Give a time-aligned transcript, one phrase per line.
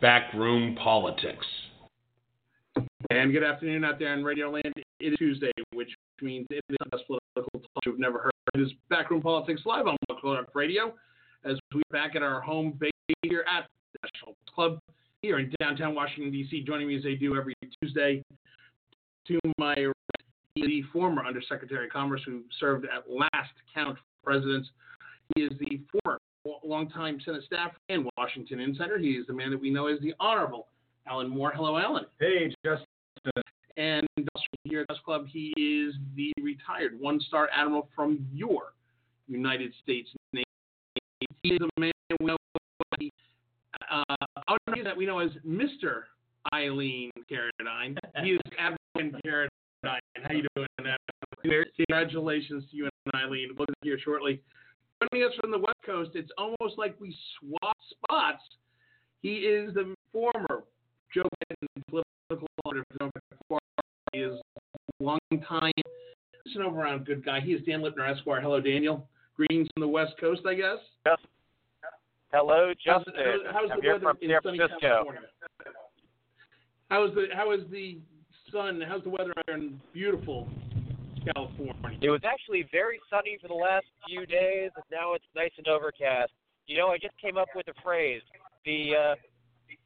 [0.00, 1.46] Backroom Politics.
[3.10, 4.72] And good afternoon out there in Radio Land.
[4.76, 5.90] It is Tuesday, which
[6.22, 8.32] means it is the best political talk you've never heard.
[8.54, 10.94] It is Backroom Politics live on Clark Radio
[11.44, 12.90] as we're back at our home base
[13.22, 14.78] here at the National Club
[15.22, 16.62] here in downtown Washington, D.C.
[16.62, 18.22] Joining me as they do every Tuesday
[19.26, 19.74] to my
[20.56, 24.68] the former Undersecretary of Commerce who served at last count for presidents.
[25.34, 26.19] He is the former
[26.64, 28.98] longtime Senate staffer and Washington insider.
[28.98, 30.68] He is the man that we know as the Honorable
[31.06, 31.52] Alan Moore.
[31.54, 32.06] Hello, Alan.
[32.18, 32.86] Hey, Justin.
[33.76, 34.06] And
[34.64, 38.74] here at this club, he is the retired one-star admiral from your
[39.28, 40.44] United States Navy.
[41.42, 42.36] He is a man we know,
[43.90, 44.04] uh,
[44.84, 46.02] that we know as Mr.
[46.52, 47.96] Eileen Carradine.
[48.22, 49.48] He is Admiral Carradine.
[49.84, 50.66] How you doing?
[51.76, 53.50] Congratulations to you and Eileen.
[53.56, 54.42] We'll be here shortly.
[55.00, 58.42] Joining us from the West Coast, it's almost like we swapped spots.
[59.22, 60.64] He is the former
[61.14, 63.10] Joe Biden political auditor
[64.12, 65.72] He is a long time,
[66.44, 67.40] just an over around good guy.
[67.40, 68.42] He is Dan Lipner Esquire.
[68.42, 69.08] Hello, Daniel.
[69.36, 70.78] Greetings from the West Coast, I guess.
[71.06, 71.16] Yes.
[72.32, 73.14] Hello, Justin.
[73.16, 74.78] How's, how's the here weather from in San Francisco.
[74.80, 75.20] California?
[76.90, 77.98] How is the how is the
[78.52, 78.82] sun?
[78.86, 80.48] How's the weather in beautiful
[81.34, 81.98] California?
[82.00, 84.70] It was actually very sunny for the last few days.
[84.74, 86.32] and Now it's nice and overcast.
[86.66, 88.22] You know, I just came up with a phrase.
[88.64, 89.14] The uh,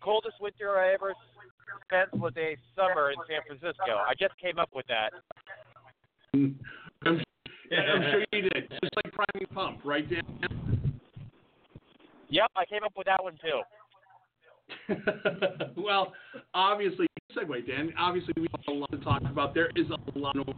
[0.03, 1.15] coldest winter I ever
[1.87, 3.97] spent was a summer in San Francisco.
[4.07, 5.11] I just came up with that.
[6.35, 6.59] I'm,
[7.05, 7.23] I'm
[8.11, 8.69] sure you did.
[8.71, 10.23] Just like priming pump, right, Dan?
[12.29, 13.61] Yep, I came up with that one too.
[15.77, 16.13] well,
[16.53, 17.07] obviously,
[17.37, 17.93] segue, Dan.
[17.99, 19.55] Obviously, we have a lot to talk about.
[19.55, 20.49] There is a lot of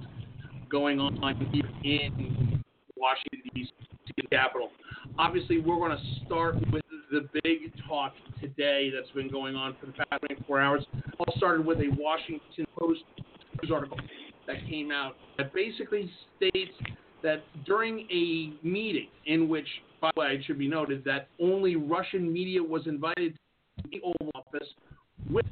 [0.70, 1.16] going on
[1.52, 2.62] here in
[2.96, 3.70] Washington, D.C.,
[4.16, 4.70] the capital.
[5.18, 9.86] Obviously, we're going to start with the big talk today that's been going on for
[9.86, 10.86] the past 24 hours.
[11.18, 13.00] All started with a Washington Post
[13.62, 13.98] news article
[14.46, 16.72] that came out that basically states
[17.22, 19.66] that during a meeting in which,
[20.00, 23.34] by the way, it should be noted that only Russian media was invited
[23.82, 24.68] to the Oval Office
[25.30, 25.46] with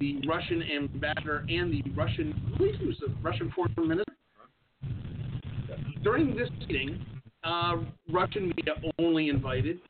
[0.00, 4.12] the Russian ambassador and the Russian, I believe was the Russian foreign minister.
[6.04, 7.02] During this meeting,
[7.44, 7.76] uh,
[8.12, 9.80] Russian media only invited.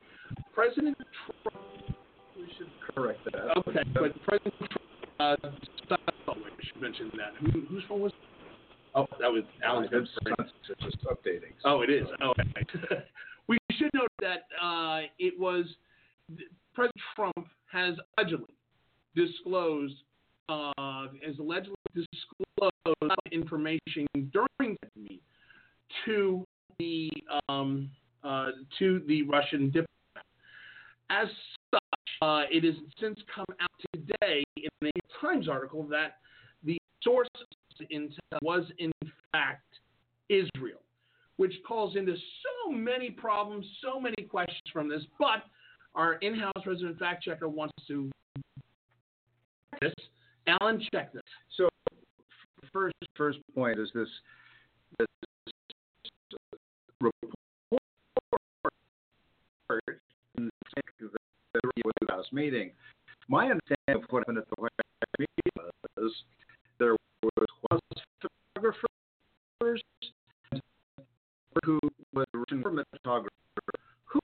[0.54, 0.96] President
[1.42, 1.96] Trump.
[2.36, 3.58] We should correct that.
[3.58, 4.54] Okay, but President
[5.18, 5.40] Trump.
[5.42, 5.96] Uh,
[6.28, 7.32] oh, we should mention that.
[7.40, 8.12] Who, whose phone was?
[8.94, 9.88] Oh, that was Alan's.
[9.92, 10.08] It's
[10.70, 11.50] it's just updating.
[11.64, 12.06] Oh, it is.
[12.22, 13.02] Oh, okay.
[13.48, 15.64] we should note that uh, it was
[16.74, 18.54] President Trump has allegedly
[19.16, 19.96] disclosed,
[20.48, 25.18] uh, has allegedly disclosed information during that meeting
[26.04, 26.44] to
[26.78, 27.10] the
[27.48, 27.90] um,
[28.22, 29.86] uh, to the Russian diplomat.
[31.10, 31.28] As
[31.70, 31.82] such,
[32.22, 34.90] uh, it has since come out today in a
[35.20, 36.18] Times article that
[36.64, 37.28] the source
[38.42, 38.92] was in
[39.32, 39.64] fact
[40.28, 40.80] Israel,
[41.36, 45.02] which calls into so many problems, so many questions from this.
[45.18, 45.44] But
[45.94, 48.10] our in-house resident fact checker wants to
[49.80, 49.92] this.
[50.46, 51.22] Alan, check this.
[51.56, 51.68] So,
[52.72, 54.08] first first point is this
[57.04, 57.82] report
[60.36, 62.70] in the last meeting.
[63.28, 66.12] My understanding of what happened at the White House meeting was
[66.78, 67.80] there was,
[68.54, 69.82] photographers
[71.64, 71.78] who
[72.12, 73.30] was a government photographer
[74.04, 74.20] who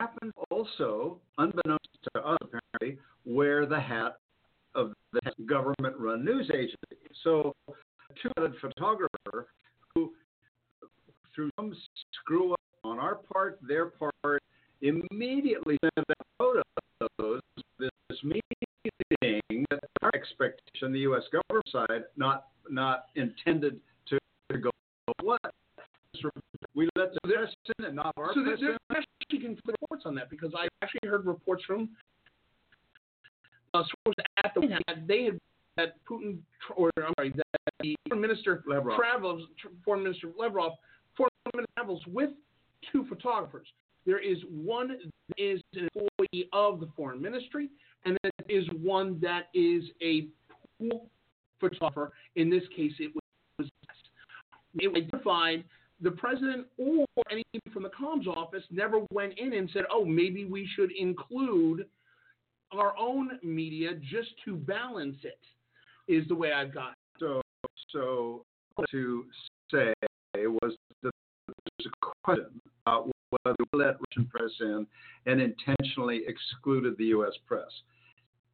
[0.00, 4.18] happened also, unbeknownst to us apparently, wear the hat
[4.74, 6.76] of the government-run news agency.
[7.24, 7.54] So,
[8.22, 9.48] two-headed photographer
[11.36, 11.72] through some
[12.20, 14.42] screw up on our part, their part,
[14.80, 16.62] immediately sent out photos
[17.20, 17.40] of
[17.78, 17.90] this
[18.24, 18.42] meeting
[19.70, 21.22] that our expectation, the U.S.
[21.30, 23.78] government side, not not intended
[24.08, 24.18] to,
[24.50, 24.70] to go
[25.22, 25.40] what
[26.74, 28.78] we let the press in and not our So press there, in.
[28.88, 31.90] there actually can reports on that because I actually heard reports from
[33.74, 35.38] uh, sources at the White House that they had
[35.76, 36.38] that Putin,
[36.74, 38.98] or I'm sorry, that the foreign minister Lavrov.
[38.98, 39.42] travels,
[39.84, 40.72] foreign minister Lavrov,
[42.06, 42.30] with
[42.92, 43.66] two photographers.
[44.04, 47.68] There is one that is an employee of the foreign ministry,
[48.04, 50.28] and then there is one that is a
[50.78, 51.08] pool
[51.58, 52.12] photographer.
[52.36, 53.12] In this case, it
[53.58, 53.68] was
[54.78, 55.64] it identified.
[56.02, 60.44] The president or anyone from the comms office never went in and said, "Oh, maybe
[60.44, 61.86] we should include
[62.70, 65.40] our own media just to balance it."
[66.06, 66.94] Is the way I've got.
[67.18, 67.42] So,
[67.90, 68.44] so
[68.90, 69.24] to
[69.72, 69.94] say
[70.34, 71.12] was that
[71.78, 74.86] there's a question about whether we let Russian press in
[75.26, 77.32] and intentionally excluded the U.S.
[77.46, 77.70] press.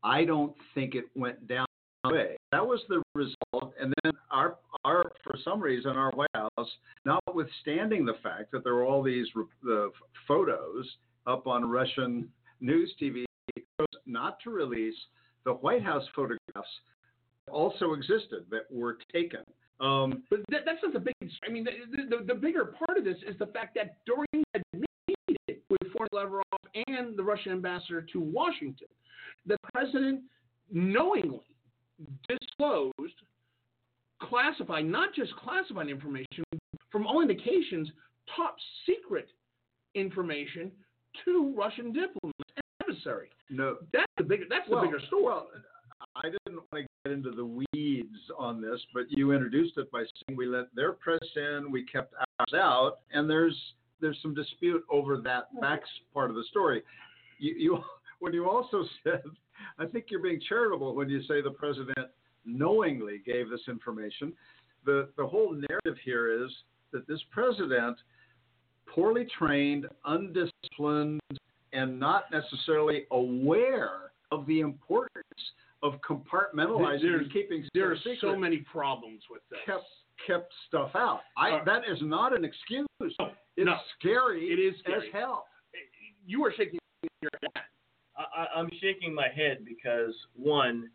[0.02, 1.66] I don't think it went down
[2.04, 2.36] that way.
[2.50, 6.70] That was the result, and then our our for some reason our White House,
[7.04, 9.26] notwithstanding the fact that there were all these
[9.62, 9.90] the
[10.26, 10.86] photos
[11.26, 12.28] up on Russian
[12.60, 13.24] news TV,
[13.56, 14.96] chose not to release
[15.44, 16.68] the White House photographs
[17.50, 19.40] also existed that were taken.
[19.80, 21.14] Um, But that, that's not the big.
[21.46, 24.62] I mean, the, the, the bigger part of this is the fact that during that
[24.72, 26.44] meeting with foreign Lavrov
[26.86, 28.88] and the Russian ambassador to Washington,
[29.46, 30.22] the president
[30.70, 31.40] knowingly
[32.28, 32.92] disclosed
[34.20, 36.44] classified, not just classified information,
[36.90, 37.90] from all indications,
[38.36, 39.28] top secret
[39.94, 40.70] information
[41.24, 43.30] to Russian diplomats and emissary.
[43.50, 44.44] no, That's the bigger.
[44.48, 45.24] That's Well, the bigger story.
[45.24, 45.48] Well,
[46.16, 50.00] I didn't want to get into the weeds on this, but you introduced it by
[50.00, 53.56] saying we let their press in, we kept ours out, and there's
[54.00, 56.82] there's some dispute over that facts part of the story.
[57.38, 57.78] You, you
[58.20, 59.22] when you also said,
[59.78, 62.08] I think you're being charitable when you say the president
[62.44, 64.32] knowingly gave this information.
[64.84, 66.50] The the whole narrative here is
[66.92, 67.96] that this president,
[68.86, 71.20] poorly trained, undisciplined,
[71.72, 75.22] and not necessarily aware of the importance
[75.82, 79.58] of compartmentalizing There's- and keeping there are stuff so many problems with this.
[79.66, 79.84] kept
[80.26, 81.22] kept stuff out.
[81.36, 82.86] I Uh, that is not an excuse.
[83.00, 83.16] It's
[83.58, 83.76] no.
[83.98, 84.50] scary.
[84.52, 85.10] It is as scary.
[85.10, 85.48] hell.
[86.24, 86.78] You are shaking
[87.20, 87.64] your head.
[88.16, 90.90] I, I- I'm shaking my head because one,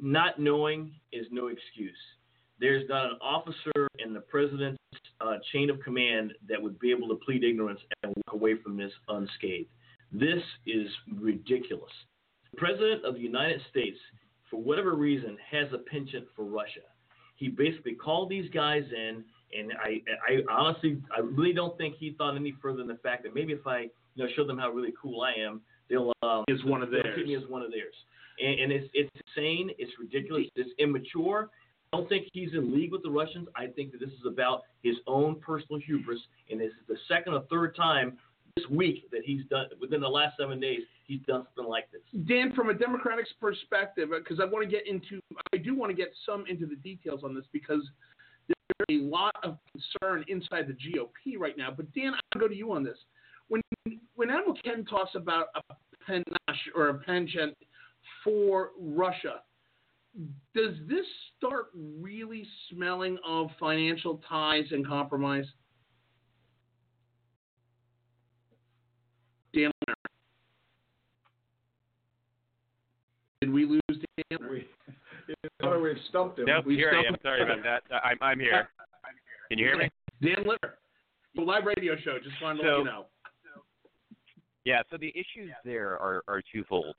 [0.00, 1.96] not knowing is no excuse.
[2.58, 4.78] There's not an officer in the president's
[5.20, 8.76] uh, chain of command that would be able to plead ignorance and walk away from
[8.76, 9.70] this unscathed.
[10.12, 11.92] This is ridiculous.
[12.56, 13.98] The president of the United States,
[14.50, 16.80] for whatever reason, has a penchant for Russia.
[17.36, 19.22] He basically called these guys in,
[19.56, 23.24] and I, I honestly, I really don't think he thought any further than the fact
[23.24, 23.80] that maybe if I,
[24.14, 25.60] you know, show them how really cool I am,
[25.90, 27.26] they'll um, Is one of theirs.
[27.26, 27.94] me as one of theirs.
[28.42, 29.70] And, and it's it's insane.
[29.78, 30.46] It's ridiculous.
[30.56, 31.50] It's immature.
[31.92, 33.48] I don't think he's in league with the Russians.
[33.54, 36.20] I think that this is about his own personal hubris,
[36.50, 38.16] and this is the second or third time
[38.56, 42.02] this week that he's done within the last seven days he's done something like this.
[42.26, 45.20] Dan, from a Democratic's perspective, uh, because I want to get into,
[45.52, 47.82] I do want to get some into the details on this because
[48.48, 51.70] there's a lot of concern inside the GOP right now.
[51.70, 52.98] But Dan, I'll go to you on this.
[53.48, 53.60] When
[54.16, 55.74] when Admiral Ken talks about a
[56.04, 57.56] panache or a penchant
[58.24, 59.42] for Russia,
[60.54, 61.06] does this
[61.36, 65.46] start really smelling of financial ties and compromise?
[69.54, 69.70] Dan,
[73.46, 73.80] did we lose
[74.30, 74.38] Dan?
[74.50, 74.66] We,
[75.80, 76.46] we've stumped him.
[76.46, 77.16] Nope, We here I am.
[77.22, 77.82] Sorry about that.
[77.94, 78.68] Uh, I'm I'm here.
[79.48, 79.90] Can you hear me?
[80.22, 80.78] Dan Litter.
[81.34, 82.18] The live radio show.
[82.18, 83.06] Just wanted to let you know.
[84.64, 84.82] Yeah.
[84.90, 86.96] So the issues there are are twofold,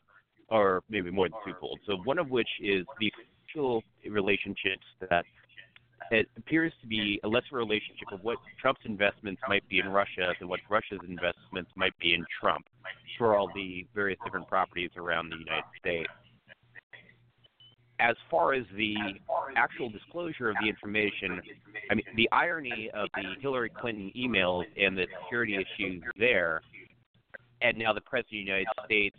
[0.49, 1.79] or maybe more than twofold.
[1.85, 3.11] So one of which is the
[3.45, 5.25] official relationships that
[6.11, 10.33] it appears to be a lesser relationship of what Trump's investments might be in Russia
[10.39, 12.65] than what Russia's investments might be in Trump
[13.17, 16.09] for all the various different properties around the United States.
[17.99, 18.95] As far as the
[19.55, 21.41] actual disclosure of the information,
[21.89, 26.61] I mean, the irony of the Hillary Clinton emails and the security issues there,
[27.61, 29.15] and now the President of the United States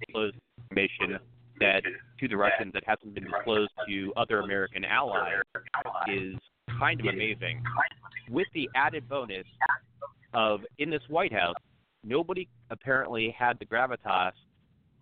[0.00, 0.36] disclosed
[0.70, 1.18] information
[1.60, 1.82] that
[2.20, 5.42] to the Russians that hasn't been disclosed to other American allies
[6.08, 6.34] is
[6.78, 7.62] kind of amazing.
[8.30, 9.46] With the added bonus
[10.32, 11.56] of in this White House,
[12.04, 14.32] nobody apparently had the gravitas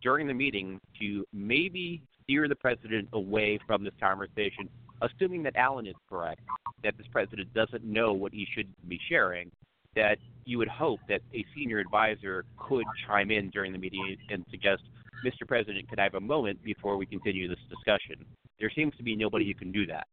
[0.03, 4.69] during the meeting to maybe steer the president away from this conversation,
[5.03, 6.41] assuming that Allen is correct,
[6.83, 9.51] that this president doesn't know what he should be sharing,
[9.95, 14.45] that you would hope that a senior advisor could chime in during the meeting and
[14.51, 14.83] suggest,
[15.25, 15.47] Mr.
[15.47, 18.25] President, could I have a moment before we continue this discussion?
[18.59, 20.07] There seems to be nobody who can do that.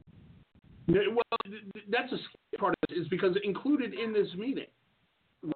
[0.87, 4.65] Well, th- th- that's a part of this is because included in this meeting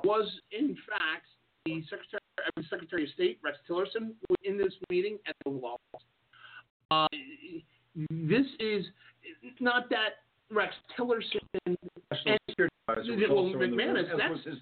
[0.04, 1.28] was, in fact,
[1.66, 4.12] the Secretary, Secretary of State, Rex Tillerson,
[4.44, 6.04] in this meeting at the House.
[6.92, 7.08] Uh,
[8.10, 8.86] this is
[9.60, 11.78] not that Rex Tillerson and
[12.88, 14.06] well, the McManus.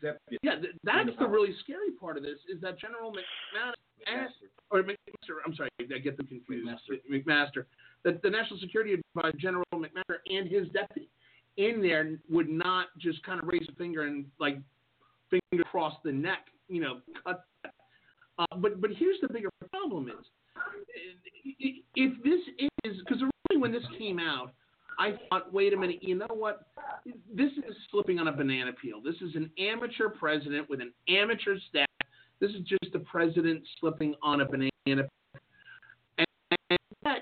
[0.02, 4.30] That's yeah, that's the really scary part of this is that General McManus
[4.72, 5.36] or McMaster.
[5.46, 6.70] I'm sorry, I get them confused.
[7.12, 7.66] McMaster.
[8.04, 11.10] That the National Security Advisor, General McMaster, and his deputy
[11.58, 14.58] in there would not just kind of raise a finger and like
[15.30, 17.44] finger across the neck, you know, cut.
[17.64, 17.74] That.
[18.40, 20.26] Uh, but but here's the bigger problem is
[21.96, 22.40] if this
[22.84, 24.54] is because really when this came out,
[25.00, 26.68] I thought, wait a minute, you know what?
[27.34, 29.02] This is slipping on a banana peel.
[29.02, 31.88] This is an amateur president with an amateur staff.
[32.40, 35.08] This is just the president slipping on a banana peel.
[36.18, 36.28] And,
[37.04, 37.20] that,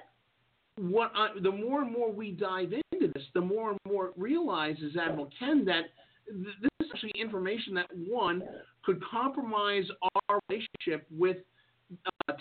[0.77, 4.13] what I, the more and more we dive into this, the more and more it
[4.17, 5.83] realizes Admiral Ken that
[6.27, 8.43] th- this is actually information that one
[8.83, 9.85] could compromise
[10.29, 11.37] our relationship with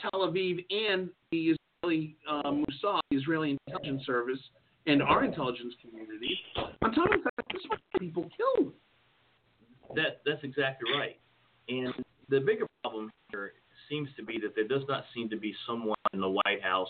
[0.01, 4.41] Tel Aviv and the Israeli uh, Mossad, the Israeli intelligence service,
[4.87, 6.39] and our intelligence community.
[6.83, 8.73] On top of that, this is people killed.
[9.95, 11.19] That that's exactly right.
[11.69, 11.93] And
[12.29, 13.53] the bigger problem here
[13.89, 16.89] seems to be that there does not seem to be someone in the White House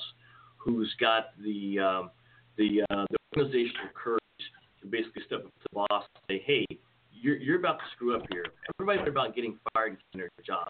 [0.59, 2.11] who's got the um,
[2.57, 4.21] the, uh, the organizational courage
[4.83, 6.67] to basically step up to the boss and say, "Hey,
[7.13, 8.45] you're you're about to screw up here.
[8.79, 10.69] Everybody's about getting fired and keeping their job."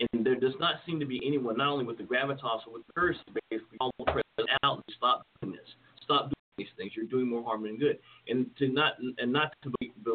[0.00, 2.86] And there does not seem to be anyone, not only with the gravitas but with
[2.86, 5.68] the courage, to basically call the president out and stop doing this.
[6.04, 6.92] Stop doing these things.
[6.94, 7.98] You're doing more harm than good.
[8.28, 10.14] And to not and not to be the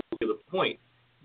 [0.49, 0.79] point,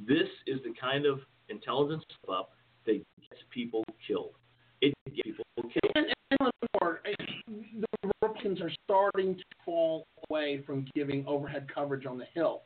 [0.07, 2.51] this is the kind of intelligence up
[2.87, 4.33] that gets people killed.
[4.81, 5.93] It gets people killed.
[5.95, 6.07] And,
[6.41, 6.51] and
[6.81, 7.01] more,
[7.47, 12.63] the Republicans are starting to fall away from giving overhead coverage on the Hill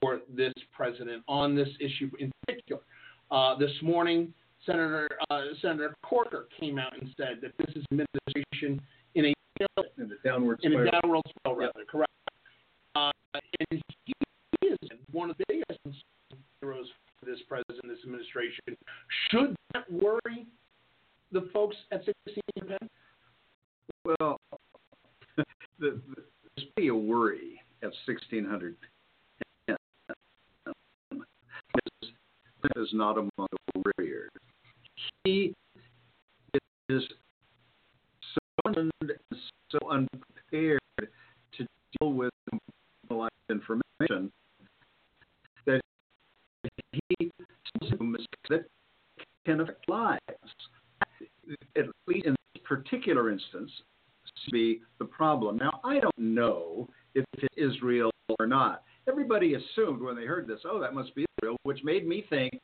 [0.00, 2.82] for this president on this issue in particular.
[3.30, 4.32] Uh, this morning,
[4.70, 8.80] Senator uh, Senator Corker came out and said that this is administration
[9.14, 9.34] in a
[9.98, 10.90] in the downward in a spiral.
[11.02, 12.12] downward spiral, rather correct.
[12.94, 14.12] Uh, and he
[14.66, 14.78] is
[15.12, 16.02] one of the biggest
[16.60, 16.86] heroes
[17.18, 18.76] for this president, this administration.
[19.30, 20.46] Should that worry
[21.32, 22.88] the folks at 16 Penn?
[24.04, 24.40] Well,
[25.36, 25.44] the,
[25.78, 26.00] the,
[26.56, 28.76] there's be a worry at 1600.
[32.76, 33.30] is not among
[33.74, 34.30] the warriors.
[35.24, 35.54] He
[36.88, 37.02] is
[38.34, 38.74] so,
[39.70, 41.66] so unprepared to
[41.98, 42.30] deal with
[43.50, 44.30] information
[45.66, 45.80] that
[46.92, 47.30] he
[48.48, 48.64] that
[49.44, 50.20] can affect lives.
[51.76, 53.70] At least in this particular instance,
[54.44, 55.56] to be the problem.
[55.56, 57.24] Now, I don't know if
[57.56, 58.82] it's real or not.
[59.08, 62.60] Everybody assumed when they heard this, oh, that must be Israel, which made me think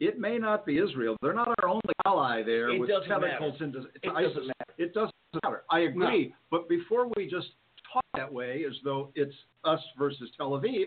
[0.00, 1.16] it may not be Israel.
[1.22, 4.34] They're not our only ally there It with tentacles into It ISIS.
[4.34, 4.74] doesn't matter.
[4.78, 5.62] It doesn't matter.
[5.70, 6.34] I agree.
[6.50, 7.48] But before we just
[7.92, 10.86] talk that way as though it's us versus Tel Aviv,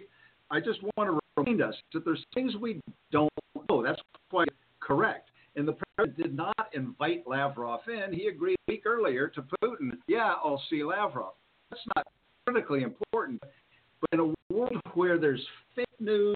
[0.50, 2.80] I just want to remind us that there's things we
[3.12, 3.32] don't
[3.70, 3.84] know.
[3.84, 4.50] That's quite
[4.80, 5.30] correct.
[5.56, 8.14] And the president did not invite Lavrov in.
[8.14, 11.34] He agreed a week earlier to Putin, yeah, I'll see Lavrov.
[11.70, 12.08] That's not
[12.46, 13.42] critically important.
[14.00, 16.36] But in a world where there's fake news,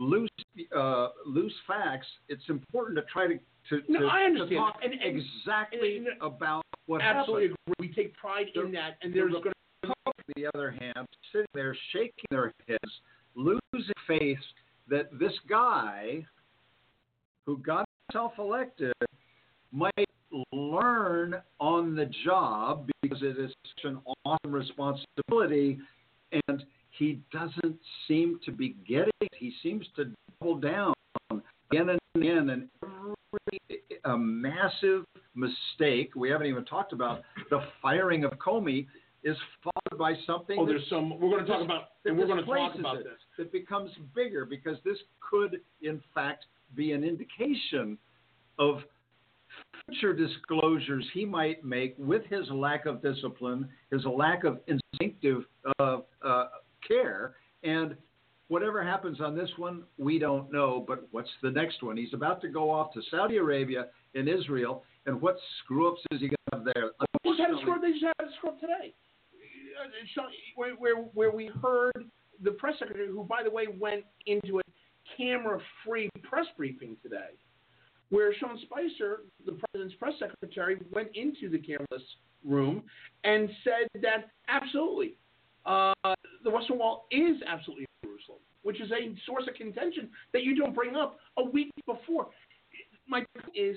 [0.00, 0.28] loose
[0.74, 3.38] uh, loose facts, it's important to try to
[3.68, 7.58] to, No, to, I to talk And- and- exactly and- and- about what Absolutely happened.
[7.78, 7.88] agree.
[7.88, 9.52] We take pride in that, and The there's going
[9.84, 13.00] to on the other hand, sitting there shaking their heads,
[13.34, 14.38] losing faith
[14.88, 16.24] that this guy
[17.46, 18.92] who got himself elected
[19.72, 20.08] might
[20.52, 25.78] learn on the job because it is such an awesome responsibility
[26.48, 26.64] and
[27.00, 29.32] he doesn't seem to be getting it.
[29.36, 30.92] He seems to double down
[31.30, 35.04] again and again and every a massive
[35.34, 36.10] mistake.
[36.14, 38.86] We haven't even talked about the firing of Comey
[39.24, 40.58] is followed by something.
[40.58, 41.18] Oh, there's some.
[41.18, 43.12] We're going to talk about, and we're going to talk about it, this.
[43.38, 47.96] That becomes bigger because this could, in fact, be an indication
[48.58, 48.80] of
[49.86, 55.44] future disclosures he might make with his lack of discipline, his lack of instinctive
[55.78, 56.46] uh, uh,
[56.86, 57.96] care, and
[58.48, 60.84] whatever happens on this one, we don't know.
[60.86, 61.96] But what's the next one?
[61.96, 66.20] He's about to go off to Saudi Arabia and Israel, and what screw ups is
[66.20, 66.90] he going to have there?
[67.24, 67.80] We just had a screw.
[67.80, 68.94] They just had a screw up today.
[69.80, 70.22] Uh,
[70.56, 72.04] Where, where where we heard
[72.42, 74.62] the press secretary, who by the way went into a
[75.16, 77.30] camera-free press briefing today,
[78.10, 82.02] where Sean Spicer, the president's press secretary, went into the cameraless
[82.44, 82.82] room
[83.24, 85.16] and said that absolutely,
[85.66, 85.92] uh,
[86.44, 90.74] the Western Wall is absolutely Jerusalem, which is a source of contention that you don't
[90.74, 92.28] bring up a week before.
[93.06, 93.76] My point is,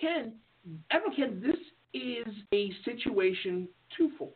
[0.00, 0.34] Ken,
[1.16, 1.56] Ken, this
[1.94, 4.34] is a situation twofold.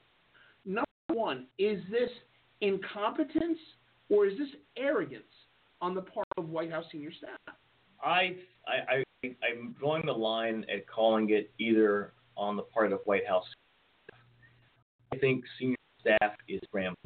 [0.65, 2.11] Number one, is this
[2.61, 3.59] incompetence
[4.09, 5.25] or is this arrogance
[5.81, 7.57] on the part of White House senior staff?
[8.03, 8.37] I,
[8.67, 13.27] I, I, I'm drawing the line at calling it either on the part of White
[13.27, 13.45] House.
[15.13, 15.76] I think senior
[16.07, 16.97] staff is scrambling.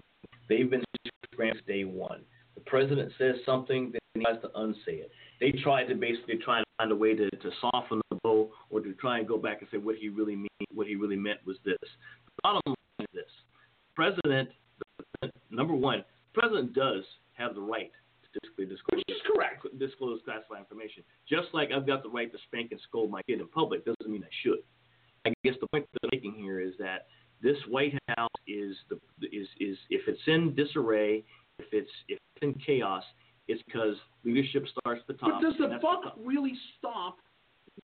[0.48, 0.84] They've been
[1.32, 2.22] scrambling day one.
[2.54, 5.10] The president says something, then he has to unsay it.
[5.40, 8.80] They tried to basically try and find a way to, to soften the blow or
[8.80, 11.38] to try and go back and say what he really mean, what he really meant
[11.46, 11.78] was this.
[11.80, 13.30] The bottom line is this:
[13.94, 14.50] President,
[15.50, 16.04] number one,
[16.34, 17.04] president does
[17.34, 17.90] have the right
[18.32, 19.02] to disclose,
[19.34, 19.66] correct.
[19.78, 21.02] disclose classified information.
[21.28, 24.10] Just like I've got the right to spank and scold my kid in public, doesn't
[24.10, 24.62] mean I should.
[25.26, 27.06] I guess the point that I'm making here is that
[27.42, 31.24] this White House is the is is if it's in disarray,
[31.58, 33.02] if it's if it's in chaos,
[33.48, 35.40] it's because leadership starts at the top.
[35.40, 37.16] But does the and that's buck really stop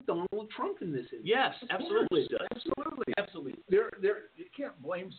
[0.07, 1.23] Donald Trump in this instance?
[1.25, 2.29] Yes, Of absolutely course.
[2.31, 2.49] it does.
[2.57, 3.15] Absolutely.
[3.19, 3.55] Absolutely.
[3.69, 5.11] There, there, you can't blame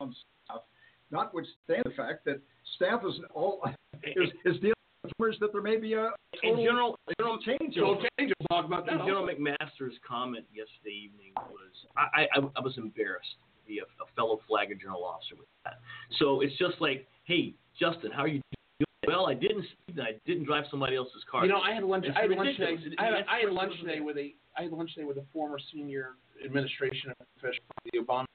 [0.00, 0.14] on
[0.46, 0.62] staff,
[1.10, 2.40] notwithstanding the fact that
[2.76, 3.62] staff is all
[4.04, 4.72] is, is dealing
[5.04, 6.06] with rumors that there may be a
[6.42, 7.74] In total general, general change.
[7.74, 8.98] Joel over- Change will talk about that.
[8.98, 9.26] General.
[9.28, 14.40] McMaster's comment yesterday evening was, I, I, I was embarrassed to be a, a fellow
[14.48, 15.80] flag and general officer with that.
[16.18, 18.40] So it's just like, hey, Justin, how are you
[18.78, 18.86] doing?
[19.06, 21.44] Well, I didn't speed and I didn't drive somebody else's car.
[21.44, 22.04] You know, I had lunch.
[22.06, 22.76] It's I had lunch today.
[22.98, 24.34] I had, I had lunch today with a.
[24.56, 26.10] I had lunch today with a former senior
[26.44, 28.26] administration official from the Obama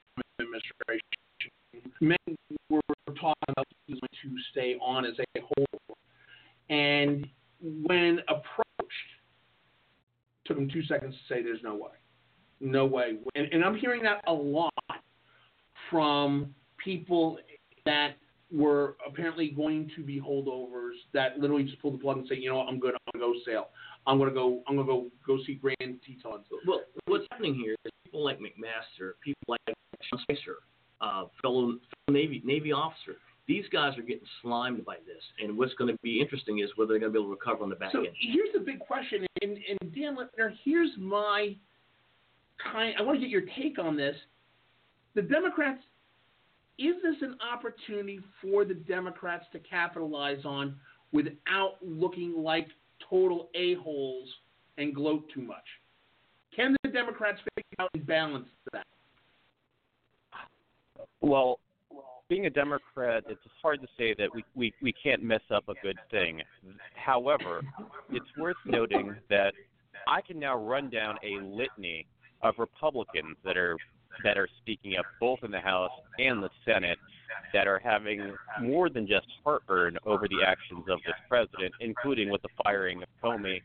[0.41, 1.01] administration.
[2.01, 2.17] Men
[2.69, 2.81] were
[3.15, 5.97] talking about to stay on as a whole,
[6.69, 7.27] and
[7.61, 8.91] when approached,
[10.45, 11.91] took him two seconds to say, "There's no way,
[12.59, 14.73] no way." And, and I'm hearing that a lot
[15.91, 16.53] from
[16.83, 17.37] people
[17.85, 18.15] that
[18.51, 22.49] were apparently going to be holdovers that literally just pulled the plug and say, you
[22.49, 23.67] know what, I'm good, I'm gonna go sail.
[24.05, 26.45] I'm gonna go I'm gonna go go see Grand Tetons.
[26.65, 29.59] Well, what's happening here is people like McMaster, people like
[30.03, 30.57] Sean Spicer,
[31.01, 31.77] uh, fellow, fellow
[32.09, 33.17] Navy Navy officer.
[33.47, 36.89] These guys are getting slimed by this, and what's going to be interesting is whether
[36.89, 38.09] they're going to be able to recover on the back So end.
[38.19, 41.55] here's the big question, and, and Dan Lippner, here's my
[42.61, 42.93] kind.
[42.99, 44.17] I want to get your take on this.
[45.15, 45.79] The Democrats,
[46.77, 50.75] is this an opportunity for the Democrats to capitalize on
[51.11, 52.67] without looking like
[53.09, 54.27] total a holes
[54.77, 55.63] and gloat too much?
[56.55, 58.85] Can the Democrats figure out and balance that?
[61.21, 61.59] Well,
[62.29, 65.73] being a Democrat, it's hard to say that we, we, we can't mess up a
[65.81, 66.41] good thing.
[66.95, 67.61] However,
[68.11, 69.53] it's worth noting that
[70.07, 72.05] I can now run down a litany
[72.41, 73.77] of Republicans that are
[74.23, 76.97] that are speaking up both in the House and the Senate
[77.53, 82.41] that are having more than just heartburn over the actions of this president, including with
[82.41, 83.61] the firing of Comey,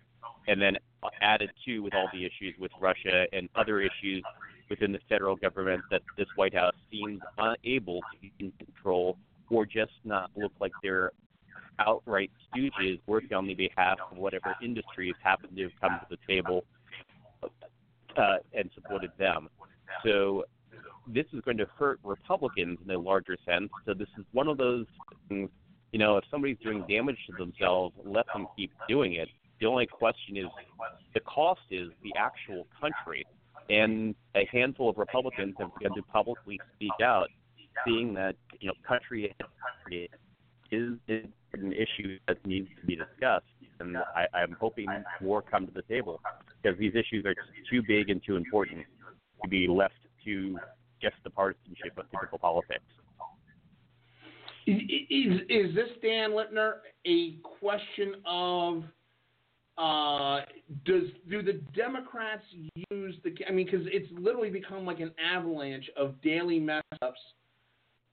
[0.49, 0.77] and then
[1.21, 4.23] added to with all the issues with Russia and other issues
[4.69, 9.17] within the federal government that this White House seems unable to control
[9.51, 11.13] or just not look like they're
[11.79, 16.33] outright stooges working on the behalf of whatever industries happen to have come to the
[16.33, 16.65] table
[18.17, 19.49] uh, and supported them.
[20.05, 20.45] So
[21.07, 23.71] this is going to hurt Republicans in a larger sense.
[23.87, 24.87] So this is one of those
[25.29, 25.51] things,
[25.93, 29.29] you know, if somebody's doing damage to themselves, let them keep doing it.
[29.61, 30.47] The only question is
[31.15, 33.25] the cost is the actual country.
[33.71, 37.29] And a handful of Republicans have begun to publicly speak out,
[37.87, 39.35] seeing that, you know, country
[39.91, 43.47] is, is an issue that needs to be discussed.
[43.79, 44.89] And I, I'm hoping
[45.21, 46.21] more come to the table
[46.61, 47.35] because these issues are
[47.71, 48.85] too big and too important
[49.53, 50.59] be left to
[51.01, 52.83] just the partisanship of typical politics.
[54.67, 58.85] Is, is, is this Dan Lippner a question of
[59.77, 60.41] uh,
[60.85, 62.45] does do the Democrats
[62.91, 63.35] use the?
[63.49, 67.21] I mean, because it's literally become like an avalanche of daily mess ups.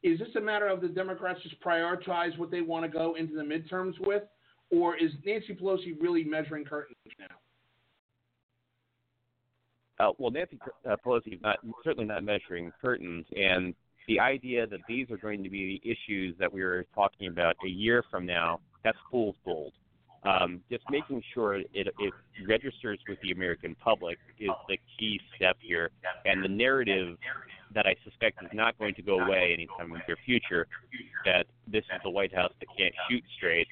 [0.02, 3.36] Is this a matter of the Democrats just prioritize what they want to go into
[3.36, 4.24] the midterms with,
[4.72, 7.36] or is Nancy Pelosi really measuring curtains now?
[10.00, 10.58] Uh, well, Nancy
[10.90, 13.74] uh, Pelosi is not certainly not measuring curtains, and
[14.08, 17.56] the idea that these are going to be the issues that we were talking about
[17.66, 19.74] a year from now, that's fool's gold.
[20.24, 22.14] Um, just making sure it, it
[22.48, 25.92] registers with the American public is the key step here,
[26.26, 27.18] and the narrative
[27.74, 30.68] that I suspect is not going to go away anytime in the near future
[31.26, 33.68] that this is the White House that can't shoot straight.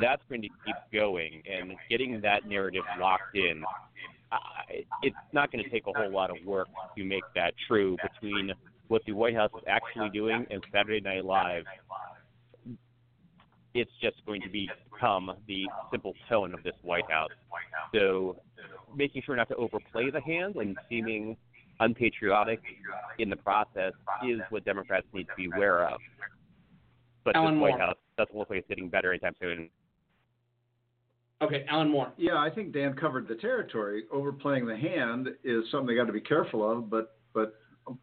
[0.00, 3.62] That's going to keep going, and getting that narrative locked in
[4.30, 7.96] I- it's not going to take a whole lot of work to make that true
[8.02, 8.52] between
[8.88, 11.64] what the White House is actually doing and Saturday Night Live.
[13.74, 17.30] It's just going to become the simple tone of this White House.
[17.94, 18.40] So,
[18.94, 21.36] making sure not to overplay the hand and seeming
[21.80, 22.60] unpatriotic
[23.18, 23.92] in the process
[24.26, 26.00] is what Democrats need to be aware of.
[27.24, 27.78] But this White.
[27.78, 29.70] House doesn't look like it's getting better anytime soon.
[31.40, 32.12] Okay, Alan Moore.
[32.16, 34.04] Yeah, I think Dan covered the territory.
[34.12, 37.54] Overplaying the hand is something they got to be careful of, but but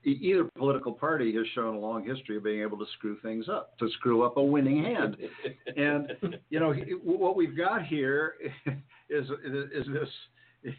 [0.04, 3.78] either political party has shown a long history of being able to screw things up,
[3.78, 5.18] to screw up a winning hand.
[5.76, 8.36] and you know what we've got here
[9.10, 9.26] is
[9.74, 10.76] is this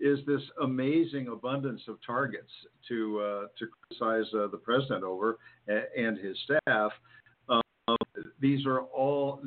[0.00, 2.50] is this amazing abundance of targets
[2.88, 6.92] to uh, to criticize uh, the president over and his staff.
[8.42, 9.40] These are all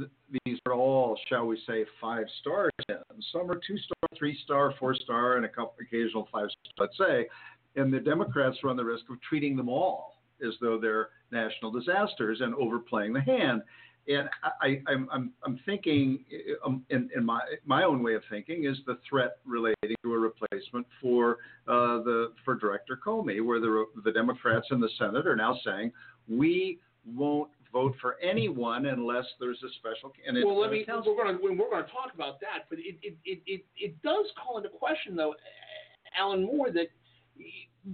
[0.46, 2.72] these are all, shall we say, five stars.
[3.34, 6.98] Some are two star, three star, four star, and a couple occasional five star, let's
[6.98, 7.28] say.
[7.76, 12.40] And the Democrats run the risk of treating them all as though they're national disasters
[12.40, 13.62] and overplaying the hand.
[14.08, 14.30] And
[14.62, 16.24] I, I'm, I'm, I'm thinking,
[16.66, 20.18] um, in, in my my own way of thinking, is the threat relating to a
[20.18, 25.36] replacement for uh, the for Director Comey, where the the Democrats in the Senate are
[25.36, 25.92] now saying
[26.30, 30.14] we won't vote for anyone unless there's a special.
[30.26, 30.86] And it's well, let me.
[30.88, 34.02] We're going to we're going to talk about that, but it it, it, it it
[34.02, 35.36] does call into question, though,
[36.18, 36.88] Alan Moore, that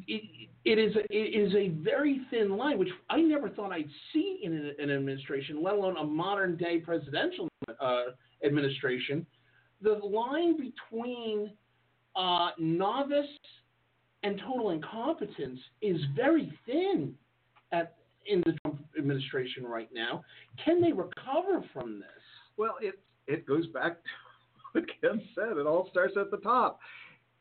[0.08, 3.90] it, it is a, it is a very thin line, which I never thought I'd
[4.14, 8.04] see in an, an administration, let alone a modern day presidential uh,
[8.46, 9.26] administration.
[9.82, 11.52] The line between
[12.16, 13.26] uh, novice
[14.22, 17.16] and total incompetence is very thin
[17.72, 20.24] at in the Trump administration right now.
[20.64, 22.10] Can they recover from this?
[22.58, 24.10] Well, it it goes back to
[24.74, 25.58] what Ken said.
[25.58, 26.80] It all starts at the top.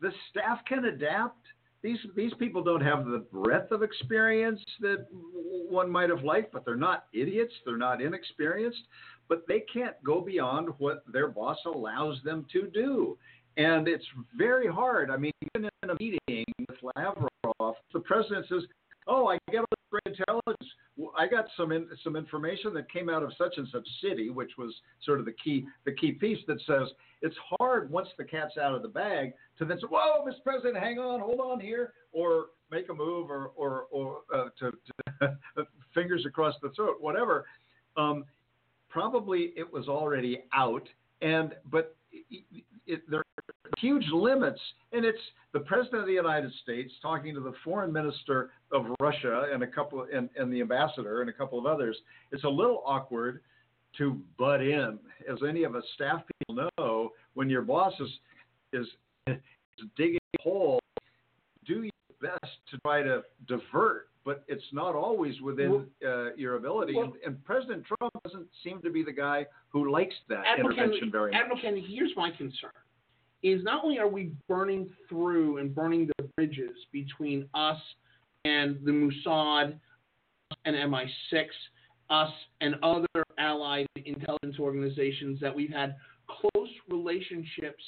[0.01, 1.39] The staff can adapt.
[1.83, 6.65] These these people don't have the breadth of experience that one might have liked, but
[6.65, 7.55] they're not idiots.
[7.65, 8.83] They're not inexperienced,
[9.29, 13.17] but they can't go beyond what their boss allows them to do.
[13.57, 14.05] And it's
[14.37, 15.11] very hard.
[15.11, 18.63] I mean, even in a meeting with Lavrov, the president says,
[19.07, 20.71] "Oh, I get all great intelligence.
[21.17, 24.53] I got some in, some information that came out of such and such city, which
[24.57, 26.89] was sort of the key the key piece that says
[27.23, 30.43] it's hard once the cat's out of the bag to then say, "Whoa, Mr.
[30.45, 34.73] President, hang on, hold on here," or make a move, or or or uh, to,
[35.21, 35.39] to
[35.95, 37.45] fingers across the throat, whatever.
[37.97, 38.25] Um,
[38.89, 40.89] probably it was already out,
[41.23, 42.47] and but it,
[42.87, 43.25] it, there
[43.79, 44.61] huge limits,
[44.93, 45.19] and it's
[45.53, 49.67] the president of the United States talking to the foreign minister of Russia and a
[49.67, 51.97] couple and, and the ambassador and a couple of others.
[52.33, 53.41] It's a little awkward
[53.99, 54.99] to butt in,
[55.31, 57.11] as any of us staff people know.
[57.35, 58.09] When your boss is
[58.73, 58.87] is,
[59.27, 59.37] is
[59.97, 60.81] digging a hole,
[61.67, 66.95] do your best to try to divert, but it's not always within uh, your ability.
[66.95, 70.77] Well- and, and President Trump doesn't seem to be the guy who likes that Admiral
[70.77, 71.41] intervention very much.
[71.41, 72.71] Admiral Kennedy, here's my concern:
[73.43, 77.81] is not only are we burning through and burning the bridges between us
[78.45, 79.79] and the Mossad
[80.65, 81.47] and MI6,
[82.11, 83.07] us and other
[83.39, 87.83] allied intelligence organizations that we've had close relationships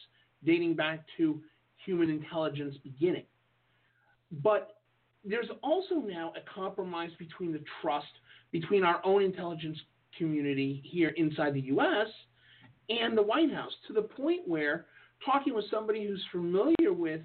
[0.44, 1.40] dating back to
[1.84, 3.24] human intelligence beginning.
[4.42, 4.76] But
[5.24, 8.06] there's also now a compromise between the trust
[8.50, 9.78] between our own intelligence
[10.16, 12.08] community here inside the U.S.
[12.88, 14.86] and the White House to the point where
[15.24, 17.20] talking with somebody who's familiar with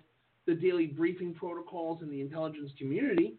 [0.45, 3.35] the daily briefing protocols in the intelligence community,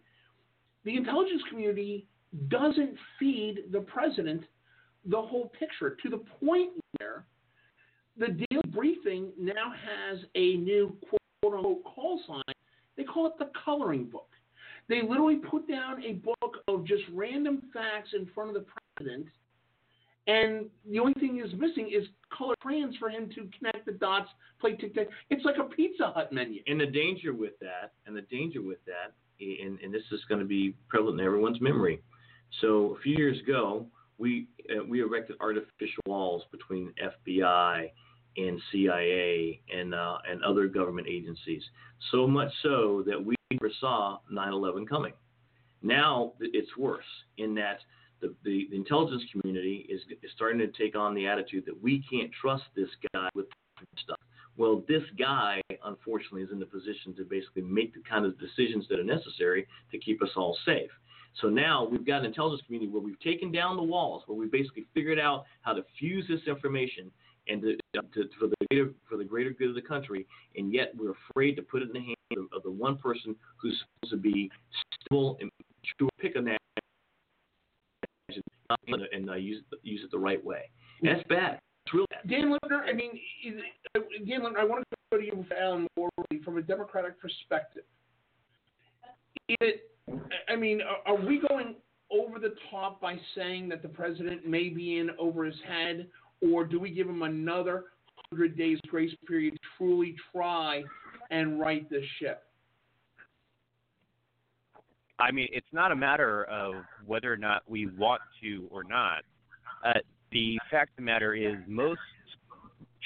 [0.85, 2.07] the intelligence community
[2.49, 4.45] doesn't feed the president
[5.07, 7.25] the whole picture to the point where
[8.19, 12.55] the daily briefing now has a new quote unquote call sign.
[12.97, 14.29] They call it the coloring book.
[14.89, 18.67] They literally put down a book of just random facts in front of the
[18.97, 19.27] president,
[20.29, 24.29] and the only thing is missing is color crayons for him to connect the dots,
[24.61, 25.09] play tic tac.
[25.31, 26.61] It's like a Pizza Hut menu.
[26.67, 30.41] And the danger with that, and the danger with that, and, and this is going
[30.41, 32.03] to be prevalent in everyone's memory.
[32.61, 33.87] So a few years ago,
[34.19, 37.91] we uh, we erected artificial walls between FBI
[38.37, 41.63] and CIA and uh, and other government agencies.
[42.11, 45.13] So much so that we never saw 9/11 coming.
[45.83, 47.05] Now it's worse
[47.39, 47.79] in that
[48.21, 52.05] the, the, the intelligence community is, is starting to take on the attitude that we
[52.11, 53.47] can't trust this guy with
[54.03, 54.19] stuff.
[54.57, 58.87] Well, this guy, unfortunately, is in the position to basically make the kind of decisions
[58.91, 60.91] that are necessary to keep us all safe.
[61.41, 64.51] So now we've got an intelligence community where we've taken down the walls, where we've
[64.51, 67.13] basically figured out how to fuse this information
[67.47, 67.77] and to,
[68.15, 70.27] to, for the greater for the greater good of the country,
[70.57, 73.35] and yet we're afraid to put it in the hands of, of the one person
[73.57, 74.51] who's supposed to be
[75.07, 75.51] stable and
[75.83, 76.59] mature, pick a name,
[78.87, 80.71] and, and uh, use use it the right way.
[81.03, 81.61] That's bad.
[81.87, 82.29] It's real bad.
[82.29, 83.19] Dan Lerner, I mean,
[84.27, 86.11] Dan Lerner, I want to go to you, Alan Moore,
[86.45, 87.85] from a Democratic perspective.
[89.49, 89.91] It?
[90.49, 91.77] I mean, are, are we going
[92.11, 96.07] over the top by saying that the president may be in over his head,
[96.41, 97.85] or do we give him another
[98.31, 100.83] hundred days grace period to truly try
[101.31, 102.45] and right this ship?
[105.19, 106.75] I mean, it's not a matter of
[107.07, 109.25] whether or not we want to or not.
[109.85, 109.95] Uh,
[110.31, 112.01] the fact of the matter is, most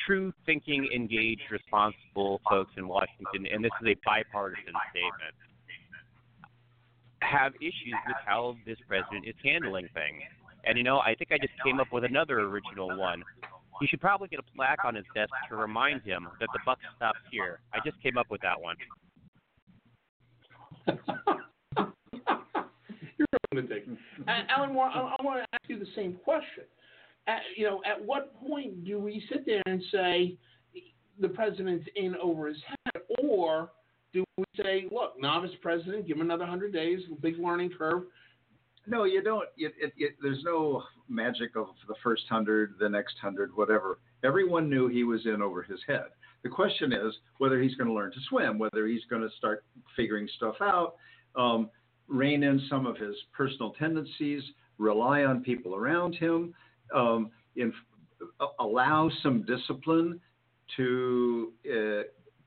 [0.06, 5.34] true thinking, engaged, responsible folks in Washington, and this is a bipartisan statement,
[7.20, 10.22] have issues with how this president is handling things.
[10.64, 13.22] And you know, I think I just came up with another original one.
[13.80, 16.78] He should probably get a plaque on his desk to remind him that the buck
[16.96, 17.60] stops here.
[17.72, 18.76] I just came up with that one.
[23.22, 23.86] You're a lunatic.
[24.26, 26.64] Alan Moore, I, I want to ask you the same question.
[27.28, 30.36] At, you know, at what point do we sit there and say
[31.20, 33.70] the president's in over his head, or
[34.12, 38.02] do we say, look, novice president, give him another hundred days, big learning curve?
[38.88, 39.44] No, you don't.
[39.56, 44.00] It, it, it, there's no magic of the first hundred, the next hundred, whatever.
[44.24, 46.06] Everyone knew he was in over his head.
[46.42, 49.64] The question is whether he's going to learn to swim, whether he's going to start
[49.94, 50.96] figuring stuff out,
[51.36, 51.70] um,
[52.12, 54.42] rein in some of his personal tendencies,
[54.78, 56.54] rely on people around him,
[56.94, 57.30] um,
[58.60, 60.20] allow some discipline
[60.76, 62.02] to uh,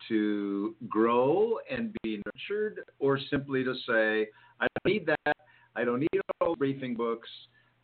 [0.08, 4.28] to grow and be nurtured, or simply to say,
[4.60, 5.38] I don't need that.
[5.76, 7.30] I don't need all briefing books.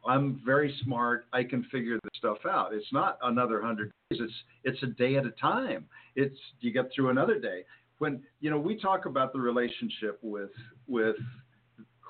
[0.08, 1.26] I'm very smart.
[1.32, 2.74] I can figure this stuff out.
[2.74, 4.22] It's not another hundred days.
[4.22, 5.86] It's it's a day at a time.
[6.16, 7.64] It's you get through another day.
[8.00, 10.50] When you know we talk about the relationship with
[10.88, 11.18] with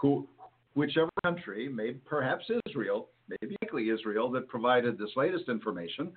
[0.01, 0.27] who
[0.73, 6.11] whichever country, maybe perhaps Israel, maybe likely Israel, that provided this latest information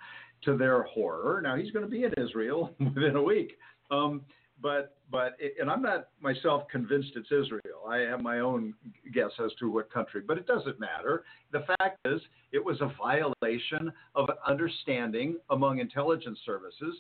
[0.44, 1.40] to their horror.
[1.42, 3.58] Now he's going to be in Israel within a week.
[3.90, 4.22] Um,
[4.62, 7.82] but but and I'm not myself convinced it's Israel.
[7.88, 8.72] I have my own
[9.12, 11.24] guess as to what country, but it doesn't matter.
[11.52, 12.20] The fact is,
[12.52, 16.94] it was a violation of an understanding among intelligence services.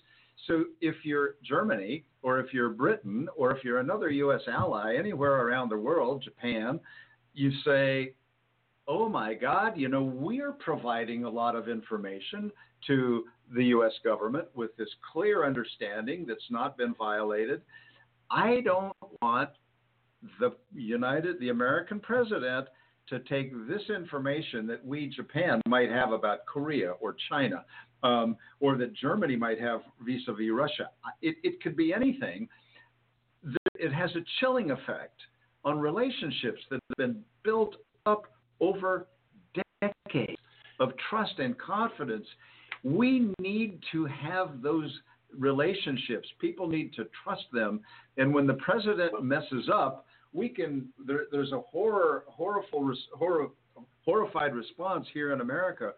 [0.46, 4.42] So if you're Germany or if you're Britain or if you're another U.S.
[4.46, 6.80] ally anywhere around the world, Japan,
[7.32, 8.14] you say,
[8.86, 12.50] oh my God, you know, we're providing a lot of information
[12.86, 13.92] to the U.S.
[14.04, 17.62] government with this clear understanding that's not been violated.
[18.30, 19.50] I don't want
[20.40, 22.68] the United, the American president
[23.08, 27.64] to take this information that we, Japan, might have about Korea or China,
[28.04, 30.90] um, or that Germany might have vis a vis Russia.
[31.22, 32.48] It, it could be anything.
[33.74, 35.20] It has a chilling effect
[35.64, 37.74] on relationships that have been built
[38.06, 38.26] up
[38.60, 39.08] over
[39.82, 40.38] decades
[40.78, 42.26] of trust and confidence
[42.84, 44.92] we need to have those
[45.36, 46.28] relationships.
[46.38, 47.80] People need to trust them.
[48.18, 50.88] And when the president messes up, we can.
[51.06, 53.48] There, there's a horror, horrible, horror,
[54.04, 55.92] horrified response here in America,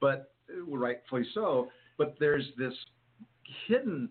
[0.00, 0.31] but
[0.68, 1.68] rightfully so.
[1.98, 2.74] But there's this
[3.66, 4.08] hidden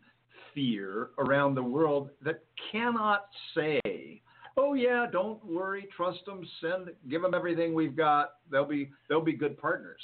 [0.54, 4.21] fear around the world that cannot say
[4.58, 8.34] oh yeah, don't worry, trust them, send, give them everything we've got.
[8.51, 10.01] They'll be they'll be good partners.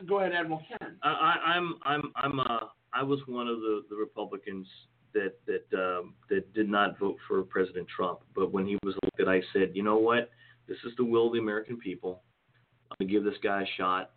[0.00, 0.96] Uh, go ahead, Admiral Ken.
[1.02, 2.60] I, I'm I'm I'm uh
[2.92, 4.66] I was one of the, the Republicans
[5.14, 8.20] that that um, that did not vote for President Trump.
[8.34, 10.30] But when he was elected, I said, you know what?
[10.66, 12.22] This is the will of the American people.
[12.90, 14.10] I'm gonna give this guy a shot.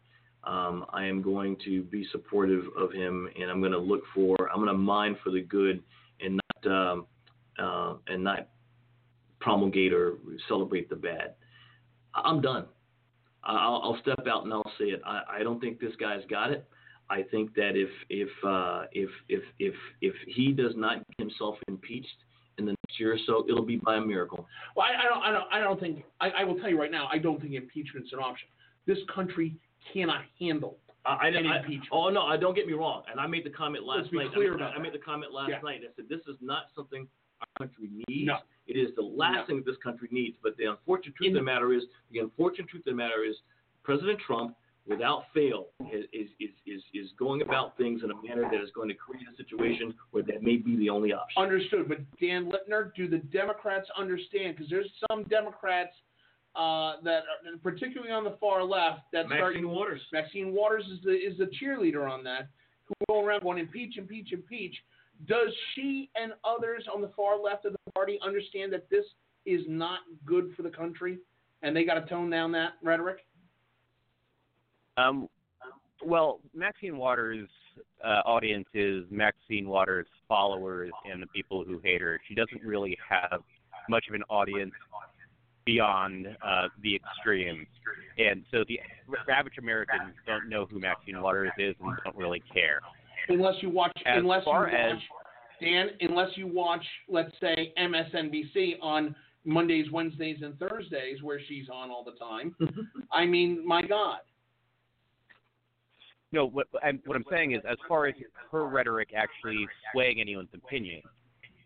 [0.44, 4.36] Um, I am going to be supportive of him, and I'm going to look for.
[4.52, 5.84] I'm going to mine for the good,
[6.20, 7.06] and not um,
[7.60, 8.48] uh, and not
[9.40, 10.16] promulgate or
[10.48, 11.36] celebrate the bad.
[12.16, 12.66] I'm done.
[13.44, 15.02] I'll, I'll step out and I'll say it.
[15.06, 16.66] I, I don't think this guy's got it.
[17.10, 21.56] I think that if if uh, if if if if he does not get himself
[21.68, 22.08] impeached
[22.58, 24.48] in the next year or so, it'll be by a miracle.
[24.76, 26.92] Well, I, I don't I don't I don't think I, I will tell you right
[26.92, 27.10] now.
[27.12, 28.48] I don't think impeachment's an option.
[28.88, 29.56] This country
[29.94, 31.62] cannot handle I, I, I.
[31.92, 33.02] Oh no, I don't get me wrong.
[33.10, 34.34] And I made the comment last Let's be night.
[34.34, 35.60] clear I, about I made the comment last Yeah.
[35.64, 35.82] night.
[35.84, 37.08] I said this is not something
[37.42, 38.28] our country needs.
[38.28, 38.38] No.
[38.68, 39.46] It is the last No.
[39.48, 40.38] thing that this country needs.
[40.44, 43.24] But the unfortunate truth In- of the matter is, the unfortunate truth of the matter
[43.24, 43.36] is,
[43.82, 48.44] President Trump, without fail, is is is is, is going about things in a manner
[48.52, 51.42] that is going to create a situation where that may be the only option.
[51.42, 51.90] Understood.
[51.90, 54.56] But Dan Littner, do the Democrats understand?
[54.56, 55.96] Because there's some Democrats
[56.56, 59.54] uh, that, are, particularly on the far left, that start.
[59.54, 60.02] Maxine Waters.
[60.12, 62.50] Maxine Waters is the is the cheerleader on that,
[62.86, 64.76] who go around going impeach, impeach, impeach.
[65.28, 69.06] Does she and others on the far left of the party understand that this
[69.46, 71.20] is not good for the country,
[71.62, 73.20] and they got to tone down that rhetoric?
[74.98, 75.30] Um,
[76.04, 77.48] well, Maxine Waters'
[78.04, 82.20] uh, audience is Maxine Waters' followers and the people who hate her.
[82.28, 83.42] She doesn't really have
[83.90, 84.74] much of an audience
[85.66, 87.66] beyond uh, the extreme.
[88.18, 88.80] And so the
[89.32, 92.80] average American don't know who Maxine Waters is and don't really care.
[93.30, 94.98] Unless you watch, As unless you far watch, as-
[95.62, 101.92] Dan, unless you watch, let's say MSNBC on Mondays, Wednesdays, and Thursdays, where she's on
[101.92, 102.56] all the time.
[103.12, 104.20] I mean, my God.
[106.32, 108.16] No, what I'm, what I'm saying is, as far as
[108.52, 111.02] her rhetoric actually swaying anyone's opinion,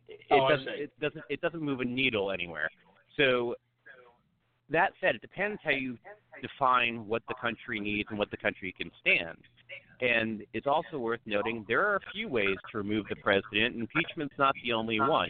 [0.10, 2.70] it Oh, doesn't it doesn't it doesn't move a needle anywhere.
[3.16, 3.56] So
[4.70, 5.98] that said, it depends how you
[6.42, 9.38] define what the country needs and what the country can stand.
[10.02, 13.76] And it's also worth noting there are a few ways to remove the president.
[13.76, 15.30] Impeachment's not the only one.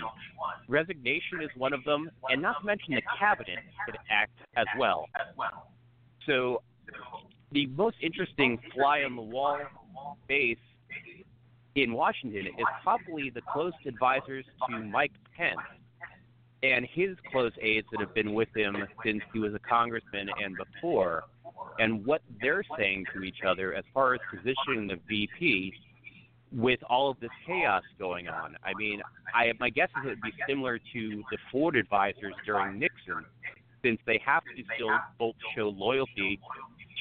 [0.68, 5.06] Resignation is one of them, and not to mention the cabinet could act as well.
[6.26, 6.64] So
[7.52, 9.60] the most interesting fly on the wall
[10.28, 10.58] base
[11.76, 15.60] in Washington is probably the close advisors to Mike Pence
[16.74, 20.56] and his close aides that have been with him since he was a congressman and
[20.58, 21.24] before,
[21.80, 25.74] and what they're saying to each other as far as positioning the VP
[26.52, 28.56] with all of this chaos going on.
[28.64, 29.02] I mean,
[29.34, 33.26] I my guess is it would be similar to the Ford advisors during Nixon,
[33.84, 36.40] since they have to still both show loyalty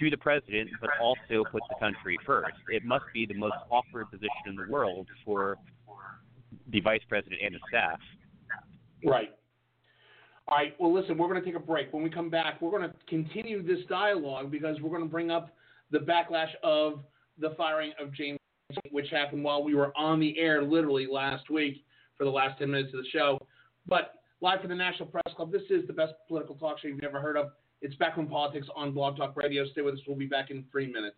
[0.00, 2.54] to the president, but also put the country first.
[2.68, 5.56] It must be the most awkward position in the world for
[6.68, 8.00] the vice president and his staff.
[9.04, 9.30] Right.
[10.46, 10.74] All right.
[10.78, 11.92] Well, listen, we're going to take a break.
[11.92, 15.30] When we come back, we're going to continue this dialogue because we're going to bring
[15.30, 15.54] up
[15.90, 17.00] the backlash of
[17.38, 18.38] the firing of James,
[18.90, 21.84] which happened while we were on the air literally last week
[22.16, 23.38] for the last 10 minutes of the show.
[23.86, 27.00] But live from the National Press Club, this is the best political talk show you've
[27.00, 27.52] never heard of.
[27.80, 29.66] It's Backroom Politics on Blog Talk Radio.
[29.72, 30.00] Stay with us.
[30.06, 31.16] We'll be back in three minutes.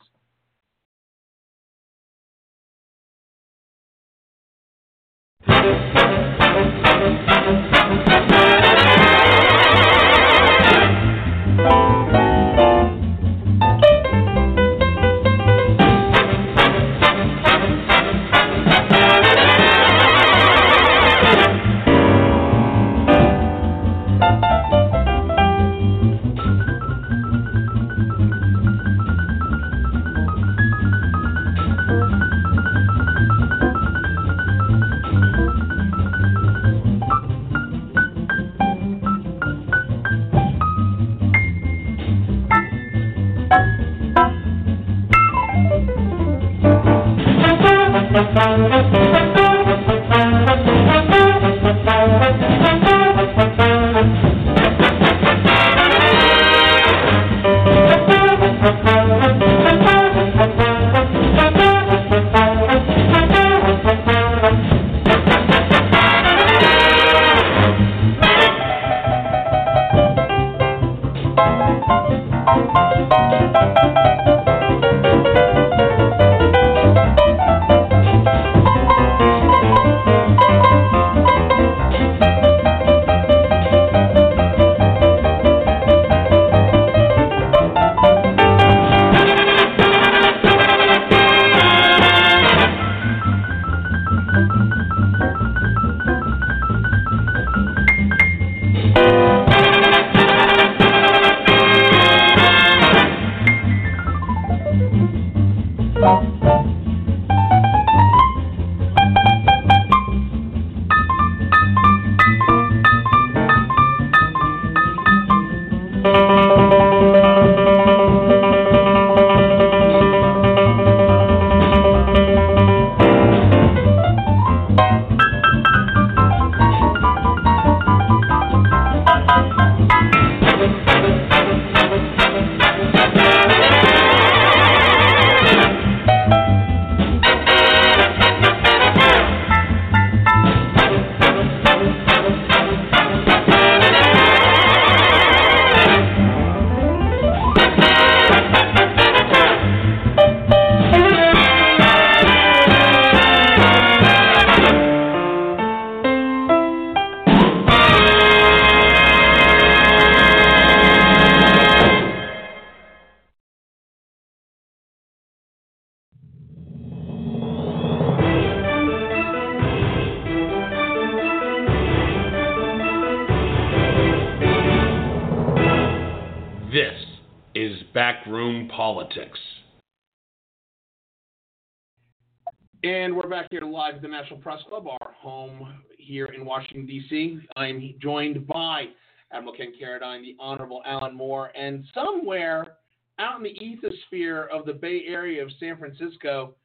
[183.96, 187.38] At the National Press Club, our home here in Washington, D.C.
[187.56, 188.88] I'm joined by
[189.32, 192.76] Admiral Ken Carradine, the Honorable Alan Moore, and somewhere
[193.18, 196.56] out in the ethosphere of the Bay Area of San Francisco,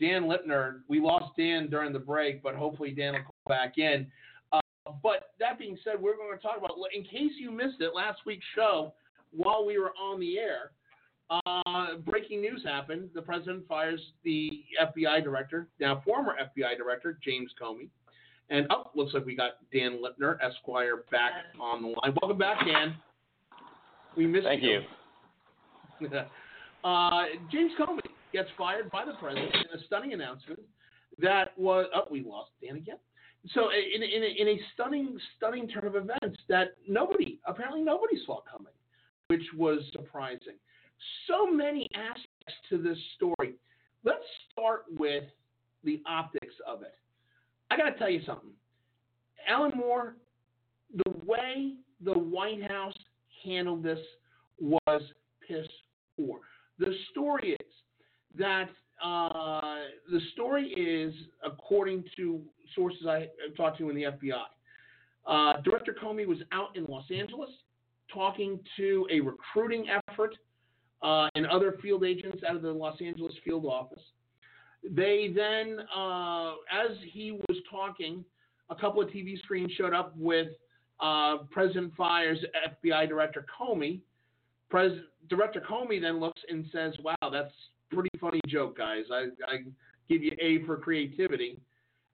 [0.00, 0.80] Dan Lipner.
[0.88, 4.08] We lost Dan during the break, but hopefully Dan will come back in.
[4.50, 4.60] Uh,
[5.00, 8.18] but that being said, we're going to talk about, in case you missed it, last
[8.26, 8.94] week's show,
[9.30, 10.72] while we were on the air,
[11.30, 13.10] uh, breaking news happened.
[13.14, 17.88] The president fires the FBI director, now former FBI director, James Comey.
[18.50, 22.16] And oh, looks like we got Dan Lipner, Esquire, back on the line.
[22.20, 22.96] Welcome back, Dan.
[24.16, 24.80] We missed Thank you.
[26.00, 26.08] you.
[26.84, 28.00] uh, James Comey
[28.32, 30.60] gets fired by the president in a stunning announcement
[31.20, 31.86] that was.
[31.94, 32.96] Oh, we lost Dan again.
[33.54, 38.40] So, in, in, in a stunning, stunning turn of events that nobody, apparently nobody saw
[38.50, 38.72] coming,
[39.28, 40.56] which was surprising.
[41.26, 43.54] So many aspects to this story.
[44.04, 45.24] Let's start with
[45.84, 46.94] the optics of it.
[47.70, 48.50] I got to tell you something.
[49.48, 50.16] Alan Moore,
[50.94, 51.74] the way
[52.04, 52.94] the White House
[53.44, 53.98] handled this
[54.60, 55.02] was
[55.46, 55.66] piss
[56.16, 56.40] poor.
[56.78, 57.66] The story is
[58.38, 58.68] that
[59.02, 59.76] uh,
[60.10, 62.40] the story is, according to
[62.74, 64.42] sources I talked to in the FBI,
[65.26, 67.50] uh, Director Comey was out in Los Angeles
[68.12, 70.34] talking to a recruiting effort
[71.02, 74.02] uh, and other field agents out of the Los Angeles field office.
[74.88, 78.24] They then, uh, as he was talking,
[78.70, 80.48] a couple of TV screens showed up with
[81.00, 82.38] uh, President Fire's
[82.84, 84.00] FBI Director Comey.
[84.70, 87.52] Pres- Director Comey then looks and says, "Wow, that's
[87.90, 89.04] pretty funny joke, guys.
[89.12, 89.58] I, I
[90.08, 91.58] give you A for creativity."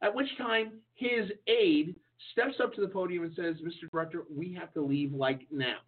[0.03, 1.97] At which time, his aide
[2.33, 3.91] steps up to the podium and says, "Mr.
[3.93, 5.79] Director, we have to leave like now."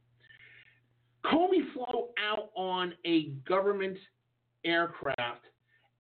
[1.33, 3.97] Comey flew out on a government
[4.65, 5.45] aircraft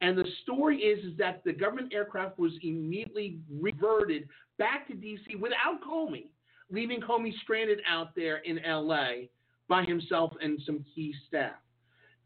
[0.00, 5.36] and the story is, is that the government aircraft was immediately reverted back to D.C.
[5.36, 6.26] without Comey,
[6.70, 9.28] leaving Comey stranded out there in L.A.
[9.68, 11.54] by himself and some key staff.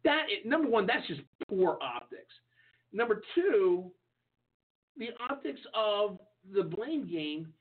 [0.04, 2.32] That number one, that's just poor optics.
[2.92, 3.90] Number two,
[4.98, 6.18] the optics of
[6.54, 7.52] the blame game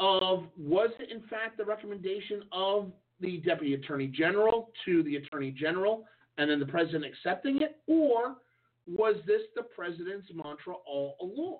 [0.00, 2.90] of was it in fact the recommendation of
[3.22, 6.04] the deputy attorney general to the attorney general
[6.38, 8.36] and then the president accepting it, or
[8.86, 11.58] was this the president's mantra all along?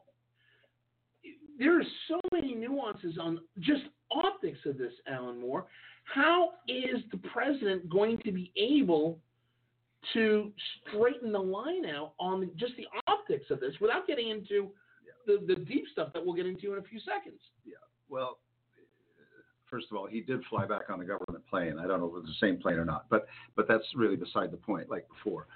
[1.58, 5.66] There are so many nuances on just optics of this, Alan Moore.
[6.04, 9.18] How is the president going to be able
[10.14, 10.50] to
[10.88, 14.70] straighten the line out on just the optics of this without getting into
[15.26, 17.40] the, the deep stuff that we'll get into in a few seconds?
[17.64, 17.74] Yeah.
[18.08, 18.38] Well,
[19.72, 21.78] first of all, he did fly back on a government plane.
[21.80, 24.16] I don't know if it was the same plane or not, but but that's really
[24.16, 24.90] beside the point.
[24.90, 25.46] Like before,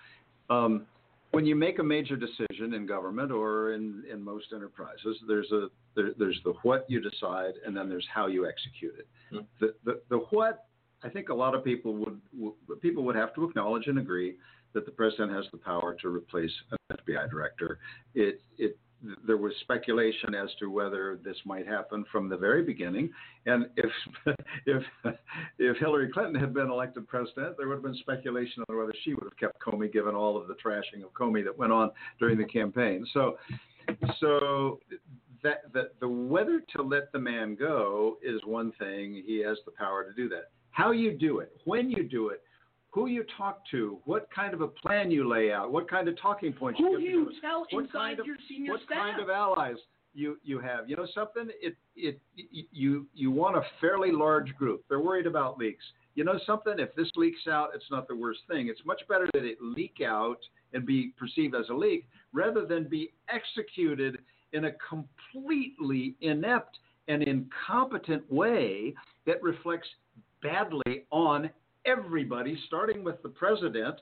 [0.51, 0.87] um,
[1.33, 5.69] when you make a major decision in government or in, in most enterprises, there's a
[5.95, 9.07] there, there's the what you decide, and then there's how you execute it.
[9.35, 9.45] Mm-hmm.
[9.61, 10.65] The, the the what
[11.05, 14.37] I think a lot of people would, would people would have to acknowledge and agree
[14.73, 17.79] that the president has the power to replace an FBI director.
[18.15, 18.79] It it
[19.27, 23.11] there was speculation as to whether this might happen from the very beginning.
[23.45, 23.91] And if
[24.67, 24.83] if
[25.59, 29.15] if Hillary Clinton had been elected president, there would have been speculation on whether she
[29.15, 32.39] would have kept Comey, given all of the trashing of Comey that went on during
[32.39, 33.07] the campaign.
[33.13, 33.37] So
[34.21, 34.81] so
[35.43, 39.23] that the, the whether to let the man go is one thing.
[39.27, 40.51] He has the power to do that.
[40.71, 42.43] How you do it, when you do it,
[42.97, 46.19] who you talk to, what kind of a plan you lay out, what kind of
[46.19, 48.97] talking points who you, you tell what inside kind of, your senior what staff.
[48.97, 49.77] kind of allies
[50.15, 50.89] you you have.
[50.89, 51.49] You know something?
[51.61, 52.19] It it
[52.73, 54.83] you you want a fairly large group.
[54.89, 55.85] They're worried about leaks.
[56.15, 56.77] You know something?
[56.79, 58.69] If this leaks out, it's not the worst thing.
[58.69, 60.39] It's much better that it leak out
[60.73, 64.21] and be perceived as a leak rather than be executed
[64.55, 66.79] in a completely inept
[67.09, 68.95] and incompetent way
[69.27, 69.89] that reflects
[70.43, 71.51] badly on
[71.87, 74.01] everybody, starting with the president,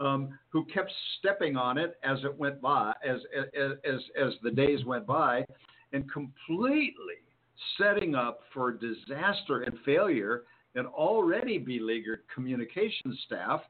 [0.00, 4.50] um, who kept stepping on it as it went by, as, as, as, as the
[4.50, 5.44] days went by,
[5.92, 7.20] and completely
[7.78, 10.42] setting up for disaster and failure
[10.74, 13.60] an already beleaguered communications staff.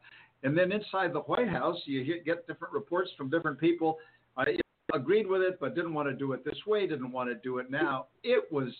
[0.44, 3.98] And then inside the White House, you get different reports from different people.
[4.36, 4.56] I
[4.94, 7.58] agreed with it, but didn't want to do it this way, didn't want to do
[7.58, 8.06] it now.
[8.22, 8.72] It was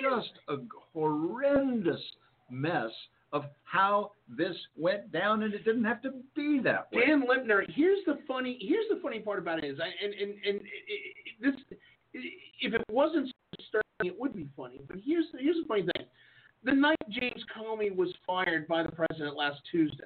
[0.00, 0.56] just a
[0.92, 2.00] horrendous
[2.50, 2.90] mess
[3.36, 7.06] of how this went down, and it didn't have to be that way.
[7.06, 10.30] Dan Lipner, here's the funny here's the funny part about it is, I, and and
[10.46, 11.54] and it, this
[12.60, 14.80] if it wasn't so stirring, it would be funny.
[14.88, 16.06] But here's here's the funny thing:
[16.64, 20.04] the night James Comey was fired by the president last Tuesday,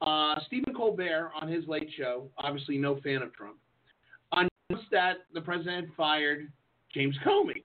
[0.00, 3.56] uh, Stephen Colbert on his Late Show, obviously no fan of Trump,
[4.32, 6.52] announced that the president fired
[6.92, 7.64] James Comey.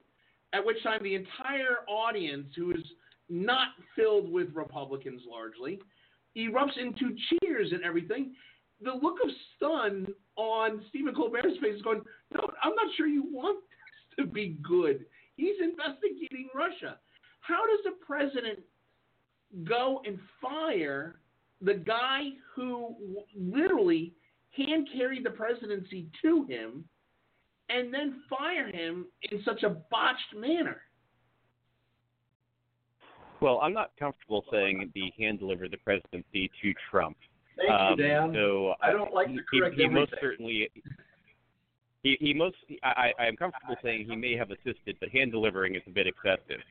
[0.52, 2.82] At which time the entire audience, who is
[3.30, 5.80] not filled with Republicans largely,
[6.36, 8.34] erupts into cheers and everything.
[8.82, 10.06] The look of stun
[10.36, 12.02] on Stephen Colbert's face is going,
[12.34, 13.62] no, I'm not sure you want
[14.16, 15.04] this to be good.
[15.36, 16.98] He's investigating Russia.
[17.40, 18.60] How does a president
[19.64, 21.20] go and fire
[21.62, 22.94] the guy who
[23.36, 24.14] literally
[24.56, 26.84] hand carried the presidency to him
[27.68, 30.82] and then fire him in such a botched manner?
[33.40, 37.16] Well, I'm not comfortable saying the hand delivered the presidency to Trump.
[37.56, 38.32] Thank um, you, Dan.
[38.34, 40.70] So I don't like he, to correct he, he most certainly.
[42.02, 45.74] He, he most I, I am comfortable saying he may have assisted, but hand delivering
[45.74, 46.62] is a bit excessive.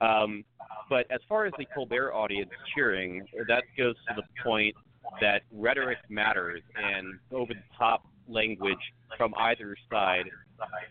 [0.00, 0.44] Um,
[0.88, 4.74] but as far as the Colbert audience cheering, that goes to the point
[5.20, 8.78] that rhetoric matters and over the top language
[9.16, 10.24] from either side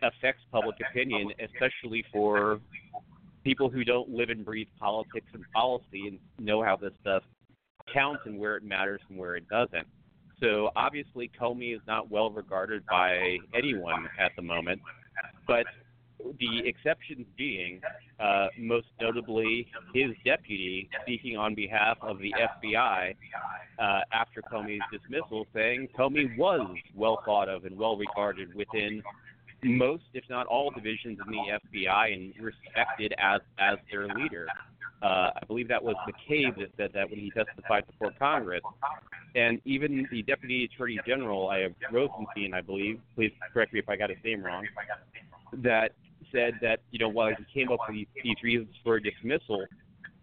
[0.01, 2.59] affects public opinion, especially for
[3.47, 7.23] people who don't live and breathe politics and policy and know how this stuff
[7.93, 9.87] counts and where it matters and where it doesn't.
[10.41, 14.81] So obviously, Comey is not well regarded by anyone at the moment,
[15.47, 15.65] but
[16.39, 17.79] the exceptions being,
[18.19, 23.15] uh, most notably, his deputy speaking on behalf of the FBI
[23.79, 29.01] uh, after Comey's dismissal, saying Comey was well thought of and well regarded within
[29.63, 34.47] most, if not all, divisions in the FBI and respected as as their leader.
[35.01, 38.61] Uh, I believe that was McCabe that said that when he testified before Congress.
[39.35, 43.87] And even the Deputy Attorney General, I have Rosenstein, I believe, please correct me if
[43.87, 44.65] I got his name wrong,
[45.53, 45.91] that
[46.31, 49.65] said that, you know, while he came up with these, reasons for dismissal,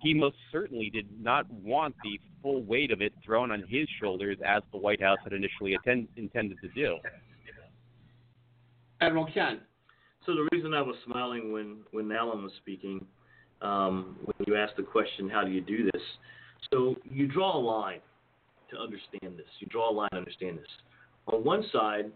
[0.01, 4.37] he most certainly did not want the full weight of it thrown on his shoulders
[4.45, 6.99] as the White House had initially attend, intended to do.
[9.05, 9.61] Admiral Ken.
[10.25, 13.05] So the reason I was smiling when when Alan was speaking,
[13.61, 16.03] um, when you asked the question, how do you do this?
[16.73, 18.01] So you draw a line
[18.71, 19.47] to understand this.
[19.61, 20.69] You draw a line to understand this.
[21.27, 22.11] On one side,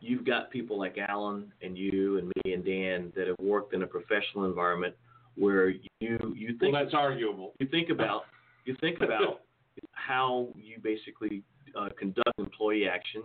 [0.00, 3.82] you've got people like Alan and you and me and Dan that have worked in
[3.82, 4.94] a professional environment
[5.36, 7.54] where you you think well, that's arguable.
[7.58, 8.24] You think about
[8.66, 9.40] you think about
[9.92, 11.42] how you basically
[11.74, 13.22] uh, conduct employee action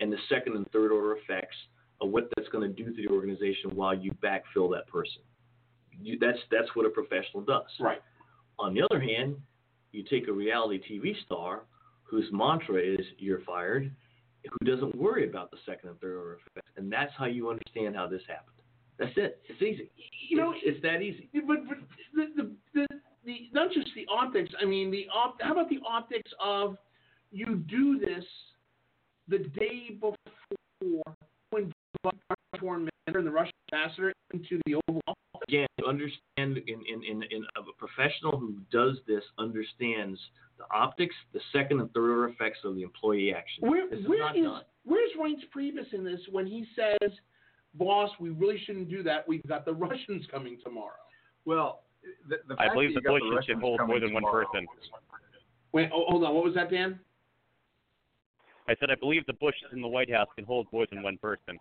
[0.00, 1.56] and the second and third order effects
[2.02, 5.22] of what that's going to do to the organization while you backfill that person.
[6.00, 7.62] You, that's that's what a professional does.
[7.80, 8.02] Right.
[8.58, 9.36] On the other hand,
[9.92, 11.62] you take a reality TV star
[12.02, 13.94] whose mantra is "You're fired,"
[14.42, 17.94] who doesn't worry about the second and third order effects, and that's how you understand
[17.94, 18.56] how this happened.
[18.98, 19.40] That's it.
[19.48, 19.90] It's easy.
[20.28, 21.28] You know, it's, it's that easy.
[21.32, 21.78] But, but
[22.14, 22.86] the, the, the,
[23.24, 24.52] the not just the optics.
[24.60, 26.76] I mean, the op, How about the optics of
[27.30, 28.24] you do this
[29.28, 30.16] the day before
[32.58, 35.18] foreign minister and the Russian ambassador into the Oval Office?
[35.48, 40.18] Again, to understand in, in, in, in of a professional who does this understands
[40.58, 43.68] the optics, the second and third order effects of the employee action.
[43.68, 44.62] Where, this is where not is done.
[44.84, 47.10] where's Reince Priebus in this when he says,
[47.74, 49.26] "Boss, we really shouldn't do that.
[49.26, 50.92] We've got the Russians coming tomorrow."
[51.44, 51.82] Well,
[52.28, 54.66] the, the I believe that the you got should hold more than one person.
[55.72, 56.34] Wait, oh, hold on.
[56.34, 57.00] What was that, Dan?
[58.68, 61.18] I said I believe the Bushes in the White House can hold more than one
[61.18, 61.58] person.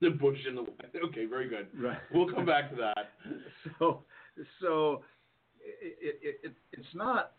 [0.00, 0.66] The Bush in the
[1.06, 1.68] okay, very good.
[1.78, 1.98] Right.
[2.12, 3.10] We'll come back to that.
[3.78, 4.04] So,
[4.60, 5.02] so
[5.60, 7.32] it, it, it, it's not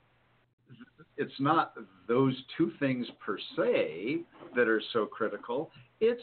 [1.17, 1.73] it's not
[2.07, 4.19] those two things per se
[4.55, 5.71] that are so critical.
[5.99, 6.21] It's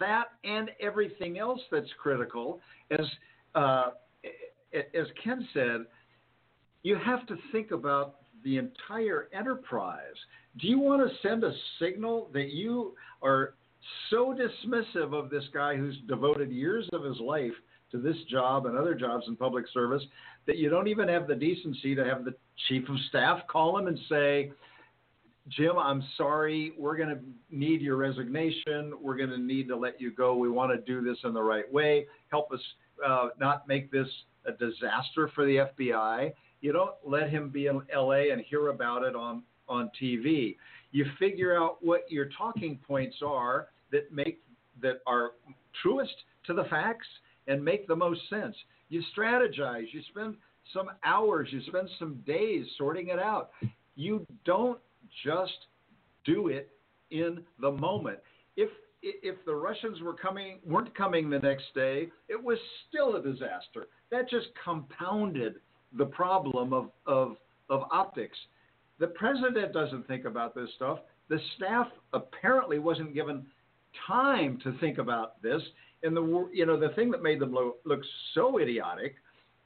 [0.00, 2.60] that and everything else that's critical.
[2.90, 3.06] As
[3.54, 3.90] uh,
[4.94, 5.86] as Ken said,
[6.82, 10.16] you have to think about the entire enterprise.
[10.58, 13.54] Do you want to send a signal that you are
[14.10, 17.52] so dismissive of this guy who's devoted years of his life
[17.90, 20.02] to this job and other jobs in public service
[20.46, 22.34] that you don't even have the decency to have the
[22.68, 24.50] chief of staff call him and say,
[25.48, 26.72] Jim, I'm sorry.
[26.78, 27.18] We're going to
[27.50, 28.92] need your resignation.
[29.00, 30.36] We're going to need to let you go.
[30.36, 32.06] We want to do this in the right way.
[32.30, 32.60] Help us
[33.04, 34.06] uh, not make this
[34.46, 36.32] a disaster for the FBI.
[36.60, 40.56] You don't let him be in LA and hear about it on, on TV.
[40.92, 44.40] You figure out what your talking points are that make
[44.80, 45.32] that are
[45.82, 46.14] truest
[46.46, 47.06] to the facts
[47.48, 48.54] and make the most sense.
[48.88, 49.86] You strategize.
[49.92, 50.36] You spend
[50.72, 51.48] some hours.
[51.50, 53.50] You spend some days sorting it out.
[53.96, 54.78] You don't
[55.24, 55.66] just
[56.24, 56.70] do it
[57.10, 58.18] in the moment.
[58.56, 58.70] If
[59.02, 63.86] if the Russians were coming weren't coming the next day, it was still a disaster.
[64.10, 65.54] That just compounded
[65.96, 67.36] the problem of of,
[67.68, 68.38] of optics.
[68.98, 70.98] The president doesn't think about this stuff.
[71.28, 73.46] The staff apparently wasn't given
[74.06, 75.62] time to think about this.
[76.02, 78.00] And the you know the thing that made them look, look
[78.34, 79.14] so idiotic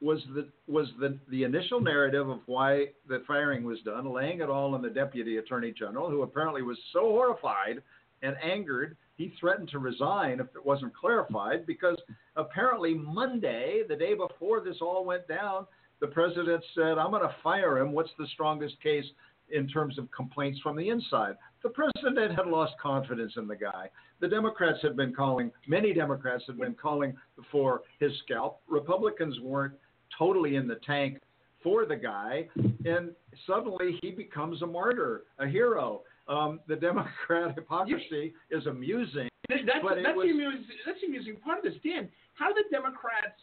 [0.01, 4.51] was the was the the initial narrative of why the firing was done, laying it
[4.51, 7.83] all on the deputy attorney general, who apparently was so horrified
[8.22, 11.97] and angered he threatened to resign if it wasn't clarified because
[12.37, 15.66] apparently Monday, the day before this all went down,
[16.01, 17.92] the president said, "I'm going to fire him.
[17.92, 19.05] What's the strongest case
[19.51, 23.90] in terms of complaints from the inside?" The president had lost confidence in the guy.
[24.20, 27.14] The Democrats had been calling, many Democrats had been calling
[27.51, 28.61] for his scalp.
[28.68, 29.74] Republicans weren't
[30.16, 31.20] totally in the tank
[31.62, 32.49] for the guy,
[32.84, 33.11] and
[33.47, 36.03] suddenly he becomes a martyr, a hero.
[36.28, 39.28] Um, the Democrat hypocrisy is amusing.
[39.49, 41.74] That's, but that's, was- the amusing, that's the amusing part of this.
[41.82, 43.40] Dan, how did the Democrats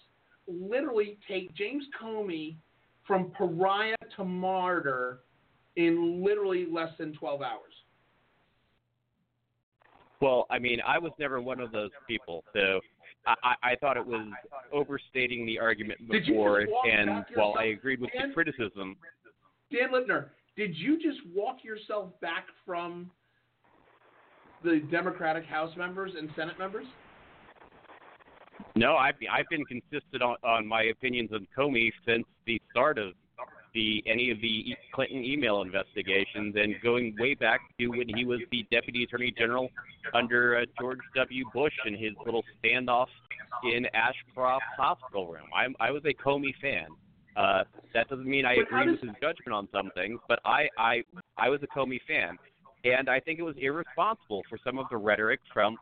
[0.47, 2.55] literally take James Comey
[3.05, 5.19] from pariah to martyr
[5.75, 7.73] in literally less than 12 hours?
[10.21, 12.79] Well, I mean, I was never one of those people, so
[13.25, 14.25] I, I thought it was
[14.71, 16.61] overstating the argument before.
[16.89, 18.29] And while I agreed with Dan?
[18.29, 18.95] the criticism,
[19.71, 23.09] Dan Lipner, did you just walk yourself back from
[24.63, 26.85] the Democratic House members and Senate members?
[28.75, 33.13] No, I've I've been consistent on, on my opinions on Comey since the start of
[33.73, 38.39] the any of the Clinton email investigations, and going way back to when he was
[38.51, 39.69] the Deputy Attorney General
[40.13, 41.45] under uh, George W.
[41.53, 43.07] Bush and his little standoff
[43.63, 45.47] in Ashcroft hospital room.
[45.55, 46.87] I'm I was a Comey fan.
[47.35, 47.63] Uh,
[47.93, 51.03] that doesn't mean I agree with his judgment on some things, but I, I
[51.37, 52.37] I was a Comey fan,
[52.83, 55.77] and I think it was irresponsible for some of the rhetoric from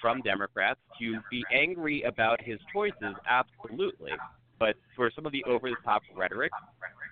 [0.00, 3.14] from Democrats to be angry about his choices.
[3.28, 4.12] Absolutely,
[4.58, 6.52] but for some of the over the top rhetoric,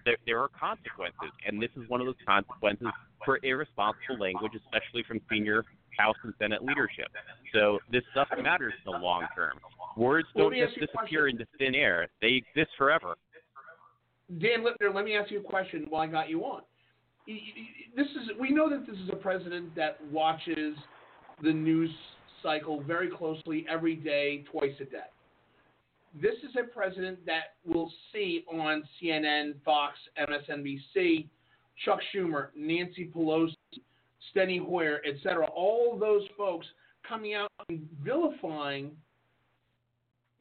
[0.04, 2.88] there, there are consequences, and this is one of those consequences
[3.24, 5.64] for irresponsible language, especially from senior
[5.98, 7.08] House and Senate leadership.
[7.52, 9.58] So this stuff matters in the long term.
[9.96, 13.16] Words don't me just ask you a disappear into thin air; they exist forever.
[14.40, 16.62] Dan Lipner, let me ask you a question while I got you on.
[17.26, 20.76] This is we know that this is a president that watches
[21.42, 21.90] the news
[22.44, 25.08] cycle very closely every day, twice a day.
[26.20, 31.26] This is a president that we'll see on CNN, Fox, MSNBC,
[31.84, 33.54] Chuck Schumer, Nancy Pelosi,
[34.32, 35.46] Steny Hoyer, etc.
[35.46, 36.66] All those folks
[37.08, 38.92] coming out and vilifying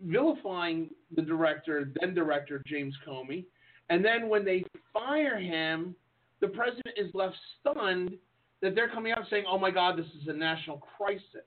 [0.06, 3.45] vilifying the director, then director James Comey,
[3.89, 5.95] and then when they fire him,
[6.41, 8.18] the president is left stunned
[8.62, 11.45] that they're coming out saying, "Oh my God, this is a national crisis."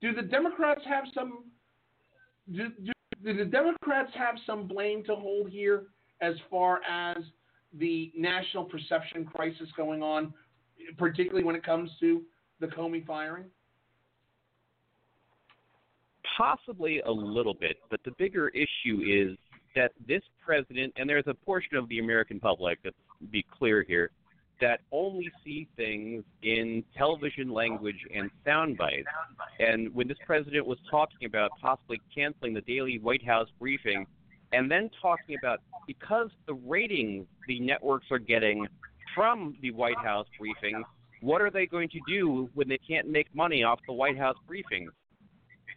[0.00, 1.44] Do the Democrats have some?
[2.52, 2.92] Do, do,
[3.24, 5.84] do the Democrats have some blame to hold here
[6.20, 7.16] as far as
[7.78, 10.32] the national perception crisis going on,
[10.96, 12.22] particularly when it comes to
[12.60, 13.46] the Comey firing?
[16.36, 19.38] Possibly a little bit, but the bigger issue is
[19.74, 22.96] that this president, and there's a portion of the American public, let's
[23.30, 24.10] be clear here,
[24.60, 29.08] that only see things in television language and sound bites.
[29.60, 34.06] And when this president was talking about possibly canceling the daily White House briefing,
[34.52, 38.66] and then talking about because the ratings the networks are getting
[39.14, 40.84] from the White House briefing,
[41.20, 44.36] what are they going to do when they can't make money off the White House
[44.48, 44.90] briefings?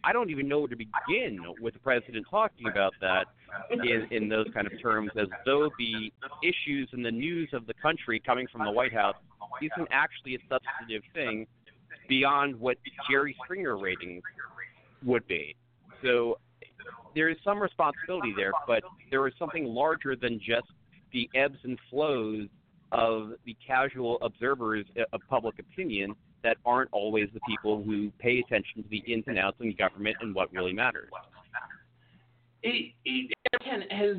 [0.02, 3.26] I don't even know where to begin with the president talking about that
[3.70, 7.74] in, in those kind of terms, as though the issues and the news of the
[7.74, 9.16] country coming from the White House
[9.60, 11.46] isn't actually a substantive thing
[12.08, 12.78] beyond what
[13.08, 14.22] Jerry Springer ratings
[15.04, 15.54] would be.
[16.02, 16.38] So
[17.14, 20.66] there is some responsibility there, but there is something larger than just
[21.12, 22.48] the ebbs and flows
[22.92, 28.38] of the casual observers uh, of public opinion that aren't always the people who pay
[28.38, 31.08] attention to the ins and outs in government and what really matters.
[32.62, 34.16] it, it again has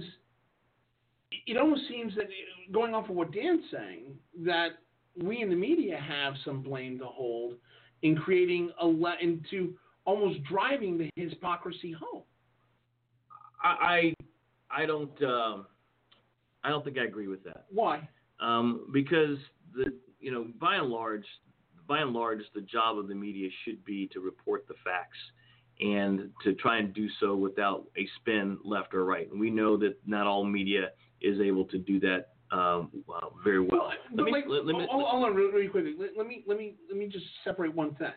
[1.48, 2.26] it almost seems that
[2.72, 4.70] going off of what Dan's saying that
[5.22, 7.56] we in the media have some blame to hold
[8.02, 9.74] in creating a le- into
[10.06, 12.24] almost driving the hypocrisy home.
[13.64, 14.14] I
[14.70, 15.66] I I don't um,
[16.64, 17.66] I don't think I agree with that.
[17.70, 18.08] Why?
[18.40, 19.38] Um, because
[19.76, 21.26] the you know by and large
[21.88, 25.18] by and large the job of the media should be to report the facts
[25.80, 29.30] and to try and do so without a spin left or right.
[29.32, 33.62] And we know that not all media is able to do that um, well, very
[33.62, 33.92] well.
[34.14, 35.96] Let me, let, me, hold, on really, really quickly.
[35.98, 38.12] Let, let me let me let me just separate one thing.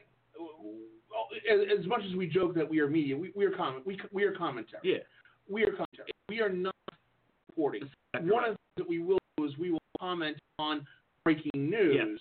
[1.50, 3.98] As, as much as we joke that we are media, we, we are comment we,
[4.12, 4.80] we are commentary.
[4.82, 4.98] yeah.
[5.48, 6.10] We are commentary.
[6.28, 6.74] We are not
[7.48, 7.88] reporting.
[8.22, 10.84] One of the things that we will do is we will comment on
[11.22, 12.20] breaking news,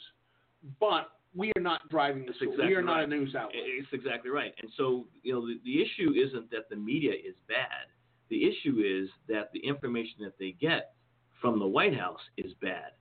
[0.79, 3.63] but we are not driving the That's exactly we are not a news outlet.
[3.65, 4.53] It's exactly right.
[4.61, 7.88] And so, you know, the, the issue isn't that the media is bad.
[8.29, 10.93] The issue is that the information that they get
[11.41, 12.91] from the White House is bad.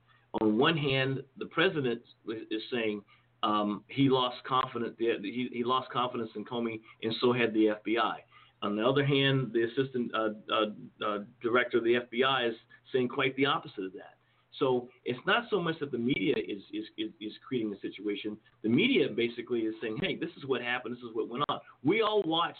[0.41, 3.01] On one hand, the president is saying
[3.43, 4.95] um, he lost confidence.
[4.97, 8.15] He, he lost confidence in Comey, and so had the FBI.
[8.63, 12.55] On the other hand, the assistant uh, uh, uh, director of the FBI is
[12.91, 14.15] saying quite the opposite of that.
[14.59, 18.37] So it's not so much that the media is, is, is, is, creating the situation.
[18.61, 20.95] The media basically is saying, hey, this is what happened.
[20.95, 21.59] This is what went on.
[21.83, 22.59] We all watched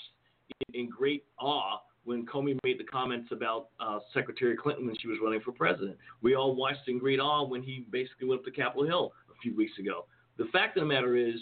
[0.68, 5.08] in, in great awe when Comey made the comments about uh, Secretary Clinton when she
[5.08, 5.98] was running for president.
[6.22, 9.36] We all watched in great awe when he basically went up to Capitol Hill a
[9.42, 10.06] few weeks ago.
[10.38, 11.36] The fact of the matter is,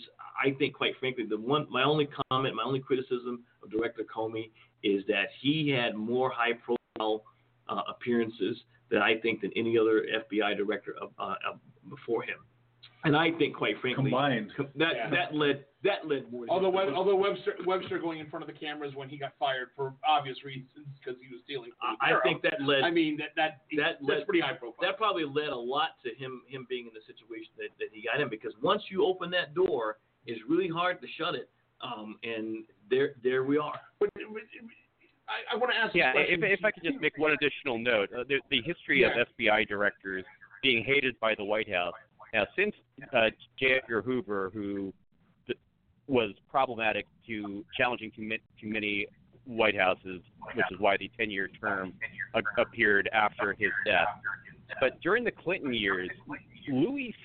[0.43, 4.52] I think, quite frankly, the one my only comment, my only criticism of Director Comey
[4.84, 7.24] is that he had more high-profile
[7.70, 8.58] uh, appearances
[8.91, 11.35] that I think than any other FBI director uh,
[11.89, 12.37] before him.
[13.03, 15.09] And I think, quite frankly, combined that yeah.
[15.09, 16.45] that led that led more.
[16.49, 19.69] Although Web, although Webster Webster going in front of the cameras when he got fired
[19.75, 20.69] for obvious reasons
[20.99, 21.71] because he was stealing.
[21.81, 22.83] I think that led.
[22.83, 24.77] I mean that that that that's led, pretty high profile.
[24.81, 28.03] That probably led a lot to him him being in the situation that, that he
[28.05, 31.49] got in because once you open that door, it's really hard to shut it.
[31.81, 33.81] Um, and there there we are.
[33.99, 34.23] But, but,
[35.32, 35.95] I, I want to ask.
[35.95, 39.21] Yeah, if, if I could just make one additional note, uh, the, the history yeah.
[39.21, 40.25] of FBI directors
[40.61, 41.93] being hated by the White House.
[42.34, 42.73] Now, since
[43.13, 43.29] uh,
[43.59, 43.79] J.
[43.82, 44.93] Edgar Hoover, who
[46.07, 48.29] was problematic to challenging too,
[48.59, 49.07] too many
[49.45, 50.21] White Houses,
[50.53, 51.93] which is why the 10-year term
[52.57, 54.07] appeared after his death.
[54.79, 56.09] But during the Clinton years,
[56.69, 57.15] Louis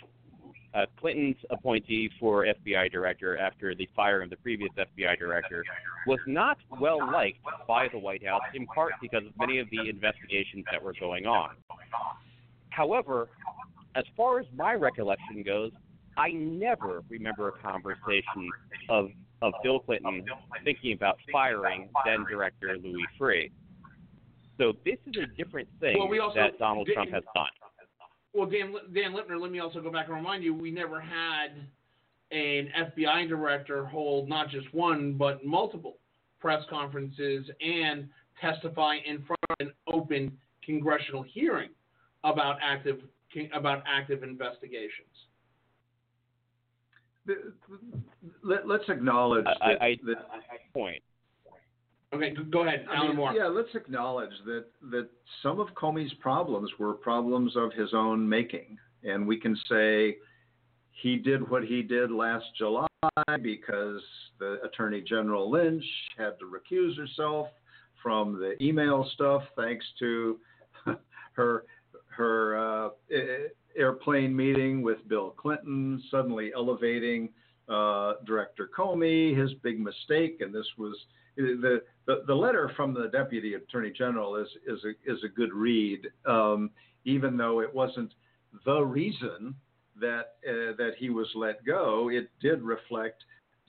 [0.75, 5.65] uh, Clinton's appointee for FBI director after the firing of the previous FBI director
[6.07, 9.89] was not well liked by the White House, in part because of many of the
[9.89, 11.51] investigations that were going on.
[12.71, 13.29] However,
[13.95, 15.73] as far as my recollection goes,
[16.17, 18.51] I never remember a conversation
[18.89, 19.11] of
[19.43, 20.25] of Bill Clinton
[20.65, 23.51] thinking about firing then director Louis Freeh.
[24.59, 27.47] So this is a different thing well, we that Donald Trump has done.
[28.37, 31.57] Well, Dan, Dan Lipner, let me also go back and remind you, we never had
[32.33, 32.69] an
[33.01, 35.97] FBI director hold not just one but multiple
[36.41, 38.09] press conferences and
[38.41, 41.71] testify in front of an open congressional hearing
[42.25, 42.99] about active
[43.55, 45.07] about active investigations
[48.43, 51.03] let, us acknowledge I, that, I, that point.
[52.15, 53.33] Okay, go ahead, Alan I mean, Moore.
[53.33, 55.09] Yeah, let's acknowledge that that
[55.43, 60.17] some of Comey's problems were problems of his own making, and we can say
[61.03, 62.87] he did what he did last July
[63.43, 64.01] because
[64.39, 65.85] the Attorney General Lynch
[66.17, 67.49] had to recuse herself
[68.03, 70.39] from the email stuff, thanks to
[71.33, 71.65] her
[72.09, 72.89] her uh,
[73.77, 77.31] airplane meeting with Bill Clinton, suddenly elevating
[77.69, 80.97] uh, Director Comey, his big mistake, and this was
[81.37, 81.81] the,
[82.27, 86.71] the, letter from the Deputy Attorney General is is a, is a good read, um,
[87.05, 88.13] even though it wasn't
[88.65, 89.55] the reason
[90.01, 92.11] that uh, that he was let go.
[92.11, 93.23] It did reflect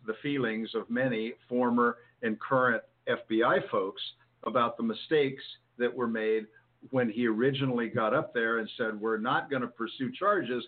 [0.05, 4.01] the feelings of many former and current FBI folks
[4.43, 5.43] about the mistakes
[5.77, 6.45] that were made
[6.91, 10.63] when he originally got up there and said, We're not going to pursue charges,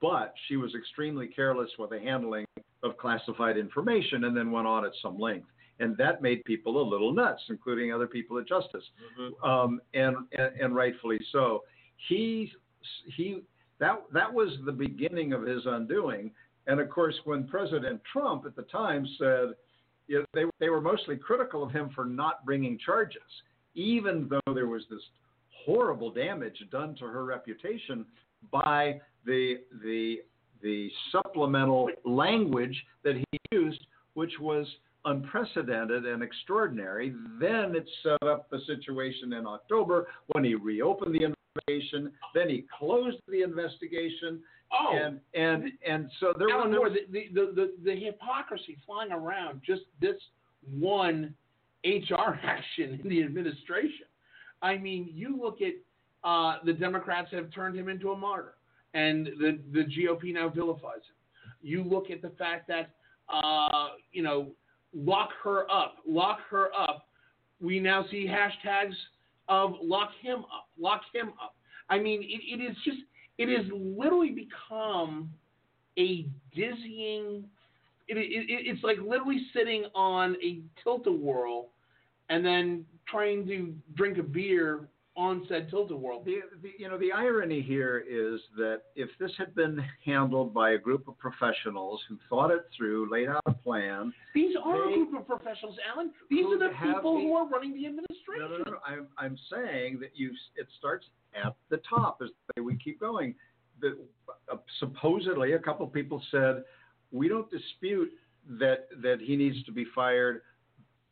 [0.00, 2.44] but she was extremely careless with the handling
[2.82, 5.48] of classified information and then went on at some length.
[5.80, 8.84] And that made people a little nuts, including other people at Justice,
[9.18, 9.44] mm-hmm.
[9.44, 11.64] um, and, and, and rightfully so.
[12.08, 12.52] He
[13.16, 13.42] he
[13.80, 16.30] that that was the beginning of his undoing.
[16.66, 19.54] And of course, when President Trump at the time said,
[20.06, 23.22] you know, they they were mostly critical of him for not bringing charges,
[23.74, 25.02] even though there was this
[25.64, 28.04] horrible damage done to her reputation
[28.52, 30.18] by the the
[30.62, 34.66] the supplemental language that he used, which was
[35.04, 37.14] unprecedented and extraordinary.
[37.40, 42.12] Then it set up the situation in October when he reopened the investigation.
[42.34, 44.40] Then he closed the investigation.
[44.72, 49.60] Oh, and and and so there Alan was the, the, the, the hypocrisy flying around
[49.64, 50.16] just this
[50.78, 51.34] one
[51.84, 54.06] HR action in the administration.
[54.62, 55.74] I mean, you look at
[56.28, 58.54] uh, the Democrats have turned him into a martyr,
[58.94, 61.16] and the the GOP now vilifies him.
[61.62, 62.90] You look at the fact that
[63.28, 64.48] uh, you know
[64.94, 67.06] lock her up, lock her up.
[67.60, 68.94] We now see hashtags
[69.48, 71.54] of lock him up, lock him up.
[71.90, 72.98] I mean, it, it is just
[73.38, 75.30] it has literally become
[75.98, 77.44] a dizzying.
[78.06, 81.70] It, it, it's like literally sitting on a tilt a whirl
[82.28, 86.22] and then trying to drink a beer on said tilt a whirl.
[86.24, 90.70] The, the, you know, the irony here is that if this had been handled by
[90.72, 94.92] a group of professionals who thought it through, laid out a plan, These are a
[94.92, 96.10] group of professionals, Alan.
[96.30, 98.40] These are the people the- who are running the administration.
[98.40, 98.78] no, no, no.
[98.84, 102.98] I'm, I'm saying that you, it starts at the top as the way we keep
[102.98, 103.34] going.
[103.80, 103.96] The,
[104.50, 106.64] uh, supposedly, a couple people said,
[107.12, 108.10] we don't dispute
[108.58, 110.42] that that he needs to be fired,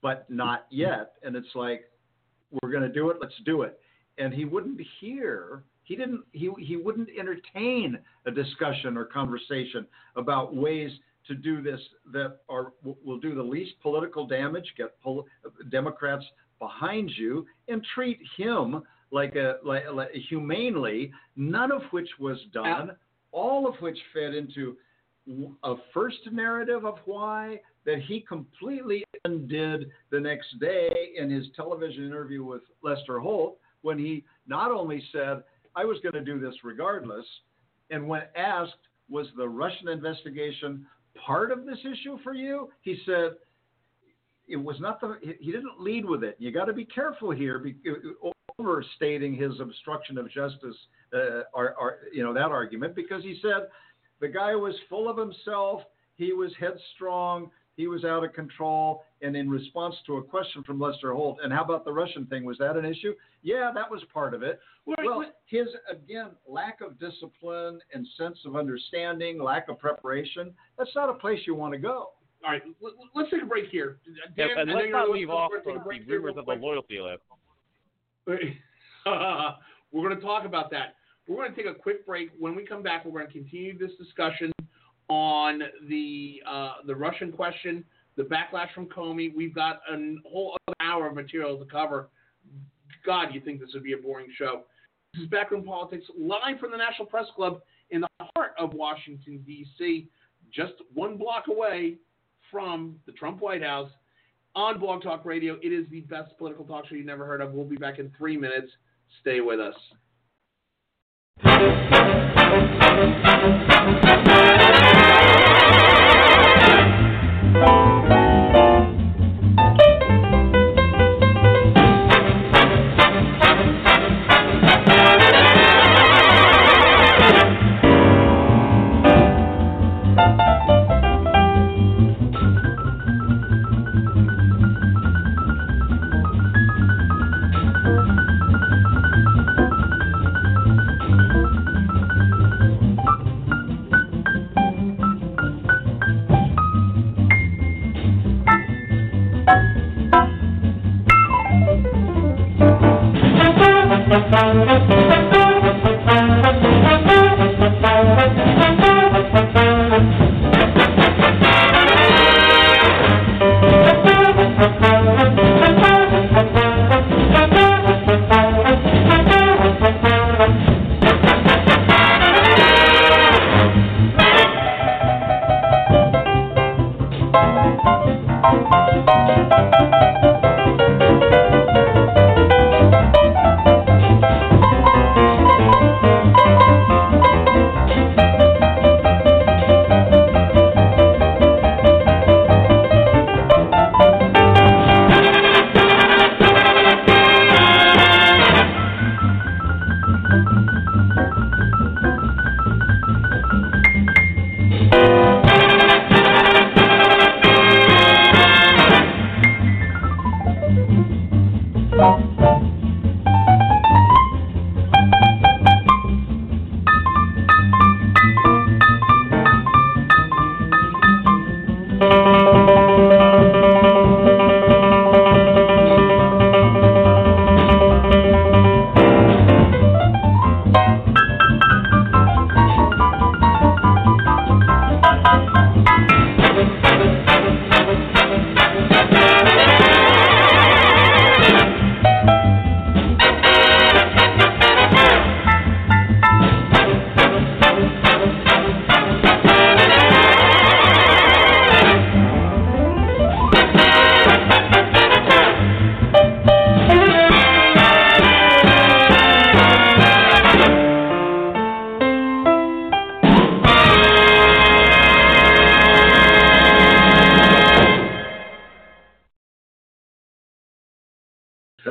[0.02, 1.12] but not yet.
[1.22, 1.84] And it's like,
[2.62, 3.16] we're going to do it.
[3.20, 3.78] Let's do it.
[4.18, 5.64] And he wouldn't hear.
[5.84, 6.22] He didn't.
[6.32, 9.86] He he wouldn't entertain a discussion or conversation
[10.16, 10.90] about ways
[11.26, 11.80] to do this
[12.12, 15.26] that are will do the least political damage, get pol-
[15.70, 16.24] Democrats
[16.58, 21.12] behind you, and treat him like a like, like humanely.
[21.36, 22.92] None of which was done.
[23.32, 24.76] All of which fed into
[25.62, 32.06] a first narrative of why that he completely undid the next day in his television
[32.06, 35.42] interview with Lester Holt when he not only said,
[35.76, 37.26] I was going to do this regardless,
[37.90, 38.72] and when asked,
[39.08, 40.86] was the Russian investigation
[41.26, 42.70] part of this issue for you?
[42.80, 43.32] He said,
[44.48, 46.36] it was not the, he didn't lead with it.
[46.38, 47.76] You got to be careful here, be,
[48.58, 50.76] overstating his obstruction of justice,
[51.14, 53.68] uh, or, or, you know, that argument, because he said
[54.20, 55.82] the guy was full of himself,
[56.16, 59.04] he was headstrong, he was out of control.
[59.22, 62.44] And in response to a question from Lester Holt, and how about the Russian thing?
[62.44, 63.14] Was that an issue?
[63.42, 64.60] Yeah, that was part of it.
[64.86, 71.08] well, his, again, lack of discipline and sense of understanding, lack of preparation, that's not
[71.08, 72.10] a place you want to go.
[72.44, 73.98] All right, let, let's take a break here.
[74.36, 75.84] Dan, Yeah, and I know let's you're not gonna leave off we're the take a
[75.84, 77.22] break here rumors of the loyalty list.
[79.92, 80.96] we're going to talk about that.
[81.28, 82.30] We're going to take a quick break.
[82.38, 84.52] When we come back, we're going to continue this discussion
[85.12, 85.60] on
[85.90, 87.84] the uh, the Russian question,
[88.16, 89.34] the backlash from Comey.
[89.34, 92.08] We've got a whole other hour of material to cover.
[93.04, 94.62] God, you think this would be a boring show?
[95.12, 97.60] This is Backroom Politics live from the National Press Club
[97.90, 100.08] in the heart of Washington D.C.,
[100.50, 101.96] just one block away
[102.50, 103.90] from the Trump White House
[104.54, 105.58] on Blog Talk Radio.
[105.62, 107.52] It is the best political talk show you've never heard of.
[107.52, 108.68] We'll be back in three minutes.
[109.20, 109.74] Stay with us.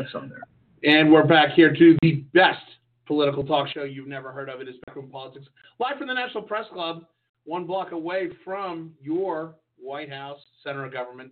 [0.02, 0.48] That's on there.
[0.84, 2.64] And we're back here to the best
[3.06, 4.60] political talk show you've never heard of.
[4.60, 5.46] It is Backroom Politics,
[5.80, 7.06] live from the National Press Club,
[7.46, 11.32] one block away from your White House, center of government.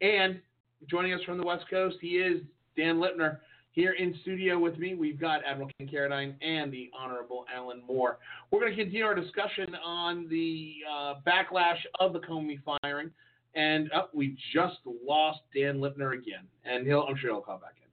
[0.00, 0.40] And
[0.88, 2.42] joining us from the West Coast, he is
[2.76, 3.38] Dan Lipner.
[3.72, 8.18] Here in studio with me, we've got Admiral Ken Carradine and the Honorable Alan Moore.
[8.52, 13.10] We're going to continue our discussion on the uh, backlash of the Comey firing.
[13.56, 17.74] And oh, we just lost Dan Lipner again, and he'll, I'm sure he'll call back
[17.78, 17.83] in.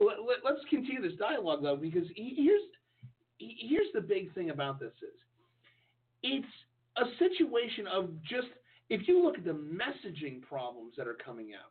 [0.00, 2.62] Let, us continue this dialogue though, because here's
[3.38, 5.14] here's the big thing about this is
[6.22, 6.46] it's
[6.96, 8.48] a situation of just
[8.90, 11.70] if you look at the messaging problems that are coming out.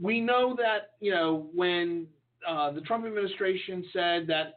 [0.00, 2.06] We know that you know when
[2.48, 4.54] uh, the Trump administration said that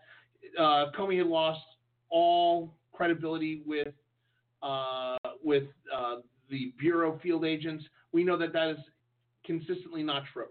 [0.60, 1.62] uh, Comey had lost
[2.10, 3.94] all credibility with
[4.64, 6.18] uh, with uh,
[6.50, 7.84] the bureau field agents
[8.16, 8.78] we know that that is
[9.46, 10.48] consistently not true.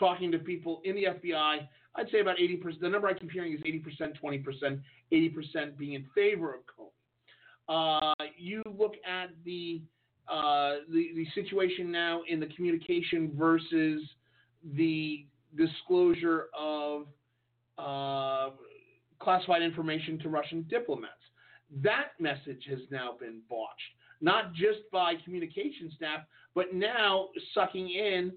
[0.00, 2.80] Talking to people in the FBI, I'd say about 80%.
[2.80, 4.80] The number I keep hearing is 80%, 20%,
[5.12, 6.90] 80% being in favor of Comey.
[7.66, 9.80] Uh, you look at the,
[10.28, 14.02] uh, the the situation now in the communication versus
[14.74, 15.24] the
[15.56, 17.06] disclosure of
[17.78, 18.50] uh,
[19.18, 21.12] classified information to Russian diplomats.
[21.82, 23.80] That message has now been botched
[24.20, 26.20] not just by communication staff,
[26.54, 28.32] but now sucking in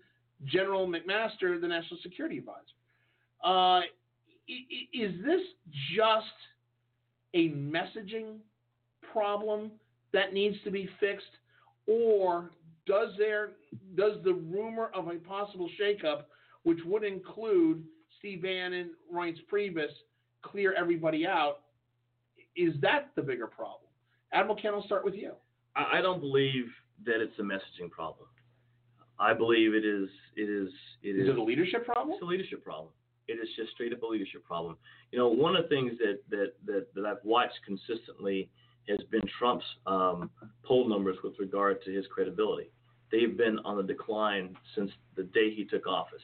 [0.45, 2.76] General McMaster, the National Security Advisor.
[3.44, 3.82] Uh,
[4.94, 5.42] is this
[5.96, 6.26] just
[7.34, 8.38] a messaging
[9.12, 9.72] problem
[10.14, 11.26] that needs to be fixed,
[11.86, 12.52] or
[12.86, 13.52] does there
[13.96, 16.24] does the rumor of a possible shakeup,
[16.64, 17.84] which would include
[18.20, 19.92] Steve Bannon, Reince Priebus,
[20.42, 21.60] clear everybody out?
[22.56, 23.90] Is that the bigger problem?
[24.34, 25.34] Admiral Ken, I'll start with you.
[25.76, 26.66] I don't believe
[27.06, 28.28] that it's a messaging problem.
[29.20, 30.10] I believe it is.
[30.36, 30.70] It is.
[31.04, 31.24] It is.
[31.24, 32.14] Is it a leadership problem?
[32.14, 32.92] It's a leadership problem.
[33.28, 34.78] It is just straight up a leadership problem.
[35.11, 38.49] You know, one of the things that that that, that I've watched consistently
[38.88, 40.30] has been Trump's um,
[40.63, 42.71] poll numbers with regard to his credibility.
[43.11, 46.21] They've been on the decline since the day he took office,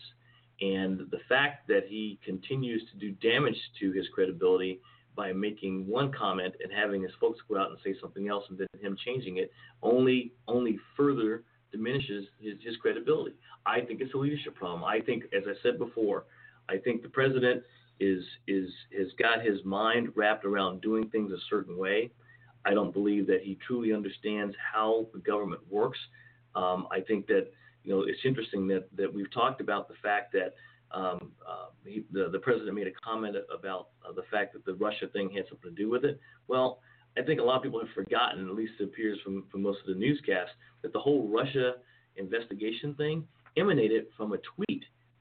[0.62, 4.80] and the fact that he continues to do damage to his credibility
[5.16, 8.58] by making one comment and having his folks go out and say something else and
[8.58, 9.52] then him changing it
[9.84, 13.36] only only further diminishes his, his credibility.
[13.66, 14.84] I think it's a leadership problem.
[14.84, 16.26] I think, as I said before,
[16.70, 17.64] I think the president
[18.00, 22.12] is is has got his mind wrapped around doing things a certain way.
[22.66, 26.00] I don't believe that he truly understands how the government works.
[26.56, 27.48] Um, I think that
[27.84, 30.54] you know it's interesting that that we've talked about the fact that
[30.92, 34.76] um, uh, he, the, the president made a comment about uh, the fact that the
[34.76, 36.20] Russia thing had something to do with it.
[36.48, 36.80] Well,
[37.18, 39.80] I think a lot of people have forgotten, at least it appears from, from most
[39.82, 40.52] of the newscasts,
[40.82, 41.74] that the whole Russia
[42.16, 44.73] investigation thing emanated from a tweet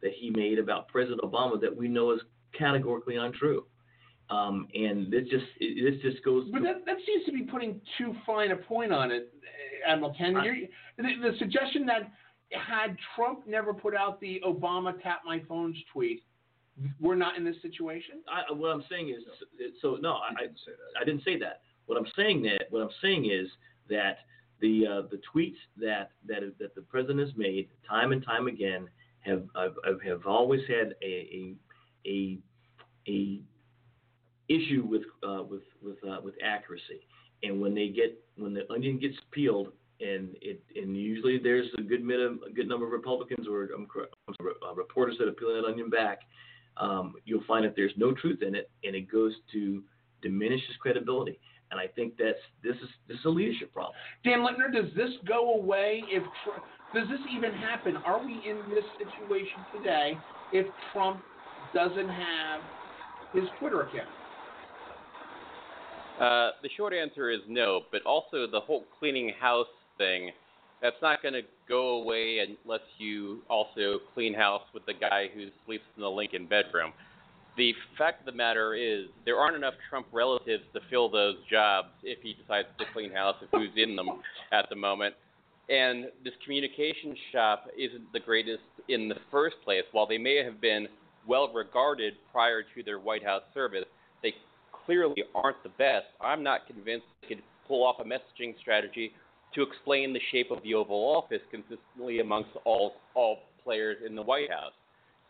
[0.03, 2.20] that he made about President Obama that we know is
[2.57, 3.64] categorically untrue.
[4.30, 6.48] Um, and this just this just goes.
[6.50, 9.32] But that, that seems to be putting too fine a point on it,
[9.86, 10.36] Admiral Ken.
[10.36, 12.11] I, the, the suggestion that
[12.53, 16.22] had Trump never put out the Obama tap my phones tweet,
[17.00, 18.22] we're not in this situation.
[18.28, 19.22] I, what I'm saying is,
[19.80, 20.59] so no, I, didn't
[21.00, 21.61] I didn't say that.
[21.86, 23.48] What I'm saying that what I'm saying is
[23.90, 24.18] that
[24.61, 28.88] the uh, the tweets that that that the president has made time and time again
[29.22, 31.54] have have, have always had a a
[32.06, 32.38] a,
[33.08, 33.40] a
[34.48, 37.06] issue with uh, with with uh, with accuracy.
[37.42, 39.68] And when they get when the onion gets peeled
[40.00, 43.86] and it and usually there's a good a good number of Republicans or um,
[44.28, 46.20] uh, reporters that are peeling that onion back.
[46.78, 49.82] Um, you'll find that there's no truth in it, and it goes to
[50.22, 51.38] diminish his credibility.
[51.70, 53.94] And I think that's this is this is a leadership problem.
[54.24, 56.22] Dan Lipner, does this go away if
[56.95, 57.97] does this even happen?
[58.05, 60.18] Are we in this situation today
[60.53, 61.20] if Trump
[61.74, 62.61] doesn't have
[63.32, 64.09] his Twitter account?
[66.20, 69.66] Uh, the short answer is no, but also the whole cleaning house
[69.97, 70.30] thing,
[70.82, 75.47] that's not going to go away unless you also clean house with the guy who
[75.64, 76.93] sleeps in the Lincoln bedroom.
[77.57, 81.88] The fact of the matter is, there aren't enough Trump relatives to fill those jobs
[82.03, 84.09] if he decides to clean house of who's in them
[84.53, 85.14] at the moment.
[85.68, 89.84] And this communication shop isn't the greatest in the first place.
[89.92, 90.88] While they may have been
[91.26, 93.84] well regarded prior to their White House service,
[94.22, 94.34] they
[94.84, 96.06] clearly aren't the best.
[96.20, 99.12] I'm not convinced they could pull off a messaging strategy
[99.54, 104.22] to explain the shape of the Oval Office consistently amongst all all players in the
[104.22, 104.72] White House.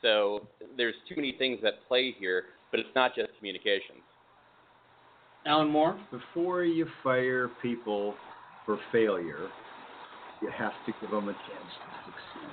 [0.01, 4.01] So there's too many things at play here, but it's not just communications.
[5.45, 8.15] Alan Moore, before you fire people
[8.65, 9.49] for failure,
[10.43, 12.51] you have to give them a chance to succeed.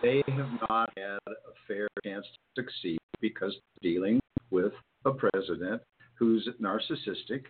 [0.00, 4.72] They have not had a fair chance to succeed because they're dealing with
[5.04, 5.82] a president
[6.14, 7.42] who's narcissistic,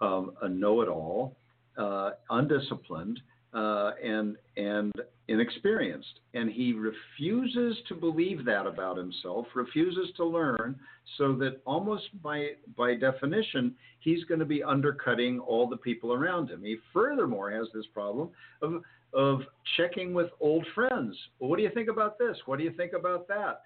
[0.00, 1.36] um, a know-it-all,
[1.78, 3.20] uh, undisciplined,
[3.54, 4.92] uh, and and
[5.28, 10.78] inexperienced, and he refuses to believe that about himself, refuses to learn,
[11.16, 16.50] so that almost by by definition, he's going to be undercutting all the people around
[16.50, 16.62] him.
[16.64, 18.82] He furthermore has this problem of
[19.14, 19.40] of
[19.76, 21.16] checking with old friends.
[21.38, 22.36] Well, what do you think about this?
[22.46, 23.60] What do you think about that?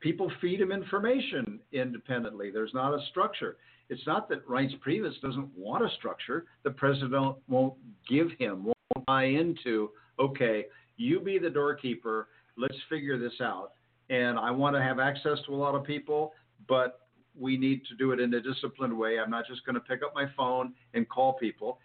[0.00, 2.50] People feed him information independently.
[2.50, 3.56] There's not a structure.
[3.90, 6.44] It's not that Reince Priebus doesn't want a structure.
[6.62, 7.74] The president won't
[8.08, 12.28] give him, won't buy into, okay, you be the doorkeeper.
[12.56, 13.72] Let's figure this out.
[14.10, 16.32] And I want to have access to a lot of people,
[16.68, 17.00] but
[17.38, 19.18] we need to do it in a disciplined way.
[19.18, 21.78] I'm not just going to pick up my phone and call people.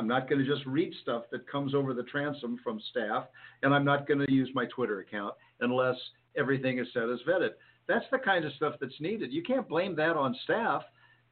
[0.00, 3.26] I'm not going to just read stuff that comes over the transom from staff,
[3.62, 5.96] and I'm not going to use my Twitter account unless
[6.38, 7.50] everything is said is vetted.
[7.86, 9.30] That's the kind of stuff that's needed.
[9.30, 10.80] You can't blame that on staff.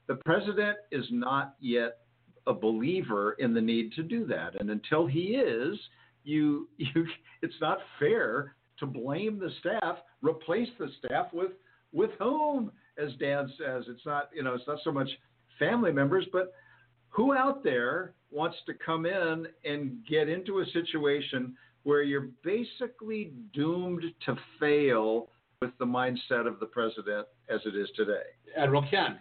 [0.06, 2.00] The president is not yet
[2.46, 5.78] a believer in the need to do that, and until he is,
[6.24, 7.06] you you
[7.40, 11.52] it's not fair to blame the staff, replace the staff with
[11.94, 12.70] with whom,
[13.02, 13.84] as Dan says.
[13.88, 15.08] It's not you know it's not so much
[15.58, 16.52] family members, but
[17.08, 23.32] who out there wants to come in and get into a situation where you're basically
[23.54, 25.28] doomed to fail
[25.60, 28.22] with the mindset of the president as it is today?
[28.56, 29.18] Admiral Ken.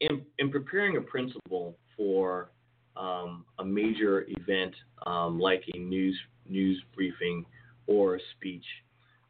[0.00, 2.50] In, in preparing a principal for
[2.96, 4.74] um, a major event
[5.06, 6.16] um, like a news
[6.48, 7.44] news briefing
[7.86, 8.64] or a speech,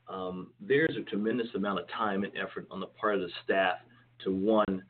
[0.08, 3.76] um, there's a tremendous amount of time and effort on the part of the staff
[4.24, 4.82] to one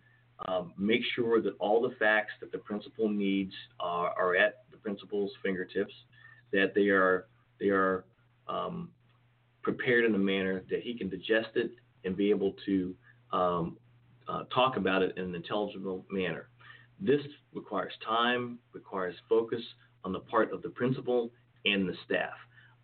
[0.47, 4.77] um, make sure that all the facts that the principal needs are, are at the
[4.77, 5.93] principal's fingertips,
[6.53, 7.27] that they are
[7.59, 8.05] they are
[8.49, 8.91] um,
[9.63, 11.73] prepared in a manner that he can digest it
[12.05, 12.95] and be able to
[13.33, 13.77] um,
[14.29, 16.49] uh, talk about it in an intelligible manner.
[17.01, 17.21] This
[17.53, 19.63] requires time, requires focus
[20.05, 21.31] on the part of the principal
[21.65, 22.35] and the staff.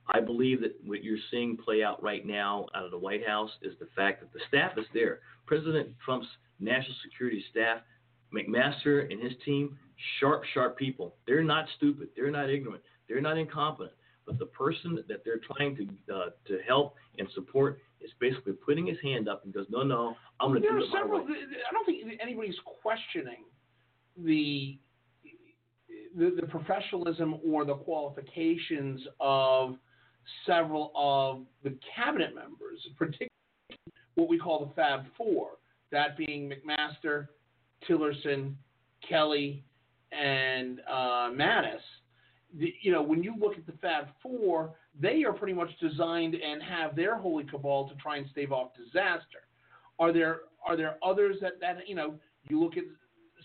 [0.07, 3.51] I believe that what you're seeing play out right now out of the White House
[3.63, 5.21] is the fact that the staff is there.
[5.47, 6.27] President Trump's
[6.65, 7.79] national security staff,
[8.35, 9.79] McMaster and his team,
[10.19, 11.15] sharp, sharp people.
[11.27, 12.09] They're not stupid.
[12.17, 12.83] They're not ignorant.
[13.09, 13.93] They're not incompetent.
[14.27, 18.87] But the person that they're trying to uh, to help and support is basically putting
[18.87, 21.25] his hand up and goes, "No, no, I'm going to do it my several.
[21.25, 21.33] way."
[21.69, 23.45] I don't think anybody's questioning
[24.17, 24.79] the,
[26.17, 29.77] the the professionalism or the qualifications of
[30.47, 33.29] several of the cabinet members, particularly
[34.15, 35.59] what we call the Fab Four,
[35.95, 37.29] that being McMaster,
[37.89, 38.55] Tillerson,
[39.09, 39.65] Kelly,
[40.13, 41.81] and uh, Mattis.
[42.59, 46.35] The, you know, when you look at the Fab Four, they are pretty much designed
[46.35, 49.49] and have their holy cabal to try and stave off disaster.
[49.99, 52.15] Are there are there others that that you know?
[52.49, 52.85] You look at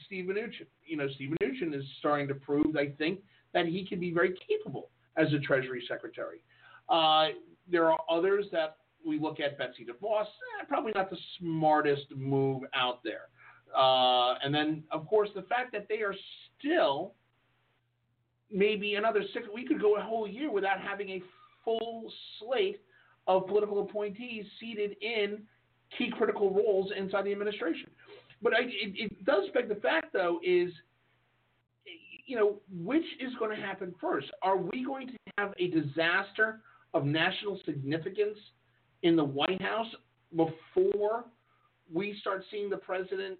[0.05, 0.67] Steve Mnuchin.
[0.85, 3.19] You know, Steve Mnuchin is starting to prove, I think,
[3.53, 6.43] that he can be very capable as a Treasury Secretary.
[6.89, 7.27] Uh,
[7.71, 12.63] there are others that we look at Betsy DeVos, eh, probably not the smartest move
[12.73, 13.29] out there.
[13.75, 16.15] Uh, and then, of course, the fact that they are
[16.57, 17.13] still
[18.51, 19.45] maybe another six.
[19.53, 21.23] We could go a whole year without having a
[21.63, 22.81] full slate
[23.27, 25.43] of political appointees seated in
[25.97, 27.89] key critical roles inside the administration.
[28.41, 30.71] But I, it, it does beg the fact, though, is
[32.25, 34.27] you know which is going to happen first?
[34.41, 36.61] Are we going to have a disaster
[36.93, 38.38] of national significance
[39.03, 39.88] in the White House
[40.35, 41.26] before
[41.93, 43.38] we start seeing the president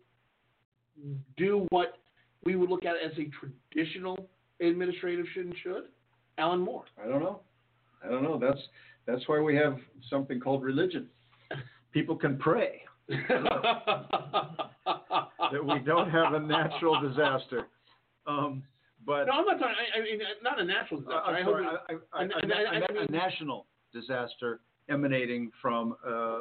[1.38, 1.98] do what
[2.44, 3.30] we would look at as a
[3.72, 4.30] traditional
[4.62, 5.84] administrative should and should?
[6.38, 6.84] Alan Moore.
[7.04, 7.40] I don't know.
[8.04, 8.38] I don't know.
[8.40, 8.60] That's
[9.06, 9.78] that's why we have
[10.10, 11.08] something called religion.
[11.92, 14.70] People can pray that
[15.64, 17.68] we don't have a natural disaster.
[18.28, 18.64] Um,
[19.06, 19.76] but no, I'm not talking.
[19.96, 21.22] I, I mean, not a natural disaster.
[21.26, 23.12] I'm I sorry, hope I- it- I- I- and- a, and I- I a- a
[23.12, 24.60] national disaster
[24.90, 26.40] emanating from uh,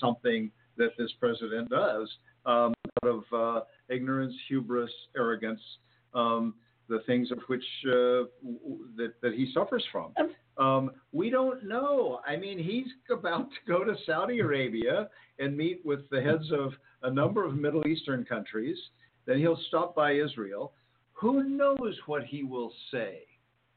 [0.00, 2.08] something that this president does
[2.46, 5.60] um, out of uh, ignorance, hubris, arrogance,
[6.14, 6.54] um,
[6.88, 10.12] the things of which uh, w- that, that he suffers from.
[10.58, 12.20] Um, we don't know.
[12.26, 15.08] I mean, he's about to go to Saudi Arabia
[15.38, 16.72] and meet with the heads of
[17.02, 18.76] a number of Middle Eastern countries.
[19.26, 20.72] Then he'll stop by Israel.
[21.12, 23.20] Who knows what he will say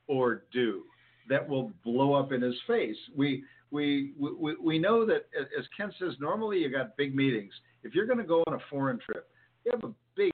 [0.08, 0.84] or do
[1.30, 2.98] that will blow up in his face?
[3.16, 3.44] We
[3.74, 7.52] we we, we know that as Ken says, normally you got big meetings.
[7.84, 9.28] If you're going to go on a foreign trip,
[9.66, 10.32] you have a big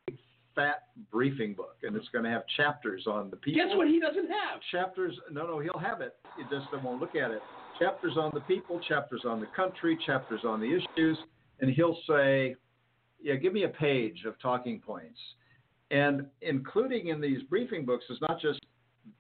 [0.54, 3.66] fat briefing book, and it's going to have chapters on the people.
[3.66, 4.60] Guess what he doesn't have?
[4.72, 5.16] Chapters.
[5.32, 6.16] No, no, he'll have it.
[6.38, 7.42] He just won't look at it.
[7.80, 11.18] Chapters on the people, chapters on the country, chapters on the issues,
[11.62, 12.56] and he'll say,
[13.22, 15.20] yeah, give me a page of talking points.
[15.90, 18.59] And including in these briefing books is not just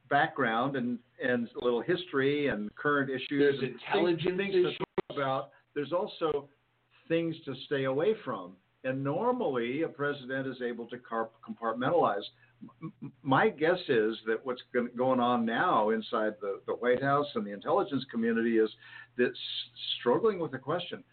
[0.10, 3.28] background and, and a little history and current issues.
[3.30, 5.49] There's intelligence things, things to talk about.
[5.76, 6.48] There's also
[7.07, 8.53] things to stay away from.
[8.84, 12.24] And normally, a president is able to compartmentalize.
[13.22, 17.52] My guess is that what's going on now inside the, the White House and the
[17.52, 18.70] intelligence community is
[19.18, 19.32] that
[19.99, 21.03] struggling with the question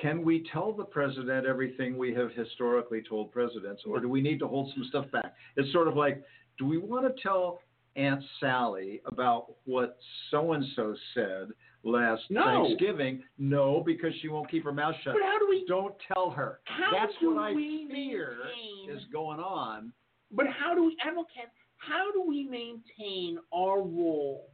[0.00, 4.38] can we tell the president everything we have historically told presidents, or do we need
[4.40, 5.34] to hold some stuff back?
[5.56, 6.22] It's sort of like,
[6.58, 7.60] do we want to tell
[7.96, 9.98] Aunt Sally about what
[10.30, 11.48] so and so said
[11.82, 12.44] last no.
[12.44, 13.22] Thanksgiving?
[13.38, 15.14] No, because she won't keep her mouth shut.
[15.14, 15.64] But how do we?
[15.66, 16.60] Don't tell her.
[16.64, 19.92] How That's do what I we fear maintain, is going on.
[20.30, 21.50] But how do we, Advocate?
[21.78, 24.50] How do we maintain our role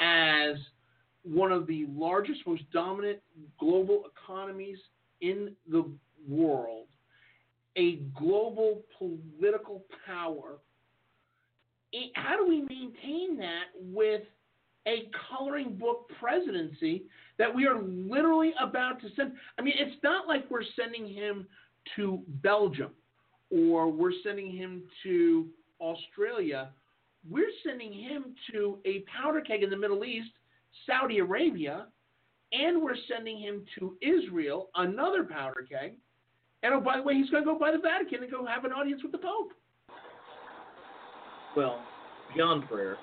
[0.00, 0.56] as
[1.22, 3.18] one of the largest, most dominant
[3.58, 4.78] global economies
[5.20, 5.84] in the
[6.28, 6.86] world,
[7.76, 10.58] a global political power.
[12.14, 14.22] How do we maintain that with
[14.86, 17.04] a coloring book presidency
[17.38, 19.32] that we are literally about to send?
[19.58, 21.46] I mean, it's not like we're sending him
[21.96, 22.90] to Belgium
[23.50, 25.46] or we're sending him to
[25.80, 26.70] Australia.
[27.28, 30.30] We're sending him to a powder keg in the Middle East
[30.86, 31.86] Saudi Arabia,
[32.52, 35.94] and we're sending him to Israel, another powder keg.
[36.62, 38.64] And oh, by the way, he's going to go by the Vatican and go have
[38.64, 39.52] an audience with the Pope.
[41.58, 41.80] Well,
[42.36, 42.98] beyond prayer,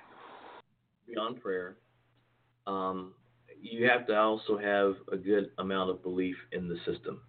[1.06, 1.76] beyond prayer,
[2.66, 3.12] um,
[3.62, 7.20] you have to also have a good amount of belief in the system.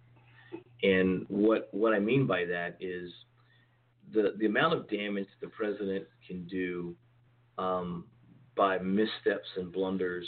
[0.83, 3.11] And what what I mean by that is
[4.13, 6.95] the the amount of damage the president can do
[7.57, 8.05] um,
[8.55, 10.25] by missteps and blunders.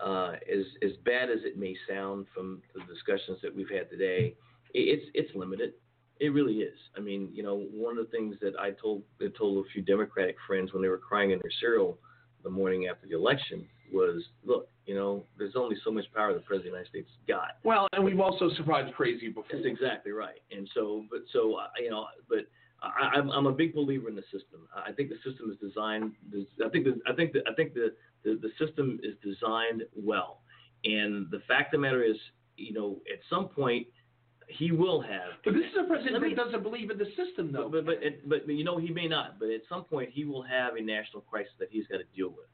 [0.00, 4.36] Uh, as as bad as it may sound from the discussions that we've had today,
[4.72, 5.72] it's it's limited.
[6.20, 6.76] It really is.
[6.96, 9.82] I mean, you know, one of the things that I told I told a few
[9.82, 11.98] Democratic friends when they were crying in their cereal
[12.42, 16.40] the morning after the election was, look, you know, there's only so much power the
[16.40, 17.58] president of the United States got.
[17.64, 19.44] Well, and we've also survived crazy before.
[19.50, 20.40] That's exactly right.
[20.50, 22.46] And so, but so uh, you know, but
[22.82, 24.68] I, am I'm a big believer in the system.
[24.74, 26.12] I think the system is designed.
[26.64, 30.40] I think the, I think the, I think the, the, the system is designed well.
[30.84, 32.16] And the fact of the matter is,
[32.56, 33.86] you know, at some point
[34.48, 35.32] he will have.
[35.44, 37.68] But this is a president me, that doesn't believe in the system, though.
[37.68, 37.96] But but,
[38.26, 39.38] but but you know he may not.
[39.38, 42.28] But at some point he will have a national crisis that he's got to deal
[42.28, 42.48] with,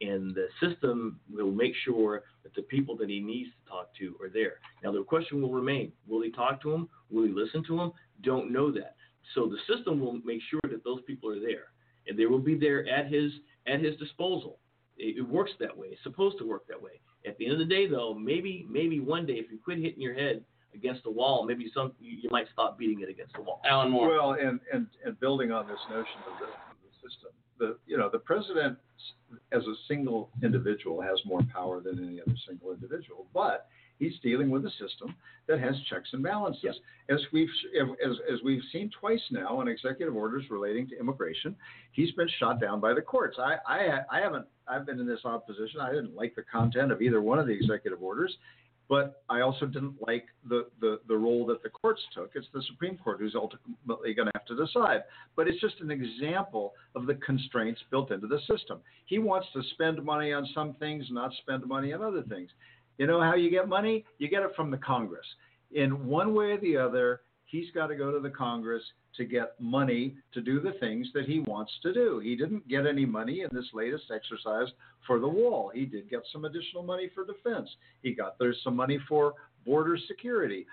[0.00, 4.14] and the system will make sure that the people that he needs to talk to
[4.22, 4.54] are there.
[4.84, 6.88] Now the question will remain: Will he talk to them?
[7.10, 7.92] Will he listen to them?
[8.22, 8.94] Don't know that.
[9.34, 11.72] So the system will make sure that those people are there,
[12.06, 13.32] and they will be there at his
[13.66, 14.58] at his disposal.
[14.98, 15.88] It, it works that way.
[15.92, 17.00] It's supposed to work that way.
[17.26, 20.02] At the end of the day, though, maybe maybe one day if you quit hitting
[20.02, 23.42] your head against the wall, maybe some you, you might stop beating it against the
[23.42, 23.60] wall.
[23.64, 24.08] Alan Moore.
[24.08, 27.96] Well, and and and building on this notion of the, of the system, the you
[27.96, 28.78] know the president
[29.52, 33.68] as a single individual has more power than any other single individual, but
[33.98, 35.14] He's dealing with a system
[35.48, 36.62] that has checks and balances.
[36.62, 36.74] Yes.
[37.08, 37.48] As we've
[38.04, 41.56] as, as we've seen twice now on executive orders relating to immigration,
[41.92, 43.38] he's been shot down by the courts.
[43.40, 45.80] I, I I haven't I've been in this odd position.
[45.80, 48.36] I didn't like the content of either one of the executive orders,
[48.88, 52.30] but I also didn't like the, the, the role that the courts took.
[52.34, 55.02] It's the Supreme Court who's ultimately going to have to decide.
[55.36, 58.80] But it's just an example of the constraints built into the system.
[59.04, 62.50] He wants to spend money on some things, not spend money on other things.
[62.96, 64.04] You know how you get money?
[64.18, 65.26] You get it from the Congress.
[65.72, 68.82] In one way or the other, he's got to go to the Congress
[69.16, 72.20] to get money to do the things that he wants to do.
[72.20, 74.68] He didn't get any money in this latest exercise
[75.06, 75.70] for the wall.
[75.74, 77.68] He did get some additional money for defense.
[78.02, 79.34] He got there's some money for
[79.64, 80.66] border security.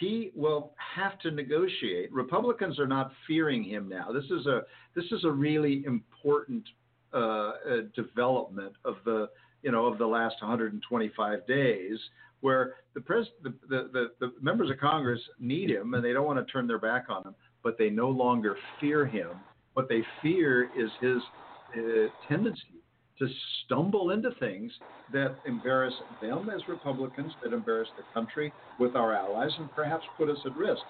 [0.00, 2.12] He will have to negotiate.
[2.12, 4.12] Republicans are not fearing him now.
[4.12, 4.62] This is a
[4.94, 6.64] this is a really important
[7.12, 7.52] uh, uh,
[7.94, 9.28] development of the
[9.66, 11.98] you know, of the last 125 days,
[12.40, 16.26] where the, pres- the, the, the, the members of Congress need him and they don't
[16.26, 19.40] want to turn their back on him, but they no longer fear him.
[19.74, 21.22] What they fear is his
[21.76, 22.82] uh, tendency
[23.18, 23.28] to
[23.64, 24.72] stumble into things
[25.10, 30.28] that embarrass them as Republicans, that embarrass the country with our allies, and perhaps put
[30.28, 30.82] us at risk.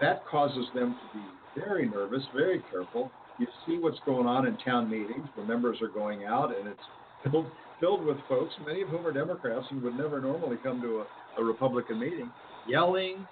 [0.00, 3.12] That causes them to be very nervous, very careful.
[3.38, 6.84] You see what's going on in town meetings where members are going out and it's
[7.22, 11.04] filled filled with folks, many of whom are Democrats and would never normally come to
[11.38, 12.30] a, a Republican meeting,
[12.68, 13.26] yelling,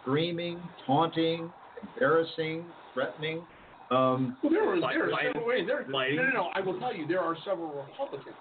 [0.00, 1.50] screaming, taunting,
[1.82, 2.64] embarrassing,
[2.94, 3.42] threatening.
[3.90, 5.64] Um, well, there, are, there are several ways.
[5.66, 6.50] There, no, no, no.
[6.54, 8.34] I will tell you, there are several Republicans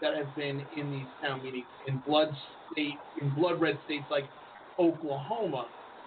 [0.00, 2.28] that have been in these town meetings in blood
[2.72, 4.24] state, in blood red states like
[4.78, 5.66] Oklahoma,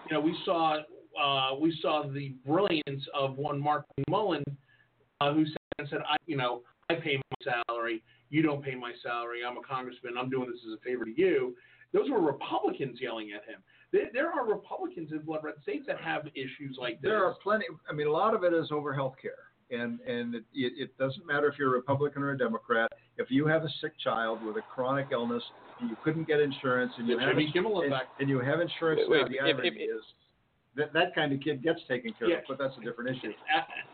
[0.10, 0.78] you know, we saw
[1.22, 4.44] uh, we saw the brilliance of one Mark Mullin,
[5.20, 8.94] uh, who said, said, I, you know, I pay my salary, you don't pay my
[9.04, 9.40] salary.
[9.48, 10.18] I'm a congressman.
[10.18, 11.56] I'm doing this as a favor to you.
[11.94, 13.62] Those were Republicans yelling at him.
[13.92, 17.10] There, there are Republicans in blood red states that have issues like this.
[17.10, 17.66] There are plenty.
[17.90, 19.32] I mean, a lot of it is over health care.
[19.70, 22.90] And, and it, it doesn't matter if you're a Republican or a Democrat.
[23.18, 25.44] If you have a sick child with a chronic illness
[25.82, 28.10] and you couldn't get insurance and you, have, Jimmy Kimmel and, effect.
[28.22, 30.04] and you have insurance Wait, now, wait, the if- irony if- is
[30.78, 32.38] that that kind of kid gets taken care Yeah.
[32.38, 33.34] of, but that's a different issue.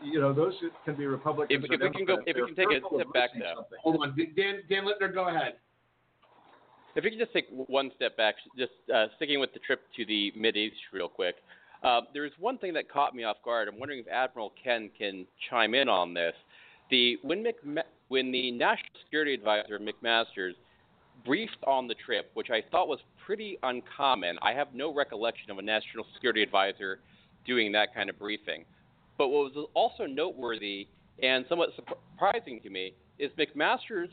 [0.02, 0.54] You know, those
[0.84, 3.30] can be Republicans If- if we can go- if we can take a step back,
[3.34, 3.54] losing though.
[3.56, 3.78] something.
[3.80, 4.62] Hold on, Dan.
[4.68, 5.56] Dan Littner, go ahead.
[6.94, 10.04] If we could just take one step back, just uh, sticking with the trip to
[10.04, 11.42] the Mid East real quick.
[11.82, 13.66] Uh, there's one thing that caught me off guard.
[13.68, 16.34] I'm wondering if Admiral Ken can chime in on this.
[16.90, 20.54] The when McMa- when the National Security Advisor McMaster's
[21.24, 24.38] briefed on the trip, which I thought was pretty uncommon.
[24.42, 27.00] I have no recollection of a National Security Advisor
[27.46, 28.64] doing that kind of briefing.
[29.18, 30.88] But what was also noteworthy
[31.22, 34.10] and somewhat surprising to me is McMaster's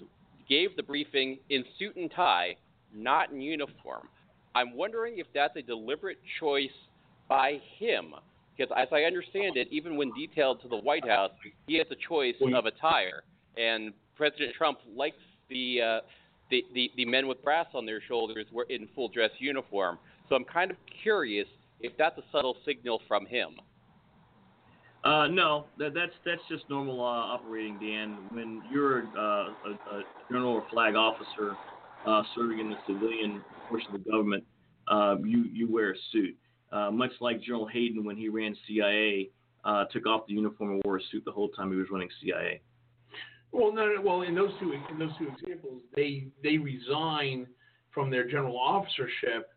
[0.47, 2.55] gave the briefing in suit and tie,
[2.93, 4.07] not in uniform.
[4.53, 6.69] I'm wondering if that's a deliberate choice
[7.29, 8.13] by him,
[8.55, 11.31] because as I understand it, even when detailed to the White House,
[11.67, 13.23] he has a choice of attire,
[13.57, 15.15] and President Trump likes
[15.49, 15.99] the uh,
[16.51, 19.97] the, the the men with brass on their shoulders were in full dress uniform.
[20.29, 21.47] So I'm kind of curious
[21.79, 23.55] if that's a subtle signal from him.
[25.03, 28.17] Uh, no, that, that's that's just normal uh, operating, Dan.
[28.31, 31.55] When you're uh, a, a general or flag officer
[32.05, 34.43] uh, serving in the civilian portion of the government,
[34.87, 36.37] uh, you you wear a suit.
[36.71, 39.29] Uh, much like General Hayden when he ran CIA,
[39.91, 42.61] took off the uniform and wore a suit the whole time he was running CIA.
[43.51, 47.47] Well, no, no, well, in those two in those two examples, they they resign
[47.93, 49.49] from their general officership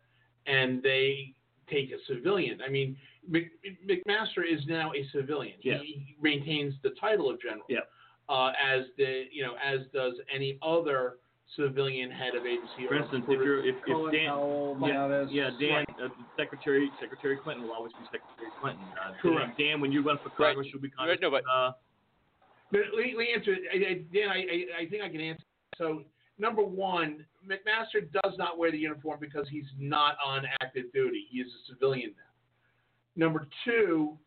[0.47, 1.33] and they
[1.69, 2.59] take a civilian.
[2.65, 2.97] I mean,
[3.27, 3.49] Mc,
[3.87, 5.55] McMaster is now a civilian.
[5.61, 5.77] Yeah.
[5.81, 7.65] He maintains the title of general.
[7.69, 7.79] Yeah.
[8.27, 11.17] Uh, as the you know as does any other
[11.55, 12.87] civilian head of agency.
[12.87, 15.27] For instance, if you're if, if Dan, Powell, yeah, Mattis.
[15.31, 18.83] yeah, Dan, uh, Secretary Secretary Clinton will always be Secretary Clinton.
[18.97, 19.57] Uh, Correct.
[19.59, 21.43] Dan, when you run for Congress, you'll be Right, no, Congress.
[21.45, 21.71] but- uh,
[22.71, 23.55] But let, me answer
[24.13, 25.43] Dan, I, I, I think I can answer.
[25.77, 26.03] So,
[26.37, 31.27] number one, McMaster does not wear the uniform because he's not on active duty.
[31.29, 33.25] He is a civilian now.
[33.27, 34.17] Number two,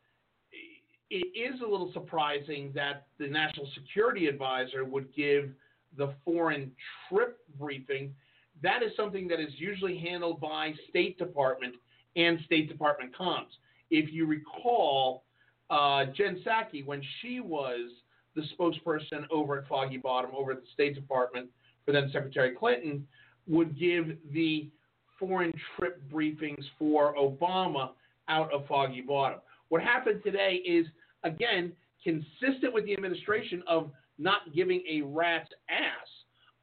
[1.11, 5.51] it is a little surprising that the National Security Advisor would give
[5.97, 6.71] the foreign
[7.09, 8.15] trip briefing.
[8.63, 11.75] That is something that is usually handled by State Department
[12.17, 13.47] and State Department comms.
[13.91, 15.25] If you recall,
[15.71, 17.91] uh, Jen Psaki, when she was
[18.39, 21.49] the spokesperson over at Foggy Bottom, over at the State Department
[21.85, 23.07] for then Secretary Clinton,
[23.47, 24.71] would give the
[25.19, 27.91] foreign trip briefings for Obama
[28.29, 29.41] out of Foggy Bottom.
[29.69, 30.87] What happened today is,
[31.25, 31.73] again,
[32.05, 36.09] consistent with the administration of not giving a rat's ass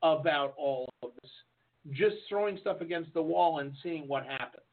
[0.02, 1.32] about all of this,
[1.92, 4.65] just throwing stuff against the wall and seeing what happens.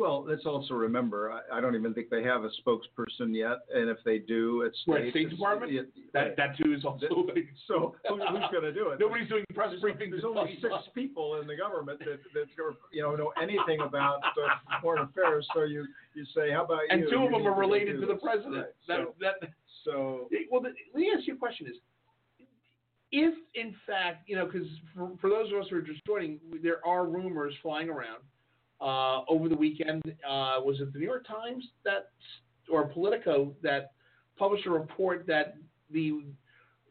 [0.00, 3.90] Well, let's also remember, I, I don't even think they have a spokesperson yet, and
[3.90, 5.72] if they do, it's What, State Department?
[5.74, 7.06] it- That, that too is also.
[7.68, 8.98] so who, who's going to do it?
[8.98, 10.12] Nobody's doing press briefings.
[10.12, 12.46] there's only six people in the government that, that
[12.92, 15.46] you know know anything about uh, foreign affairs.
[15.54, 17.10] So you, you say, how about you And you?
[17.10, 18.54] two You of them are related to the president.
[18.54, 18.66] Right.
[18.88, 19.50] That, So, that,
[19.84, 21.76] so well, the, let me ask you a question: Is
[23.12, 24.66] if in fact, you know, because
[24.96, 28.22] for, for those of us who are just joining, there are rumors flying around.
[28.80, 32.10] Uh, over the weekend, uh, was it the New York Times that
[32.72, 33.92] or Politico that
[34.38, 35.56] published a report that
[35.90, 36.24] the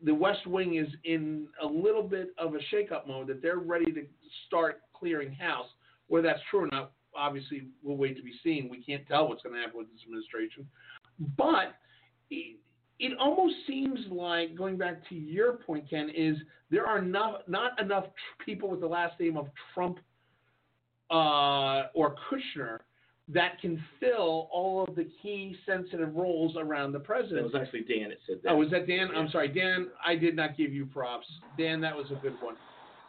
[0.04, 3.92] the West Wing is in a little bit of a shakeup mode, that they're ready
[3.92, 4.06] to
[4.46, 5.66] start clearing house.
[6.08, 8.70] Whether that's true or not, obviously, we'll wait to be seen.
[8.70, 10.68] We can't tell what's going to happen with this administration.
[11.38, 11.76] But
[12.30, 12.58] it,
[13.00, 16.38] it almost seems like, going back to your point, Ken, is
[16.70, 20.00] there are not, not enough tr- people with the last name of Trump
[21.12, 22.80] uh, or Kushner
[23.32, 27.40] that can fill all of the key sensitive roles around the president.
[27.40, 28.52] It was actually Dan that said that.
[28.52, 29.10] Oh, was that Dan?
[29.16, 29.90] I'm sorry, Dan.
[30.04, 31.28] I did not give you props.
[31.58, 32.56] Dan, that was a good one.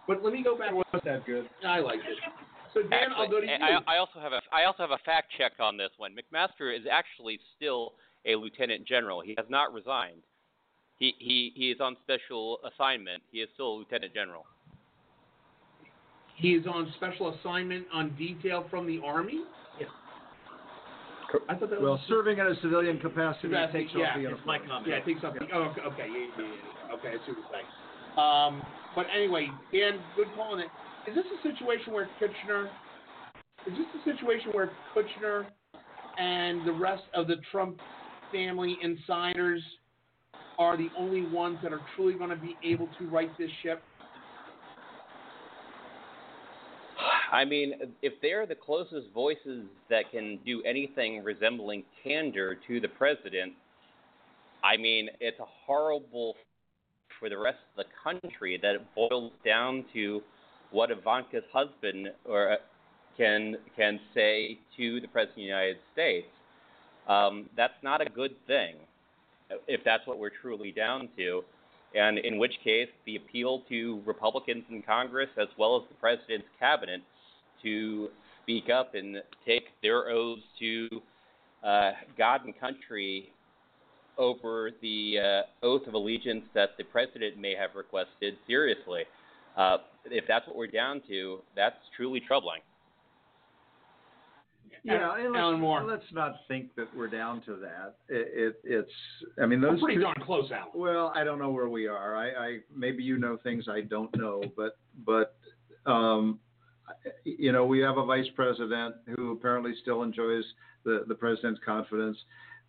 [0.06, 0.72] But let me go back.
[0.72, 1.48] was that good?
[1.66, 2.18] I liked it.
[2.74, 3.52] So Dan, I'll go to you.
[3.52, 6.14] I, I also have a I also have a fact check on this one.
[6.14, 7.94] McMaster is actually still
[8.26, 9.20] a lieutenant general.
[9.20, 10.22] He has not resigned.
[10.98, 13.22] He he he is on special assignment.
[13.32, 14.46] He is still a lieutenant general.
[16.40, 19.40] He is on special assignment on detail from the Army.
[19.78, 19.86] Yeah.
[21.48, 24.20] I thought that Well, was serving in a civilian capacity Capacity, takes yeah, off the
[24.20, 24.46] it's uniform.
[24.46, 24.86] my comment.
[24.88, 25.46] Yeah, it takes up the.
[25.52, 26.44] Oh, okay, okay, yeah, yeah,
[26.88, 27.08] yeah, okay.
[27.08, 27.68] I see what you're saying.
[28.16, 28.62] Um,
[28.96, 30.68] but anyway, Dan, good call on it.
[31.06, 32.68] Is this a situation where Kushner?
[33.66, 35.44] Is this a situation where Kushner
[36.18, 37.76] and the rest of the Trump
[38.32, 39.62] family insiders
[40.58, 43.82] are the only ones that are truly going to be able to right this ship?
[47.30, 52.88] I mean, if they're the closest voices that can do anything resembling candor to the
[52.88, 53.52] president,
[54.64, 56.34] I mean, it's a horrible
[57.18, 60.22] for the rest of the country that it boils down to
[60.70, 62.56] what Ivanka's husband or uh,
[63.16, 66.26] can can say to the president of the United States.
[67.08, 68.76] Um, that's not a good thing
[69.66, 71.42] if that's what we're truly down to.
[71.94, 76.46] And in which case, the appeal to Republicans in Congress as well as the president's
[76.58, 77.02] cabinet
[77.62, 78.08] to
[78.42, 79.16] speak up and
[79.46, 80.88] take their oaths to
[81.64, 83.32] uh, God and country
[84.18, 89.02] over the uh, oath of allegiance that the president may have requested seriously.
[89.56, 92.60] Uh, if that's what we're down to, that's truly troubling.
[94.82, 95.84] Yeah, and let's, Alan Moore.
[95.84, 97.96] let's not think that we're down to that.
[98.08, 98.90] It, it it's.
[99.42, 100.70] I mean, those We're pretty two- darn close, Alan.
[100.74, 102.16] Well, I don't know where we are.
[102.16, 105.34] I, I maybe you know things I don't know, but but
[105.90, 106.38] um,
[107.24, 110.44] you know, we have a vice president who apparently still enjoys
[110.84, 112.16] the the president's confidence.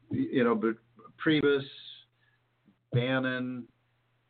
[0.09, 0.75] You know, but
[1.23, 1.63] Priebus,
[2.93, 3.65] Bannon,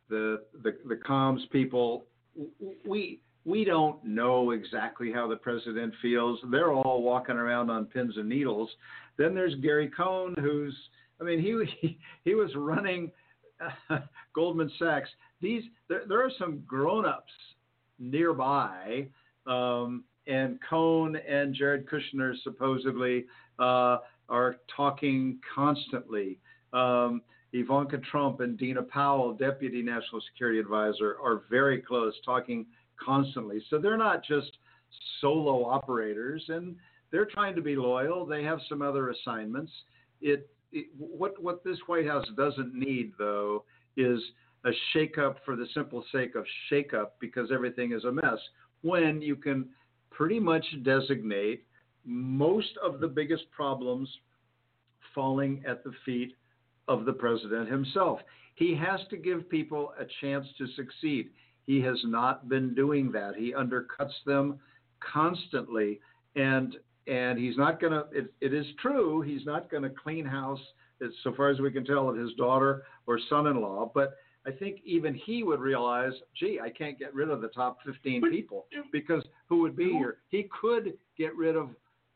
[0.09, 2.05] the the the comms people,
[2.85, 6.39] we we don't know exactly how the president feels.
[6.51, 8.69] They're all walking around on pins and needles.
[9.17, 10.75] Then there's Gary Cohn, who's
[11.19, 13.11] I mean, he he, he was running
[13.89, 13.99] uh,
[14.35, 15.09] Goldman Sachs.
[15.41, 17.31] These there, there are some grown-ups
[17.99, 19.07] nearby,
[19.47, 23.25] um, and Cohn and Jared Kushner supposedly
[23.59, 23.97] uh,
[24.29, 26.39] are talking constantly.
[26.73, 27.21] Um,
[27.53, 32.65] Ivanka Trump and Dina Powell, Deputy National Security Advisor, are very close, talking
[33.03, 33.61] constantly.
[33.69, 34.57] So they're not just
[35.19, 36.75] solo operators, and
[37.11, 38.25] they're trying to be loyal.
[38.25, 39.71] They have some other assignments.
[40.21, 43.65] It, it what what this White House doesn't need though
[43.97, 44.19] is
[44.65, 48.39] a shakeup for the simple sake of shakeup because everything is a mess.
[48.81, 49.69] When you can
[50.11, 51.65] pretty much designate
[52.05, 54.09] most of the biggest problems
[55.13, 56.35] falling at the feet
[56.87, 58.19] of the president himself.
[58.55, 61.29] He has to give people a chance to succeed.
[61.65, 63.35] He has not been doing that.
[63.35, 64.59] He undercuts them
[64.99, 65.99] constantly,
[66.35, 66.75] and
[67.07, 68.05] and he's not going to.
[68.41, 69.21] It, is true.
[69.21, 70.59] He's not going to clean house,
[71.03, 73.91] as so far as we can tell, of his daughter or son-in-law.
[73.93, 77.77] But I think even he would realize, gee, I can't get rid of the top
[77.85, 80.17] 15 people because who would be here?
[80.29, 81.69] He could get rid of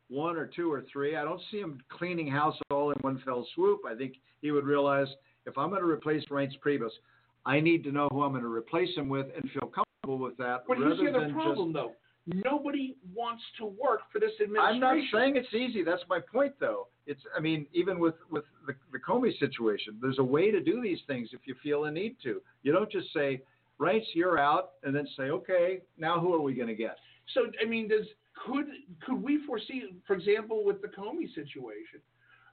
[0.09, 1.15] one or two or three.
[1.15, 3.81] I don't see him cleaning house all in one fell swoop.
[3.87, 5.07] I think he would realize
[5.45, 6.89] if I'm going to replace Reince Priebus,
[7.45, 10.37] I need to know who I'm going to replace him with and feel comfortable with
[10.37, 10.63] that.
[10.67, 11.93] But here's the other problem, just, though.
[12.43, 14.83] Nobody wants to work for this administration.
[14.83, 15.83] I'm not saying it's easy.
[15.83, 16.87] That's my point, though.
[17.07, 20.81] It's, I mean, even with with the, the Comey situation, there's a way to do
[20.81, 22.41] these things if you feel a need to.
[22.63, 23.41] You don't just say,
[23.79, 26.97] "Reince, you're out," and then say, "Okay, now who are we going to get?"
[27.33, 28.05] So I mean, does
[28.45, 28.65] could
[29.05, 32.01] could we foresee, for example, with the Comey situation,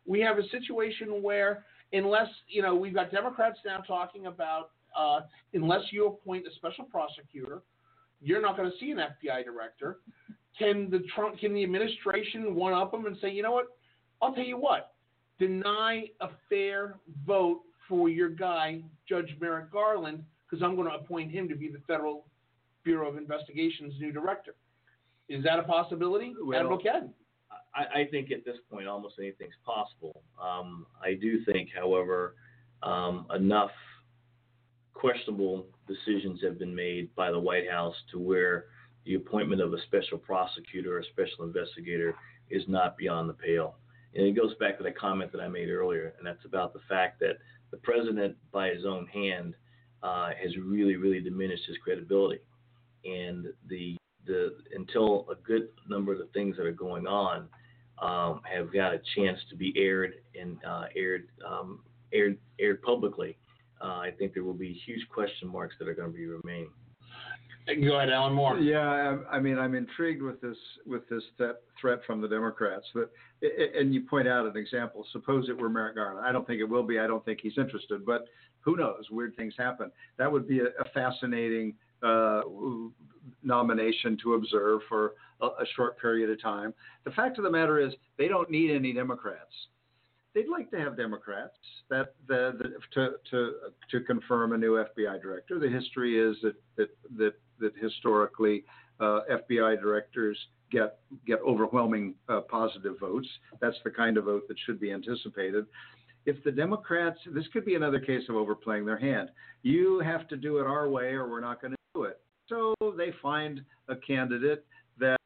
[0.07, 5.20] we have a situation where unless you know we've got Democrats now talking about uh,
[5.55, 7.62] unless you appoint a special prosecutor,
[8.20, 9.99] you're not going to see an FBI director.
[10.59, 13.69] Can the Trump can the administration one up them and say, you know what?
[14.23, 14.94] I'll tell you what,
[15.40, 16.94] deny a fair
[17.27, 21.69] vote for your guy, Judge Merrick Garland, because I'm going to appoint him to be
[21.69, 22.24] the Federal
[22.85, 24.55] Bureau of Investigation's new director.
[25.28, 26.35] Is that a possibility?
[26.40, 26.78] Well, Admiral?
[27.74, 30.23] I, I think at this point almost anything's possible.
[30.40, 32.36] Um, I do think, however,
[32.82, 33.70] um, enough
[34.94, 38.66] questionable decisions have been made by the White House to where
[39.05, 42.15] the appointment of a special prosecutor or a special investigator
[42.51, 43.77] is not beyond the pale.
[44.14, 46.80] And it goes back to the comment that I made earlier, and that's about the
[46.89, 47.39] fact that
[47.70, 49.55] the president, by his own hand,
[50.02, 52.40] uh, has really, really diminished his credibility.
[53.05, 57.48] And the the until a good number of the things that are going on
[57.98, 61.80] um, have got a chance to be aired and uh, aired um,
[62.12, 63.36] aired aired publicly,
[63.80, 66.70] uh, I think there will be huge question marks that are going to be remaining.
[67.66, 68.59] Go ahead, Alan Moore.
[68.59, 72.86] Yeah, I, mean, I'm intrigued with this with this th- threat from the Democrats.
[72.93, 73.12] But
[73.78, 75.06] and you point out an example.
[75.12, 76.26] Suppose it were Merrick Garland.
[76.26, 76.98] I don't think it will be.
[76.98, 78.05] I don't think he's interested.
[78.05, 78.26] But
[78.60, 79.05] who knows?
[79.10, 79.93] Weird things happen.
[80.18, 82.40] That would be a, a fascinating uh,
[83.44, 86.74] nomination to observe for a, a short period of time.
[87.05, 89.52] The fact of the matter is, they don't need any Democrats
[90.34, 91.56] they'd like to have Democrats
[91.90, 93.52] that the, the, to to
[93.90, 95.59] to confirm a new FBI director.
[95.59, 98.64] The history is that that that, that historically
[99.01, 100.39] uh, FBI directors
[100.70, 103.28] get get overwhelming uh, positive votes.
[103.60, 105.66] That's the kind of vote that should be anticipated.
[106.24, 109.30] If the Democrats, this could be another case of overplaying their hand.
[109.62, 112.20] You have to do it our way, or we're not going to do it.
[112.48, 114.64] So they find a candidate
[114.98, 115.16] that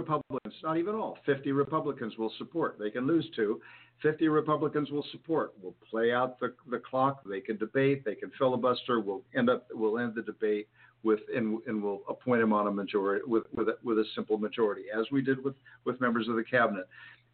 [0.00, 2.76] Republicans, not even all, 50 Republicans will support.
[2.78, 3.60] They can lose two.
[4.02, 5.52] 50 Republicans will support.
[5.62, 7.22] We'll play out the, the clock.
[7.28, 8.04] They can debate.
[8.04, 9.00] They can filibuster.
[9.00, 9.66] We'll end up.
[9.72, 10.68] We'll end the debate
[11.02, 14.38] with and, and we'll appoint him on a majority with with a, with a simple
[14.38, 15.54] majority, as we did with
[15.84, 16.88] with members of the cabinet.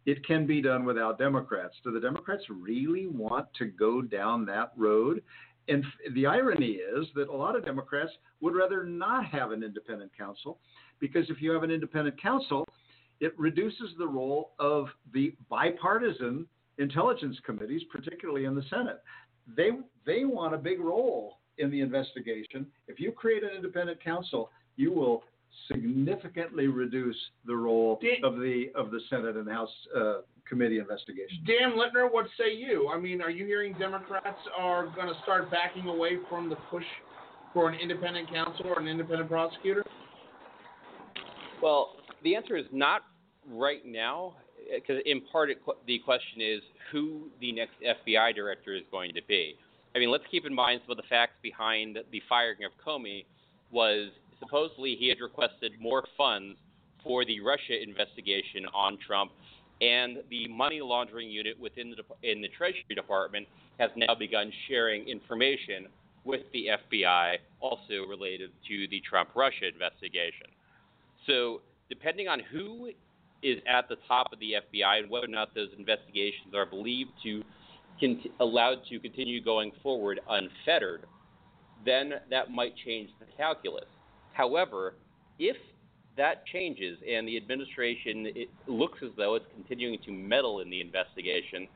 [0.05, 1.75] It can be done without Democrats.
[1.83, 5.21] Do the Democrats really want to go down that road?
[5.67, 5.83] And
[6.13, 10.59] the irony is that a lot of Democrats would rather not have an independent counsel
[10.99, 12.65] because if you have an independent counsel,
[13.19, 16.45] it reduces the role of the bipartisan
[16.77, 19.01] intelligence committees, particularly in the Senate.
[19.55, 19.71] They
[20.05, 22.67] they want a big role in the investigation.
[22.87, 25.23] If you create an independent counsel, you will
[25.71, 30.17] significantly reduce the role Dan, of the of the Senate and House uh,
[30.47, 31.43] committee investigation.
[31.45, 32.89] Dan Littner, what say you?
[32.93, 36.85] I mean, are you hearing Democrats are going to start backing away from the push
[37.53, 39.83] for an independent counsel or an independent prosecutor?
[41.61, 43.03] Well, the answer is not
[43.51, 44.33] right now,
[44.73, 46.61] because in part it, the question is
[46.91, 49.55] who the next FBI director is going to be.
[49.95, 53.25] I mean, let's keep in mind some of the facts behind the firing of Comey
[53.71, 54.09] was
[54.39, 56.57] supposedly he had requested more funds
[57.03, 59.31] for the Russia investigation on Trump,
[59.81, 63.47] and the money laundering unit within the in the Treasury Department
[63.79, 65.87] has now begun sharing information
[66.25, 70.47] with the FBI, also related to the Trump Russia investigation.
[71.27, 72.89] So, depending on who
[73.43, 77.11] is at the top of the FBI and whether or not those investigations are believed
[77.23, 77.43] to
[77.99, 81.05] cont- allowed to continue going forward unfettered,
[81.85, 83.85] then that might change the calculus.
[84.33, 84.95] However,
[85.39, 85.57] if
[86.17, 88.27] that changes and the administration
[88.67, 91.67] looks as though it's continuing to meddle in the investigation,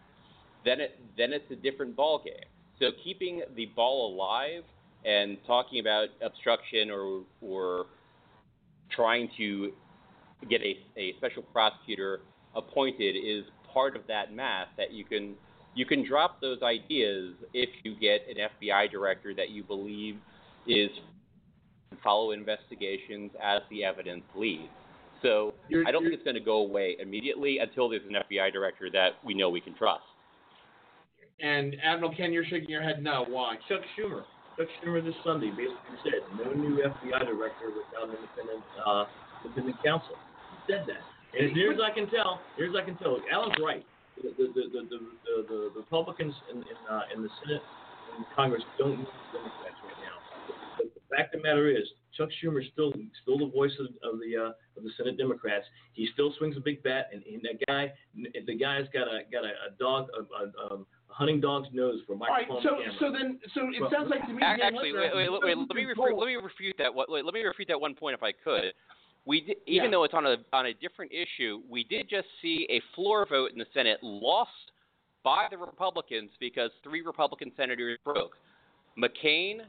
[0.66, 2.46] then it then it's a different ballgame.
[2.80, 4.64] So keeping the ball alive
[5.06, 7.86] and talking about obstruction or or
[8.96, 9.72] trying to
[10.50, 12.22] get a, a special prosecutor
[12.56, 13.44] appointed is
[13.74, 15.36] part of that math that you can
[15.74, 20.18] you can drop those ideas if you get an FBI director that you believe
[20.68, 20.90] is
[22.04, 24.68] follow investigations as the evidence leads.
[25.22, 28.52] So You're- I don't think it's going to go away immediately until there's an FBI
[28.52, 30.04] director that we know we can trust.
[31.40, 33.26] And Admiral Ken, you're shaking your head no.
[33.28, 33.56] Why?
[33.68, 34.24] Chuck Schumer.
[34.58, 39.06] Chuck Schumer this Sunday basically said no new FBI director without an independent uh,
[39.46, 40.16] independent counsel.
[40.16, 41.04] He said that.
[41.38, 43.86] And as near as I can tell, near as I can tell, Alan's right.
[44.22, 47.64] The the the the, the, the, Republicans in in, uh, in the Senate
[48.18, 50.18] and Congress don't need Democrats right now.
[50.78, 51.88] But the fact of the matter is,
[52.18, 52.92] Chuck Schumer is still
[53.24, 55.66] still the voice of, of the uh, of the Senate Democrats.
[55.94, 57.94] He still swings a big bat, and, and that guy,
[58.46, 62.00] the guy's got a got a, a dog, a, a, um, a hunting dog's nose
[62.08, 62.48] for a All right.
[62.48, 62.92] So camera.
[63.00, 64.42] so then so it Well, sounds like to me.
[64.42, 66.94] Actually, Littner, wait, wait, wait, let me refute, let me refute that.
[66.94, 68.74] one- Wait, let me refute that one point if I could.
[69.26, 69.92] We did, even Yeah.
[69.92, 73.52] though it's on a on a different issue, we did just see a floor vote
[73.52, 74.72] in the Senate lost
[75.24, 78.38] by the Republicans because three Republican senators broke.
[78.98, 79.62] McCain,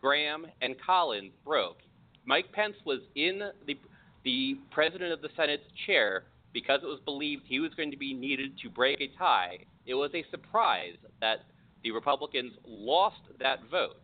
[0.00, 1.78] Graham, and Collins broke.
[2.24, 3.76] Mike Pence was in the
[4.24, 8.12] the president of the Senate's chair because it was believed he was going to be
[8.12, 9.58] needed to break a tie.
[9.88, 11.38] It was a surprise that
[11.82, 13.96] the Republicans lost that vote.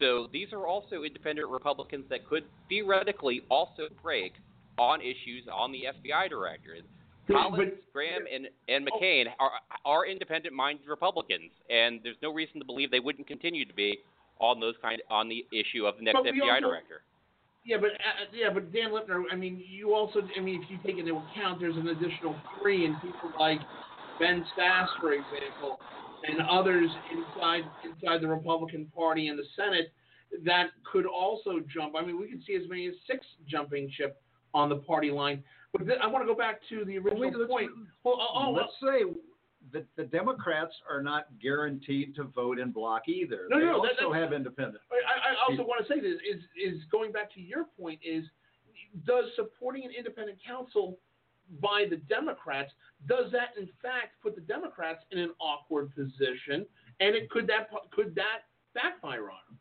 [0.00, 4.32] So these are also independent Republicans that could theoretically also break
[4.78, 6.78] on issues on the FBI director.
[7.30, 9.50] Collins, but- Graham, and, and McCain are,
[9.84, 13.98] are independent-minded Republicans, and there's no reason to believe they wouldn't continue to be
[14.40, 17.02] on those kind on the issue of the next FBI also- director.
[17.64, 19.24] Yeah, but uh, yeah, but Dan Lipner.
[19.30, 20.20] I mean, you also.
[20.34, 23.60] I mean, if you take into account, there's an additional three, and people like
[24.18, 25.78] Ben Sasse, for example,
[26.28, 29.92] and others inside inside the Republican Party and the Senate
[30.44, 31.94] that could also jump.
[31.96, 34.20] I mean, we could see as many as six jumping ship
[34.52, 35.42] on the party line.
[35.72, 37.70] But th- I want to go back to the original Wait, let's- point.
[38.04, 39.04] Well, oh, Let's say
[39.72, 43.46] that the Democrats are not guaranteed to vote in bloc either.
[43.50, 44.82] No, they no, also that- have independent.
[44.90, 48.24] I, I also want to say this is is going back to your point is
[49.06, 50.98] does supporting an independent counsel
[51.60, 52.72] by the Democrats
[53.06, 56.66] does that in fact put the Democrats in an awkward position
[57.00, 58.44] and it could that could that
[58.74, 59.58] backfire on them?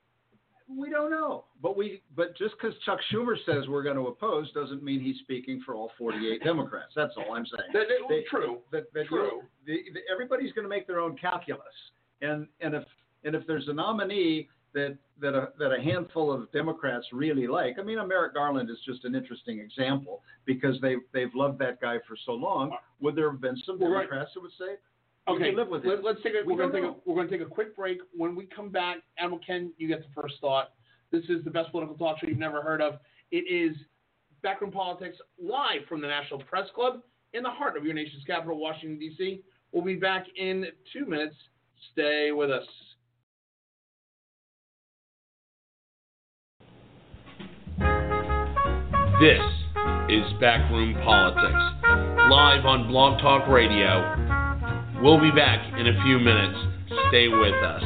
[0.70, 4.52] We don't know, but we but just because Chuck Schumer says we're going to oppose
[4.52, 6.92] doesn't mean he's speaking for all 48 Democrats.
[6.94, 7.70] That's all I'm saying.
[7.72, 8.58] That, that- They- true.
[8.74, 9.44] that, that True.
[9.66, 11.62] The, the, everybody's going to make their own calculus,
[12.22, 12.84] and and if
[13.24, 17.77] and if there's a nominee that that a, that a handful of Democrats really like.
[17.80, 21.98] I mean, Merrick Garland is just an interesting example because they they've loved that guy
[22.07, 22.72] for so long.
[23.02, 24.10] Would there have been some Well, right.
[24.10, 24.77] Democrats that would say,
[25.27, 26.03] "Okay, live with it"?
[26.03, 27.99] Let, us take a, we we're take a we're gonna take a quick break.
[28.15, 30.73] When we come back, Admiral Ken, you get the first thought.
[31.11, 32.95] This is the best political talk show you've never heard of.
[33.31, 33.76] It is
[34.44, 37.02] Backroom Politics live from the National Press Club
[37.34, 39.41] in the heart of your nation's capital, Washington D.C.
[39.72, 41.35] We'll be back in two minutes.
[41.94, 42.65] Stay with us.
[49.19, 49.41] This
[50.10, 51.64] is Backroom Politics,
[52.30, 54.03] live on Blog Talk Radio.
[55.02, 56.60] We'll be back in a few minutes.
[57.10, 57.81] Stay with us.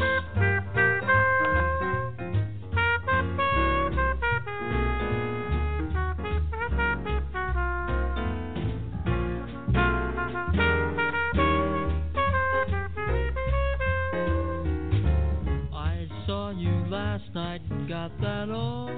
[15.74, 18.91] I saw you last night and got that old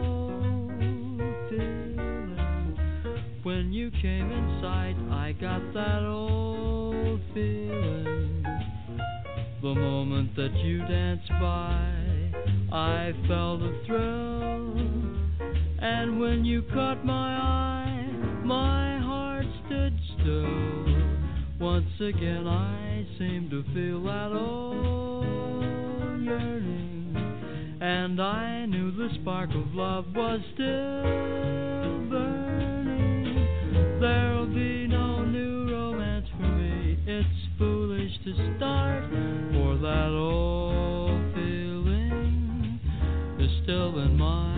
[4.03, 8.43] came in sight, I got that old feeling.
[9.61, 11.89] The moment that you danced by,
[12.73, 14.77] I felt a thrill.
[15.79, 18.11] And when you caught my eye,
[18.43, 20.85] my heart stood still.
[21.61, 27.15] Once again, I seemed to feel that old yearning,
[27.79, 32.72] and I knew the spark of love was still burning.
[34.03, 36.99] There'll be no new romance for me.
[37.07, 39.05] It's foolish to start,
[39.53, 42.81] for that old feeling
[43.39, 44.52] is still in my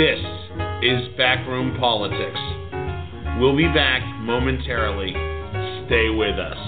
[0.00, 0.18] This
[0.80, 2.40] is Backroom Politics.
[3.38, 5.10] We'll be back momentarily.
[5.88, 6.59] Stay with us.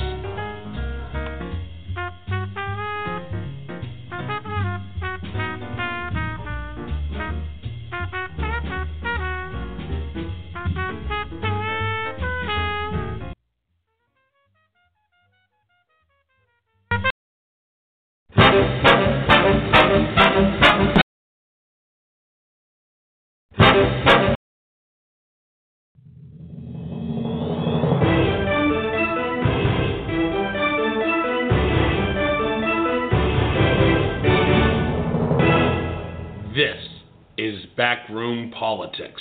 [38.62, 39.20] Politics.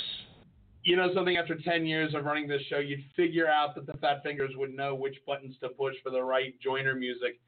[0.84, 1.36] You know something?
[1.36, 4.72] After 10 years of running this show, you'd figure out that the Fat Fingers would
[4.72, 7.40] know which buttons to push for the right joiner music.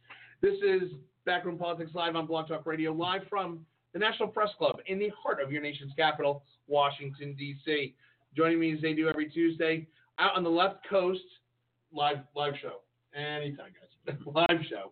[0.42, 0.90] This is
[1.24, 3.60] Backroom Politics Live on Blog Talk Radio, live from
[3.92, 7.94] the National Press Club in the heart of your nation's capital, Washington, D.C.
[8.36, 9.86] Joining me as they do every Tuesday,
[10.18, 11.22] out on the left coast,
[11.92, 12.80] live live show.
[13.16, 14.16] Anytime, guys.
[14.34, 14.90] live show.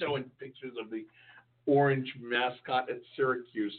[0.00, 1.04] Showing pictures of the
[1.70, 3.72] orange mascot at Syracuse.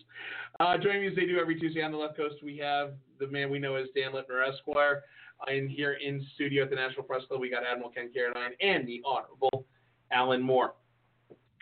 [0.60, 3.28] Uh, joining me as they do every Tuesday on the left coast, we have the
[3.28, 5.04] man we know as Dan Littner Esquire.
[5.48, 8.88] And here in studio at the National Press Club, we got Admiral Ken Carradine and
[8.88, 9.66] the Honorable
[10.12, 10.76] Alan Moore.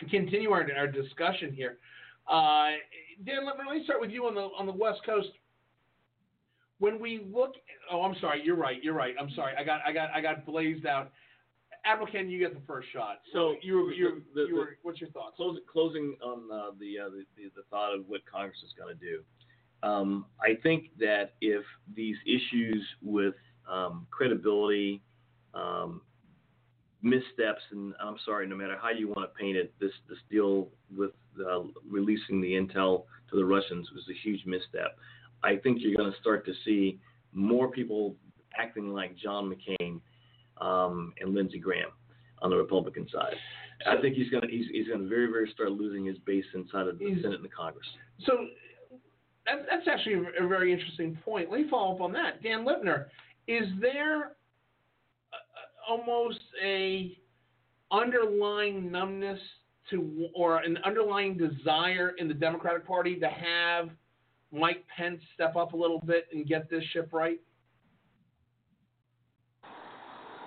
[0.10, 1.78] Continue our, our discussion here,
[2.30, 2.78] uh,
[3.26, 5.30] Dan Littner, let me start with you on the on the West Coast.
[6.78, 7.56] When we look,
[7.92, 9.16] oh, I'm sorry, you're right, you're right.
[9.20, 11.12] I'm sorry, I got I got I got blazed out.
[11.86, 13.20] Admiral Ken, you get the first shot.
[13.34, 15.36] So you were you were, you were what's your thoughts?
[15.38, 18.96] Closing, closing on uh, the, uh, the, the the thought of what Congress is going
[18.98, 19.22] to do.
[19.82, 21.64] Um, I think that if
[21.96, 23.36] these issues with
[23.70, 25.02] um, credibility,
[25.54, 26.02] um,
[27.02, 30.70] missteps, and I'm sorry, no matter how you want to paint it, this this deal
[30.96, 34.98] with uh, releasing the intel to the Russians was a huge misstep.
[35.44, 37.00] I think you're going to start to see
[37.32, 38.16] more people
[38.58, 40.02] acting like John McCain
[40.62, 41.90] um, and Lindsey Graham
[42.42, 43.36] on the Republican side.
[43.88, 46.46] I think he's going to he's, he's going to very very start losing his base
[46.54, 47.88] inside of the Senate and the Congress.
[48.26, 48.34] So
[49.46, 51.50] that, that's actually a, a very interesting point.
[51.50, 52.44] Let me follow up on that.
[52.44, 53.06] Dan Lipner,
[53.48, 54.28] is there a,
[55.36, 57.18] a- almost a
[57.92, 59.40] underlying numbness
[59.90, 63.90] to or an underlying desire in the Democratic Party to have
[64.52, 67.40] Mike Pence step up a little bit and get this ship right?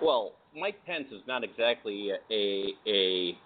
[0.03, 3.39] Well, Mike Pence is not exactly a a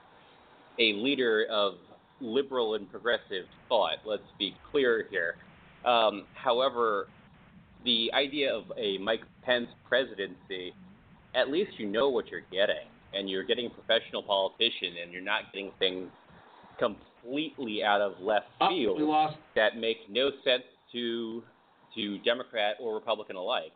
[0.79, 1.75] a leader of
[2.21, 3.99] liberal and progressive thought.
[4.05, 5.37] Let's be clear here.
[5.85, 7.09] Um, however,
[7.85, 10.75] the idea of a Mike Pence presidency,
[11.35, 15.23] at least you know what you're getting, and you're getting a professional politician, and you're
[15.23, 16.09] not getting things
[16.79, 18.99] completely out of left field
[19.55, 21.43] that make no sense to
[21.95, 23.73] to Democrat or Republican alike.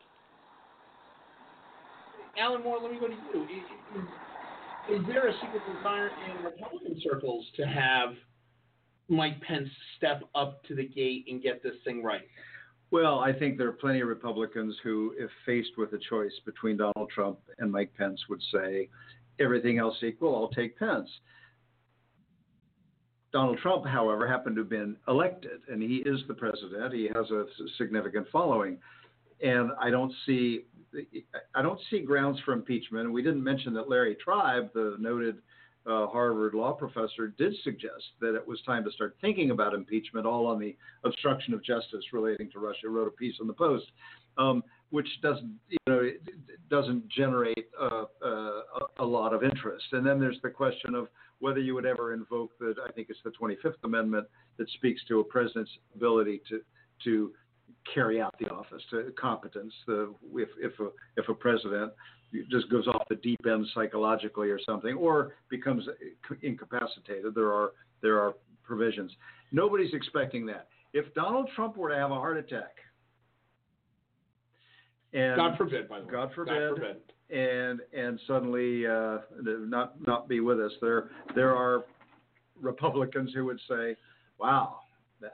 [2.39, 3.63] Alan Moore, let me go to you.
[3.97, 8.11] Is, is there a secret desire in Republican circles to have
[9.09, 12.23] Mike Pence step up to the gate and get this thing right?
[12.91, 16.77] Well, I think there are plenty of Republicans who, if faced with a choice between
[16.77, 18.89] Donald Trump and Mike Pence, would say,
[19.39, 21.09] everything else equal, I'll take Pence.
[23.33, 26.93] Donald Trump, however, happened to have been elected, and he is the president.
[26.93, 27.45] He has a
[27.79, 28.79] significant following,
[29.41, 30.65] and I don't see
[31.55, 33.07] I don't see grounds for impeachment.
[33.07, 35.37] And we didn't mention that Larry Tribe, the noted
[35.87, 40.27] uh, Harvard law professor, did suggest that it was time to start thinking about impeachment,
[40.27, 42.89] all on the obstruction of justice relating to Russia.
[42.89, 43.87] Wrote a piece on the Post,
[44.37, 46.03] um, which doesn't you know
[46.69, 48.61] doesn't generate uh, uh,
[48.99, 49.87] a lot of interest.
[49.93, 51.09] And then there's the question of
[51.39, 54.27] whether you would ever invoke the I think it's the 25th Amendment
[54.59, 56.61] that speaks to a president's ability to
[57.05, 57.33] to
[57.93, 59.73] carry out the office to competence.
[59.87, 61.93] The, if if a if a president
[62.51, 65.85] just goes off the deep end psychologically or something, or becomes
[66.43, 69.13] incapacitated, there are there are provisions.
[69.53, 70.69] Nobody's expecting that.
[70.93, 72.77] If Donald Trump were to have a heart attack,
[75.13, 76.97] and God forbid, by the way, God forbid, God forbid.
[77.31, 81.85] and and suddenly uh, not not be with us, there there are
[82.61, 83.97] Republicans who would say,
[84.39, 84.81] "Wow,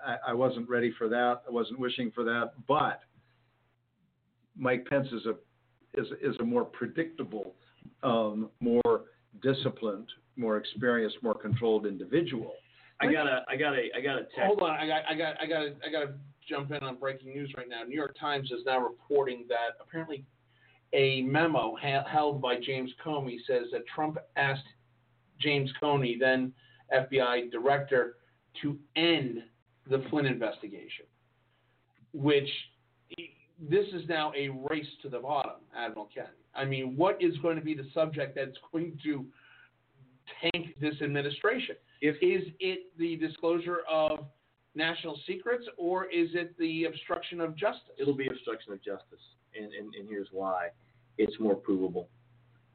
[0.05, 1.43] I, I wasn't ready for that.
[1.47, 2.53] I wasn't wishing for that.
[2.67, 3.01] But
[4.57, 5.35] Mike Pence is a
[6.01, 7.55] is is a more predictable,
[8.03, 9.05] um, more
[9.43, 12.53] disciplined, more experienced, more controlled individual.
[13.01, 14.41] I gotta, I gotta, I gotta text.
[14.47, 16.15] Hold on, I got, I got, I got, I got to
[16.49, 17.83] jump in on breaking news right now.
[17.83, 20.25] New York Times is now reporting that apparently
[20.93, 24.63] a memo ha- held by James Comey says that Trump asked
[25.39, 26.53] James Comey, then
[26.95, 28.17] FBI director,
[28.63, 29.43] to end
[29.91, 31.07] the Flynn investigation,
[32.13, 32.49] which
[33.59, 36.27] this is now a race to the bottom, Admiral Ken.
[36.55, 39.25] I mean, what is going to be the subject that's going to
[40.41, 41.77] tank this administration?
[42.01, 44.27] If, is it the disclosure of
[44.75, 47.95] national secrets or is it the obstruction of justice?
[47.99, 49.21] It'll be obstruction of justice,
[49.55, 50.69] and, and, and here's why:
[51.17, 52.09] it's more provable,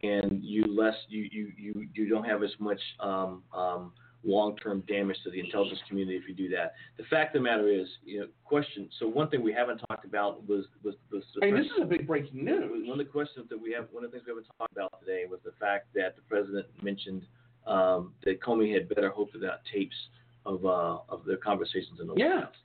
[0.01, 3.93] and you less you you you, you don't have as much um, um,
[4.23, 6.73] long-term damage to the intelligence community if you do that.
[6.97, 8.89] The fact of the matter is, you know, question.
[8.99, 11.85] So one thing we haven't talked about was was, was I mean, this is a
[11.85, 12.87] big breaking news.
[12.87, 14.99] One of the questions that we have, one of the things we haven't talked about
[14.99, 17.23] today was the fact that the president mentioned
[17.65, 19.95] um, that Comey had better hope without tapes
[20.45, 22.35] of uh, of their conversations in the yeah.
[22.35, 22.55] White House.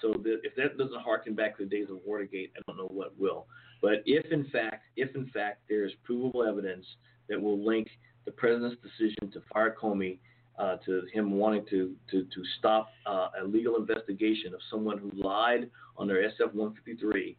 [0.00, 2.88] So the, if that doesn't harken back to the days of Watergate, I don't know
[2.90, 3.46] what will.
[3.82, 6.86] But if in fact, if in fact there is provable evidence
[7.28, 7.88] that will link
[8.24, 10.18] the president's decision to fire Comey
[10.60, 15.10] uh, to him wanting to to to stop uh, a legal investigation of someone who
[15.14, 17.36] lied on their SF-153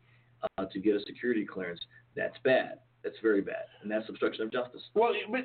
[0.58, 1.80] uh, to get a security clearance.
[2.16, 2.80] That's bad.
[3.04, 4.82] That's very bad, and that's obstruction of justice.
[4.94, 5.42] Well, but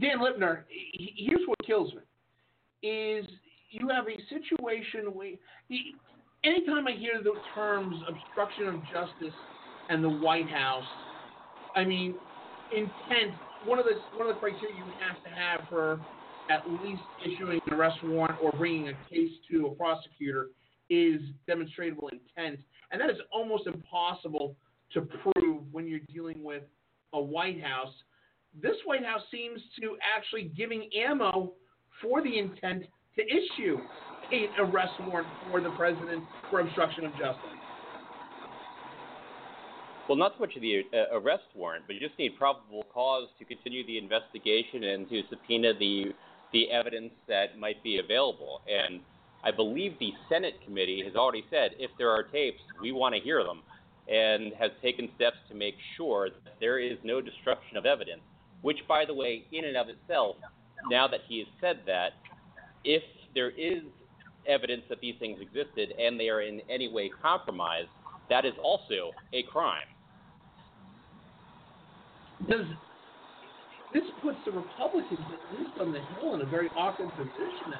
[0.00, 0.62] Dan Lipner,
[0.92, 3.26] here's what kills me: is
[3.70, 5.32] you have a situation where
[6.44, 9.34] anytime I hear the terms obstruction of justice
[9.88, 10.84] and the White House,
[11.76, 12.14] I mean
[12.72, 13.34] intent.
[13.66, 16.00] One of the one of the criteria you have to have for
[16.48, 20.48] at least issuing an arrest warrant or bringing a case to a prosecutor
[20.88, 22.58] is demonstrable intent.
[22.90, 24.56] And that is almost impossible
[24.92, 26.62] to prove when you're dealing with
[27.12, 27.92] a White House.
[28.60, 31.52] This White House seems to actually giving ammo
[32.02, 32.84] for the intent
[33.16, 33.78] to issue
[34.32, 37.60] an arrest warrant for the president for obstruction of justice.
[40.08, 43.44] Well, not so much the uh, arrest warrant, but you just need probable cause to
[43.44, 46.06] continue the investigation and to subpoena the
[46.52, 48.60] the evidence that might be available.
[48.68, 49.00] And
[49.44, 53.20] I believe the Senate committee has already said if there are tapes, we want to
[53.20, 53.62] hear them,
[54.08, 58.22] and has taken steps to make sure that there is no destruction of evidence.
[58.62, 60.36] Which, by the way, in and of itself,
[60.90, 62.12] now that he has said that,
[62.84, 63.02] if
[63.34, 63.82] there is
[64.46, 67.88] evidence that these things existed and they are in any way compromised,
[68.28, 69.86] that is also a crime.
[72.48, 72.66] Does
[73.92, 77.74] this puts the Republicans, at least on the Hill, in a very awkward position.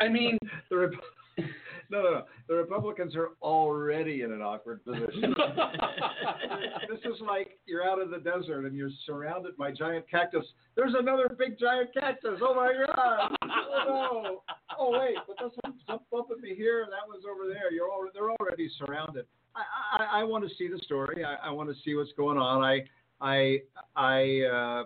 [0.00, 0.38] I mean,
[0.70, 0.90] the,
[1.90, 2.22] No, no, no.
[2.48, 5.34] The Republicans are already in an awkward position.
[6.88, 10.44] this is like you're out in the desert and you're surrounded by giant cactus.
[10.76, 12.38] There's another big giant cactus.
[12.42, 13.36] Oh my God!
[13.42, 14.42] Oh no!
[14.78, 16.86] Oh wait, but this one jumped up at me here.
[16.88, 17.72] That was over there.
[17.72, 19.26] You're all, they're already surrounded.
[19.56, 21.24] I, I, I want to see the story.
[21.24, 22.62] I, I want to see what's going on.
[22.62, 22.84] I,
[23.20, 23.60] I,
[23.96, 24.42] I.
[24.42, 24.84] Uh,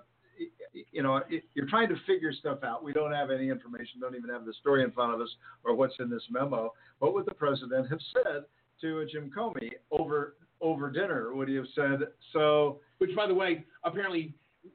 [0.91, 1.21] you know,
[1.55, 2.83] you're trying to figure stuff out.
[2.83, 5.29] We don't have any information, don't even have the story in front of us
[5.65, 6.73] or what's in this memo.
[6.99, 8.43] What would the president have said
[8.81, 11.35] to Jim Comey over over dinner?
[11.35, 12.81] Would he have said so?
[12.99, 14.35] Which, by the way, apparently,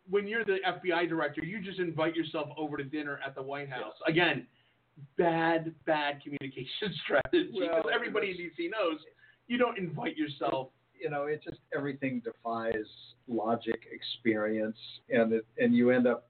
[0.09, 3.69] when you're the FBI director, you just invite yourself over to dinner at the White
[3.69, 3.93] House.
[4.07, 4.15] Yes.
[4.15, 4.47] Again,
[5.17, 8.69] bad, bad communication strategy because well, everybody in D.C.
[8.69, 8.99] knows
[9.47, 10.69] you don't invite yourself
[10.99, 12.85] you know, it just everything defies
[13.27, 14.77] logic, experience,
[15.09, 16.29] and it, and you end up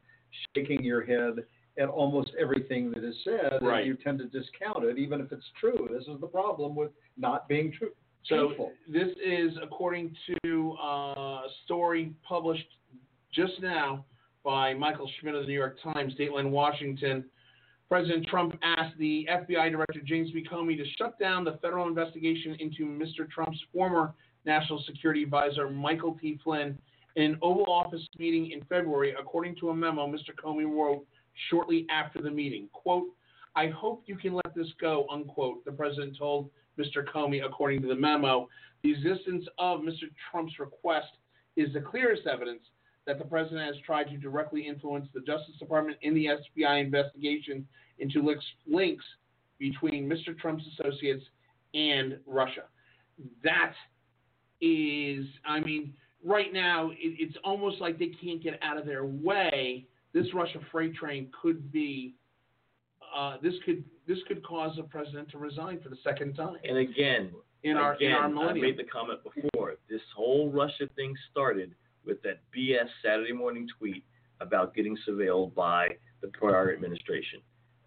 [0.55, 1.43] shaking your head
[1.79, 3.79] at almost everything that is said, right.
[3.79, 5.87] and you tend to discount it, even if it's true.
[5.91, 7.91] This is the problem with not being true.
[8.25, 8.71] So truthful.
[8.87, 12.67] this is according to uh, a story published
[13.33, 14.05] just now
[14.43, 17.25] by Michael Schmidt of the New York Times, Dateline Washington.
[17.87, 20.45] President Trump asked the FBI Director James B.
[20.49, 23.29] Comey to shut down the federal investigation into Mr.
[23.29, 24.13] Trump's former
[24.45, 26.39] National Security Advisor Michael T.
[26.43, 26.77] Flynn
[27.15, 30.33] in an Oval Office meeting in February, according to a memo Mr.
[30.41, 31.05] Comey wrote
[31.49, 32.69] shortly after the meeting.
[32.73, 33.07] Quote,
[33.55, 37.03] I hope you can let this go, unquote, the president told Mr.
[37.13, 38.47] Comey, according to the memo.
[38.83, 40.03] The existence of Mr.
[40.31, 41.09] Trump's request
[41.57, 42.61] is the clearest evidence
[43.05, 47.67] that the president has tried to directly influence the Justice Department in the FBI investigation
[47.97, 48.21] into
[48.67, 49.03] links
[49.57, 50.37] between Mr.
[50.37, 51.25] Trump's associates
[51.73, 52.63] and Russia.
[53.43, 53.73] That
[54.61, 55.93] is, I mean,
[56.25, 59.85] right now it, it's almost like they can't get out of their way.
[60.13, 62.15] This Russia freight train could be.
[63.15, 66.57] Uh, this could this could cause the president to resign for the second time.
[66.63, 67.31] And again,
[67.63, 69.75] in our again, in our millennium, I made the comment before.
[69.89, 71.73] This whole Russia thing started
[72.05, 74.03] with that BS Saturday morning tweet
[74.41, 75.89] about getting surveilled by
[76.21, 77.41] the prior administration.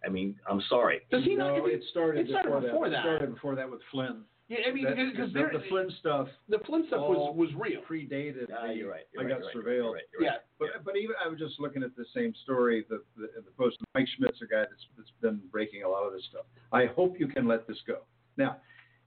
[0.05, 1.01] I mean, I'm sorry.
[1.11, 1.69] Does he no, not?
[1.69, 2.91] It started, it started before, that.
[2.91, 2.99] that.
[2.99, 4.23] It started before that with Flynn.
[4.49, 6.29] Yeah, I mean, that, because the, the Flynn stuff.
[6.49, 7.81] The Flynn stuff was was real.
[7.89, 8.49] Predated.
[8.53, 9.05] Ah, you're right.
[9.13, 9.95] You're I right, got you're surveilled.
[9.95, 10.81] Right, you're right, yeah, but yeah.
[10.85, 12.85] but even I was just looking at the same story.
[12.89, 13.79] The the, the post.
[13.95, 16.45] Mike Schmidt's a guy that's that's been breaking a lot of this stuff.
[16.73, 18.01] I hope you can let this go.
[18.37, 18.59] Now,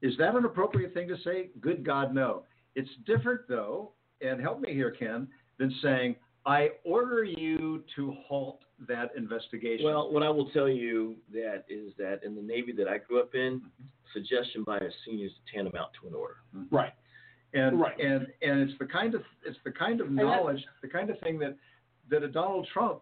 [0.02, 1.49] is that an appropriate thing to say?
[1.60, 2.44] Good God, no.
[2.76, 3.91] It's different though,
[4.22, 5.28] and help me here, Ken,
[5.60, 9.86] than saying I order you to halt that investigation.
[9.86, 13.20] Well, what I will tell you that is that in the Navy that I grew
[13.20, 13.84] up in, mm-hmm.
[14.14, 16.36] suggestion by a senior is tantamount to an order.
[16.56, 16.76] Mm-hmm.
[16.76, 16.94] Right.
[17.54, 17.98] And Right.
[18.00, 21.40] and and it's the kind of it's the kind of knowledge, the kind of thing
[21.40, 21.56] that
[22.10, 23.02] that a Donald Trump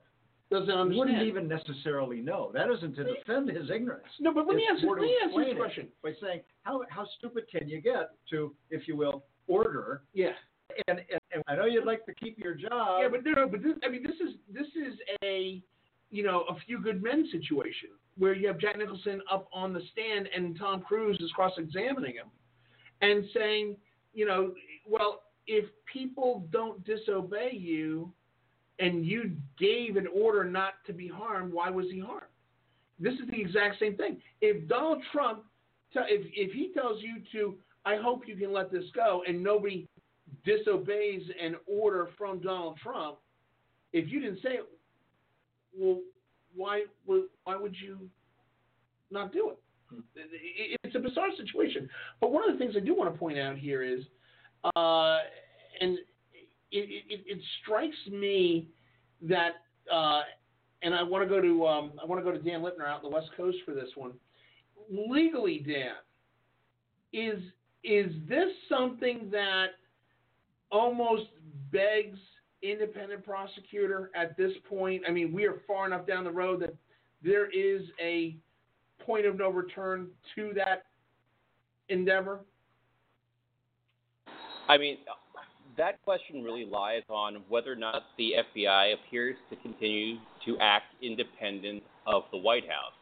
[0.51, 0.95] doesn't understand.
[0.95, 2.51] wouldn't even necessarily know.
[2.53, 4.05] That isn't to defend his ignorance.
[4.19, 5.87] No, but let me It's ask let me ask this question.
[6.03, 10.33] by saying how how stupid can you get to, if you will, order Yeah.
[10.87, 10.99] And,
[11.33, 13.01] and, I know you'd like to keep your job.
[13.01, 15.61] Yeah, but no, but this, I mean, this is this is a
[16.11, 19.81] you know a few good men situation where you have Jack Nicholson up on the
[19.91, 22.27] stand and Tom Cruise is cross-examining him
[23.01, 23.75] and saying,
[24.13, 24.53] you know,
[24.87, 28.11] well, if people don't disobey you
[28.79, 32.27] and you gave an order not to be harmed, why was he harmed?
[32.99, 34.17] This is the exact same thing.
[34.41, 35.43] If Donald Trump,
[35.95, 39.87] if if he tells you to, I hope you can let this go, and nobody
[40.45, 43.17] disobeys an order from Donald Trump,
[43.91, 44.69] if you didn't say it,
[45.77, 45.99] well,
[46.55, 48.09] why would why would you
[49.11, 49.57] not do it?
[50.15, 51.89] It- It's a bizarre situation.
[52.19, 54.01] But one of the things I do want to point out here is,
[54.75, 55.17] uh,
[55.81, 55.97] and
[56.71, 58.67] it, it, it strikes me
[59.21, 59.51] that,
[59.91, 60.21] uh,
[60.81, 63.03] and I want to go to um, I want to go to Dan Lipner out
[63.03, 64.13] on the West Coast for this one.
[64.91, 65.95] Legally, Dan,
[67.13, 67.41] is
[67.83, 69.67] is this something that
[70.73, 71.29] almost
[71.71, 72.19] begs
[72.61, 75.03] independent prosecutor at this point?
[75.07, 76.75] I mean, we are far enough down the road that
[77.23, 78.35] there is a
[78.99, 80.85] point of no return to that
[81.89, 82.39] endeavor.
[84.67, 84.97] I mean,
[85.77, 90.85] that question really lies on whether or not the FBI appears to continue to act
[91.01, 92.93] independent of the White House.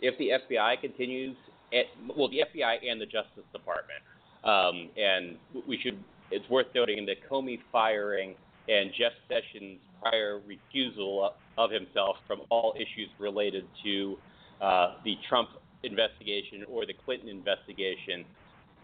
[0.00, 1.36] If the FBI continues,
[1.72, 1.86] at,
[2.16, 4.00] well, the FBI and the Justice Department,
[4.44, 5.36] um, and
[5.66, 8.34] we should, it's worth noting that Comey firing
[8.68, 14.16] and Jeff Sessions' prior recusal of himself from all issues related to
[14.60, 15.50] uh, the Trump
[15.82, 18.24] investigation or the Clinton investigation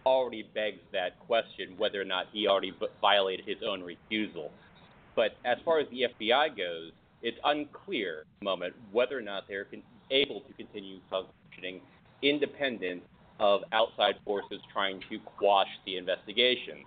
[0.05, 4.51] already begs that question whether or not he already violated his own recusal.
[5.14, 6.93] But as far as the FBI goes,
[7.23, 9.66] it's unclear at the moment whether or not they're
[10.10, 11.81] able to continue functioning
[12.23, 13.02] independent
[13.39, 16.85] of outside forces trying to quash the investigations.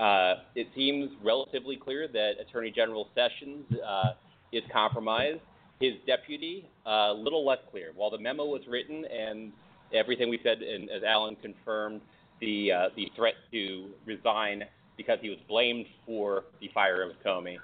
[0.00, 4.12] Uh, it seems relatively clear that Attorney General Sessions uh,
[4.50, 5.40] is compromised.
[5.78, 7.90] His deputy, a uh, little less clear.
[7.94, 9.52] While the memo was written and
[9.94, 12.00] everything we said, and as Alan confirmed,
[12.40, 14.64] the uh, the threat to resign
[14.96, 17.56] because he was blamed for the fire of Comey.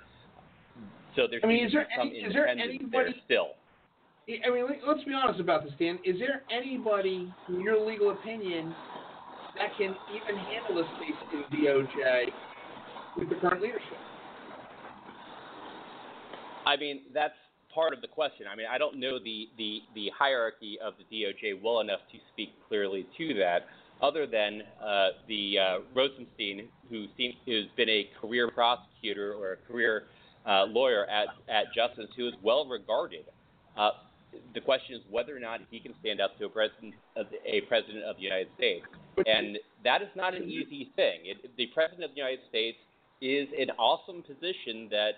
[1.15, 2.89] So there's I mean, is there some any, is there anybody?
[2.91, 3.49] there still.
[4.29, 5.99] I mean, let's be honest about this, Dan.
[6.05, 8.75] Is there anybody, in your legal opinion,
[9.59, 12.27] that can even handle this case in DOJ
[13.19, 13.99] with the current leadership?
[16.67, 17.35] I mean, that's
[17.73, 18.47] part of the question.
[18.51, 22.19] I mean, I don't know the, the, the hierarchy of the DOJ well enough to
[22.33, 23.67] speak clearly to that,
[24.03, 29.57] other than uh, the uh, Rosenstein, who seems who's been a career prosecutor or a
[29.57, 30.05] career
[30.47, 33.25] uh, lawyer at, at Justice, who is well regarded.
[34.55, 37.39] The question is whether or not he can stand up to a president of the,
[37.45, 38.85] a president of the United States,
[39.27, 41.21] and that is not an easy thing.
[41.25, 42.79] It, the president of the United States
[43.21, 45.13] is an awesome position that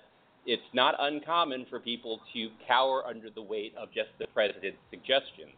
[0.47, 5.53] it's not uncommon for people to cower under the weight of just the president's suggestions.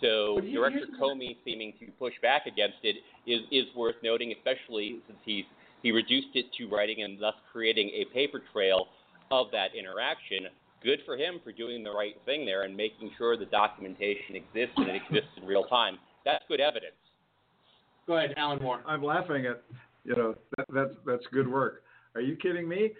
[0.00, 2.96] So he- Director Comey seeming to push back against it
[3.26, 5.44] is, is worth noting, especially since he's,
[5.82, 8.88] he reduced it to writing and thus creating a paper trail
[9.30, 10.48] of that interaction.
[10.82, 14.74] Good for him for doing the right thing there and making sure the documentation exists
[14.76, 15.98] and it exists in real time.
[16.24, 16.94] That's good evidence.
[18.06, 18.82] Go ahead, Alan Moore.
[18.86, 19.62] I'm laughing at,
[20.04, 21.82] you know, that, that's that's good work.
[22.14, 22.92] Are you kidding me?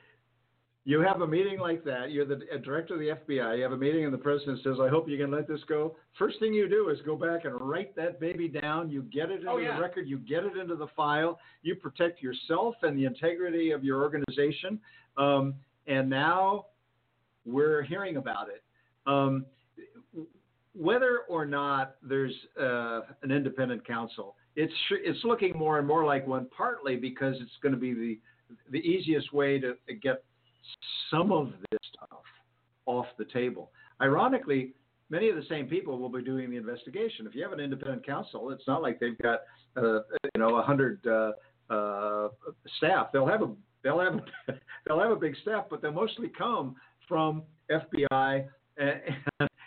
[0.85, 2.13] You have a meeting like that.
[2.13, 3.57] You're the director of the FBI.
[3.57, 5.97] You have a meeting, and the president says, "I hope you can let this go."
[6.17, 8.89] First thing you do is go back and write that baby down.
[8.91, 9.75] You get it into Oh, yeah.
[9.75, 10.07] the record.
[10.09, 11.41] You get it into the file.
[11.63, 14.79] You protect yourself and the integrity of your organization.
[15.17, 15.55] Um,
[15.89, 16.67] and now
[17.47, 18.63] we're hearing about it.
[19.07, 19.47] Um,
[20.75, 26.27] whether or not there's uh, an independent counsel, it's it's looking more and more like
[26.27, 26.49] one.
[26.55, 28.19] Partly because it's going to be the
[28.71, 30.25] the easiest way to get
[31.11, 32.23] some of this stuff
[32.87, 33.71] off the table.
[34.01, 34.73] Ironically,
[35.11, 37.27] many of the same people will be doing the investigation.
[37.27, 39.41] If you have an independent counsel, it's not like they've got
[39.77, 40.01] uh,
[40.35, 41.33] you know a hundred uh,
[41.73, 42.29] uh,
[42.79, 43.09] staff.
[43.13, 43.51] They'll have a
[43.83, 44.53] they'll have a,
[44.87, 46.77] they'll have a big staff, but they'll mostly come
[47.09, 48.47] from FBI
[48.77, 49.01] and,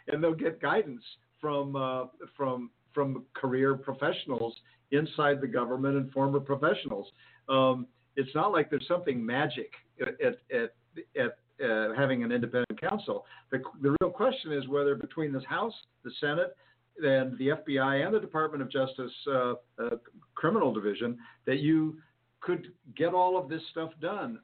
[0.08, 1.04] and they'll get guidance
[1.40, 2.06] from uh,
[2.36, 4.54] from from career professionals
[4.92, 7.08] inside the government and former professionals.
[7.48, 9.72] Um, it's not like there's something magic
[10.02, 10.74] at at,
[11.18, 13.26] at, uh, having an independent counsel.
[13.52, 16.56] The, the real question is whether between the House, the Senate,
[17.04, 19.90] and the FBI and the Department of Justice uh, uh,
[20.36, 21.98] Criminal Division that you
[22.42, 24.40] could get all of this stuff done.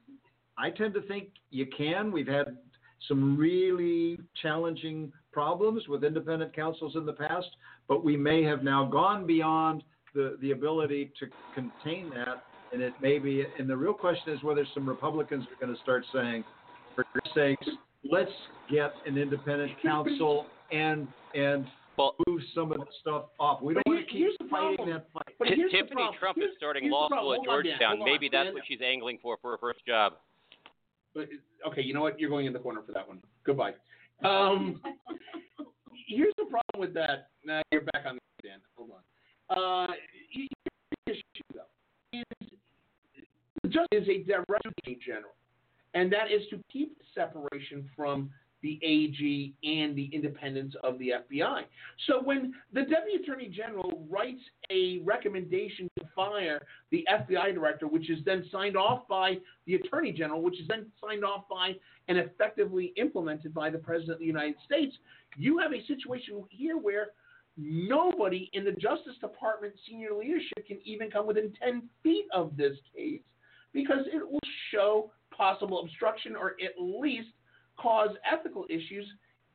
[0.58, 2.10] I tend to think you can.
[2.12, 2.56] We've had
[3.08, 7.48] some really challenging problems with independent counsels in the past,
[7.88, 9.82] but we may have now gone beyond
[10.14, 12.44] the, the ability to contain that.
[12.72, 15.80] And it may be, and the real question is whether some Republicans are going to
[15.82, 16.42] start saying,
[16.94, 17.68] for God's sakes,
[18.10, 18.30] let's
[18.70, 21.66] get an independent counsel and and
[22.26, 23.62] move some of the stuff off.
[23.62, 25.34] We don't want to keep here's fighting that fight.
[25.38, 26.08] But Ti- here's the Tiffany.
[26.18, 27.46] Trump Here's- is starting law school at Hold.
[27.46, 27.98] Georgetown.
[27.98, 28.54] Hold on, Maybe that's Dan.
[28.54, 30.14] what she's angling for for her first job.
[31.16, 31.28] But
[31.66, 32.20] okay, you know what?
[32.20, 33.20] You're going in the corner for that one.
[33.44, 33.72] Goodbye.
[34.22, 34.82] Um,
[36.08, 37.28] here's the problem with that.
[37.42, 38.58] Now you're back on the Dan.
[38.76, 39.86] Hold on.
[39.88, 39.92] Uh,
[40.34, 40.46] the
[41.10, 41.22] issue
[41.54, 41.60] though.
[42.12, 44.70] Is just is a director
[45.04, 45.32] general,
[45.94, 48.30] and that is to keep separation from
[48.66, 51.62] the AG and the independence of the FBI.
[52.08, 54.40] So when the Deputy Attorney General writes
[54.70, 56.60] a recommendation to fire
[56.90, 59.36] the FBI director, which is then signed off by
[59.66, 61.76] the Attorney General, which is then signed off by
[62.08, 64.96] and effectively implemented by the President of the United States,
[65.36, 67.10] you have a situation here where
[67.56, 72.76] nobody in the Justice Department senior leadership can even come within 10 feet of this
[72.96, 73.22] case
[73.72, 74.40] because it will
[74.72, 77.28] show possible obstruction or at least
[77.78, 79.06] cause ethical issues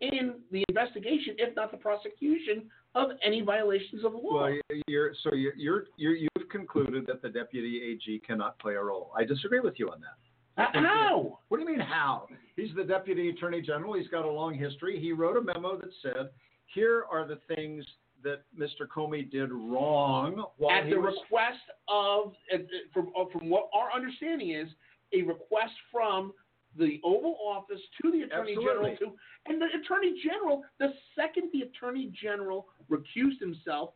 [0.02, 2.64] in the investigation, if not the prosecution,
[2.96, 4.48] of any violations of law.
[4.48, 4.58] Well,
[4.88, 9.12] you're so you're, you're you're you've concluded that the deputy AG cannot play a role.
[9.18, 10.62] I disagree with you on that.
[10.62, 11.40] H- How?
[11.48, 12.28] What do you mean how?
[12.58, 13.94] He's the deputy attorney general.
[13.94, 15.00] He's got a long history.
[15.00, 16.30] He wrote a memo that said,
[16.74, 17.86] "Here are the things
[18.24, 18.86] that Mr.
[18.94, 22.58] Comey did wrong while At he the was." request of, uh,
[22.94, 24.68] from, uh, from what our understanding is,
[25.14, 26.34] a request from
[26.78, 28.66] the Oval Office to the Attorney Absolutely.
[28.66, 33.92] General, to, and the Attorney General, the second the Attorney General recused himself,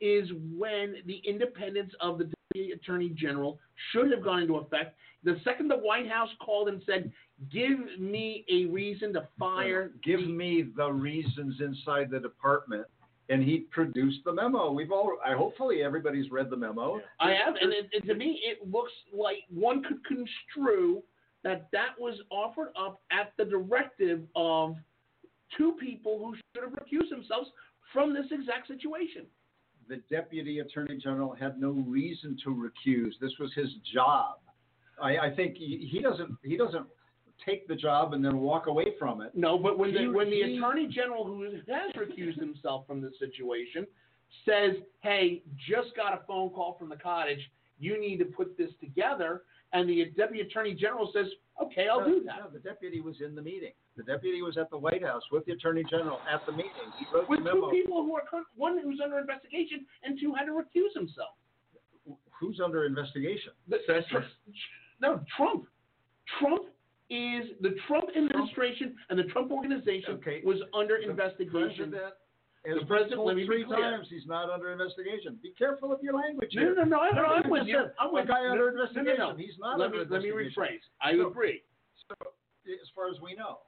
[0.00, 3.58] is when the independence of the Deputy Attorney General
[3.92, 4.96] should have gone into effect.
[5.24, 7.12] The second the White House called and said,
[7.50, 12.86] "Give me a reason to fire," Give me the reasons inside the department,
[13.28, 14.72] and he produced the memo.
[14.72, 17.00] We've all, I hopefully everybody's read the memo.
[17.20, 21.02] I have, and it, it, to me, it looks like one could construe
[21.42, 24.76] that that was offered up at the directive of
[25.56, 27.50] two people who should have recused themselves
[27.92, 29.26] from this exact situation.
[29.88, 33.12] The deputy attorney general had no reason to recuse.
[33.20, 34.36] This was his job.
[35.02, 36.86] I, I think he, he doesn't he doesn't
[37.44, 39.32] take the job and then walk away from it.
[39.34, 43.14] No, but when He- the when the attorney general who has recused himself from this
[43.18, 43.86] situation
[44.44, 47.40] says, "Hey, just got a phone call from the cottage.
[47.78, 51.26] You need to put this together," and the deputy attorney general says,
[51.62, 53.72] "Okay, I'll no, do that." No, the deputy was in the meeting.
[53.96, 56.72] The deputy was at the White House with the attorney general at the meeting.
[56.98, 58.22] He wrote With the two people who are
[58.56, 61.36] one who's under investigation and two had to recuse himself.
[62.40, 63.52] Who's under investigation?
[63.68, 63.78] The,
[64.10, 64.18] Tr-
[65.00, 65.66] no, Trump.
[66.38, 66.66] Trump
[67.10, 71.90] is the Trump administration and the Trump organization was under investigation.
[71.90, 72.14] president
[72.64, 75.38] the president, told let me three times he's not under investigation.
[75.42, 76.74] Be careful of your language No, here.
[76.74, 77.78] no, no, I, no, I'm with you.
[77.98, 78.50] I'm a with guy you.
[78.50, 79.18] under No, no, investigation.
[79.18, 79.36] no, no.
[79.36, 80.80] He's not let under me, Let me rephrase.
[81.02, 81.62] I So- agree.
[82.08, 82.14] So,
[82.66, 83.60] as far as we know,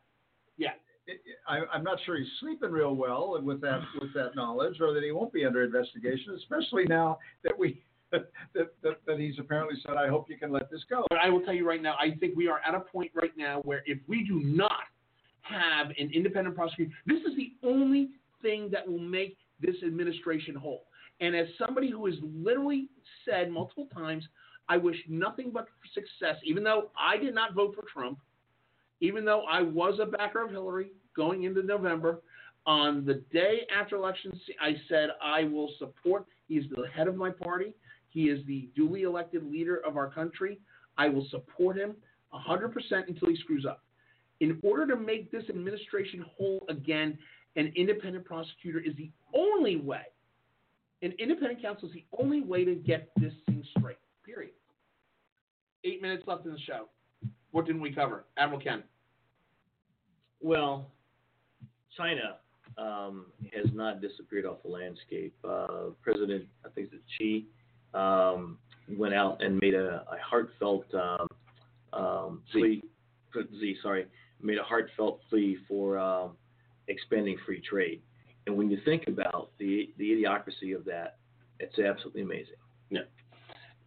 [0.56, 0.72] Yeah.
[1.06, 4.80] it, it- I, I'm not sure he's sleeping real well with that with that knowledge,
[4.80, 7.82] or that he won't be under investigation, especially now that we
[8.12, 11.30] that, that, that he's apparently said, "I hope you can let this go." But I
[11.30, 13.82] will tell you right now, I think we are at a point right now where
[13.86, 14.84] if we do not
[15.40, 18.10] have an independent prosecutor, this is the only
[18.42, 20.84] thing that will make this administration whole.
[21.20, 22.88] And as somebody who has literally
[23.24, 24.24] said multiple times,
[24.68, 28.18] I wish nothing but success, even though I did not vote for Trump,
[29.00, 32.22] even though I was a backer of Hillary going into November,
[32.64, 36.26] on the day after elections, I said I will support.
[36.46, 37.74] He's the head of my party.
[38.10, 40.60] He is the duly elected leader of our country.
[40.96, 41.96] I will support him
[42.32, 42.72] 100%
[43.08, 43.82] until he screws up.
[44.40, 47.18] In order to make this administration whole again,
[47.56, 50.02] an independent prosecutor is the only way.
[51.02, 53.98] An independent counsel is the only way to get this thing straight.
[54.24, 54.52] Period.
[55.84, 56.88] Eight minutes left in the show.
[57.50, 58.24] What didn't we cover?
[58.36, 58.82] Admiral Ken.
[60.40, 60.90] Well,
[61.96, 62.36] China
[62.78, 65.34] um, has not disappeared off the landscape.
[65.44, 67.46] Uh, President, I think it's Xi,
[67.94, 68.58] um,
[68.96, 71.26] went out and made a, a heartfelt um,
[71.92, 72.82] um, plea.
[73.34, 74.06] Z, sorry,
[74.40, 76.32] made a heartfelt plea for um,
[76.88, 78.00] expanding free trade.
[78.46, 81.18] And when you think about the the idiocracy of that,
[81.60, 82.56] it's absolutely amazing.
[82.90, 83.02] Yeah.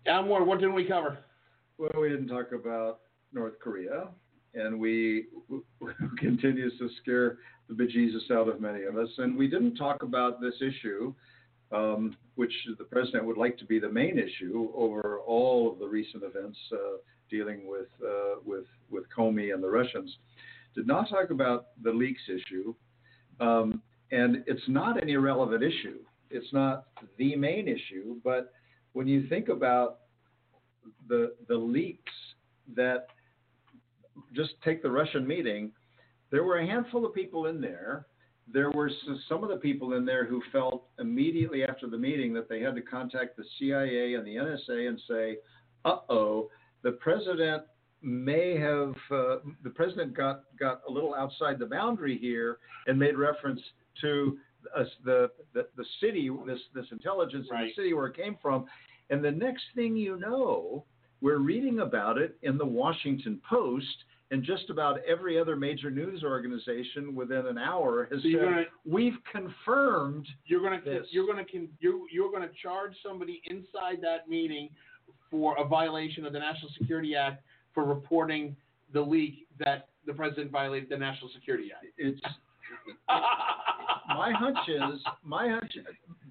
[0.08, 1.18] Al Moore, what didn't we cover?
[1.78, 3.00] Well, we didn't talk about
[3.34, 4.08] North Korea,
[4.54, 5.26] and we
[6.18, 9.10] continues to scare the bejesus out of many of us.
[9.18, 11.14] And we didn't talk about this issue,
[11.72, 15.88] um, which the president would like to be the main issue over all of the
[15.88, 16.98] recent events uh,
[17.30, 20.16] dealing with uh, with with Comey and the Russians.
[20.76, 22.76] Did not talk about the leaks issue,
[23.40, 23.82] um,
[24.12, 26.00] and it's not an irrelevant issue.
[26.30, 26.88] It's not
[27.18, 28.52] the main issue, but
[28.94, 30.00] when you think about
[31.08, 32.14] the the leaks
[32.76, 33.08] that
[34.34, 35.72] just take the Russian meeting,
[36.32, 38.08] there were a handful of people in there.
[38.52, 38.92] There were
[39.28, 42.76] some of the people in there who felt immediately after the meeting that they had
[42.76, 45.38] to contact the CIA and the NSA and say,
[45.84, 46.50] "Uh oh,
[46.84, 47.64] the president
[48.06, 53.18] may have uh, the president got got a little outside the boundary here and made
[53.18, 53.60] reference
[54.02, 54.38] to
[55.04, 58.66] the, the the city, this this intelligence in the city where it came from."
[59.10, 60.86] And the next thing you know,
[61.22, 63.96] we're reading about it in the Washington Post,
[64.32, 68.66] and just about every other major news organization within an hour has So said, gonna-
[68.86, 71.46] "We've confirmed." You're gonna you're gonna
[71.80, 74.70] you're, you're gonna charge somebody inside that meeting
[75.32, 77.44] for a violation of the National Security Act
[77.76, 78.56] for reporting
[78.94, 81.86] the leak that the president violated the National Security Act.
[81.98, 82.20] It's
[84.08, 85.74] my hunch is my hunch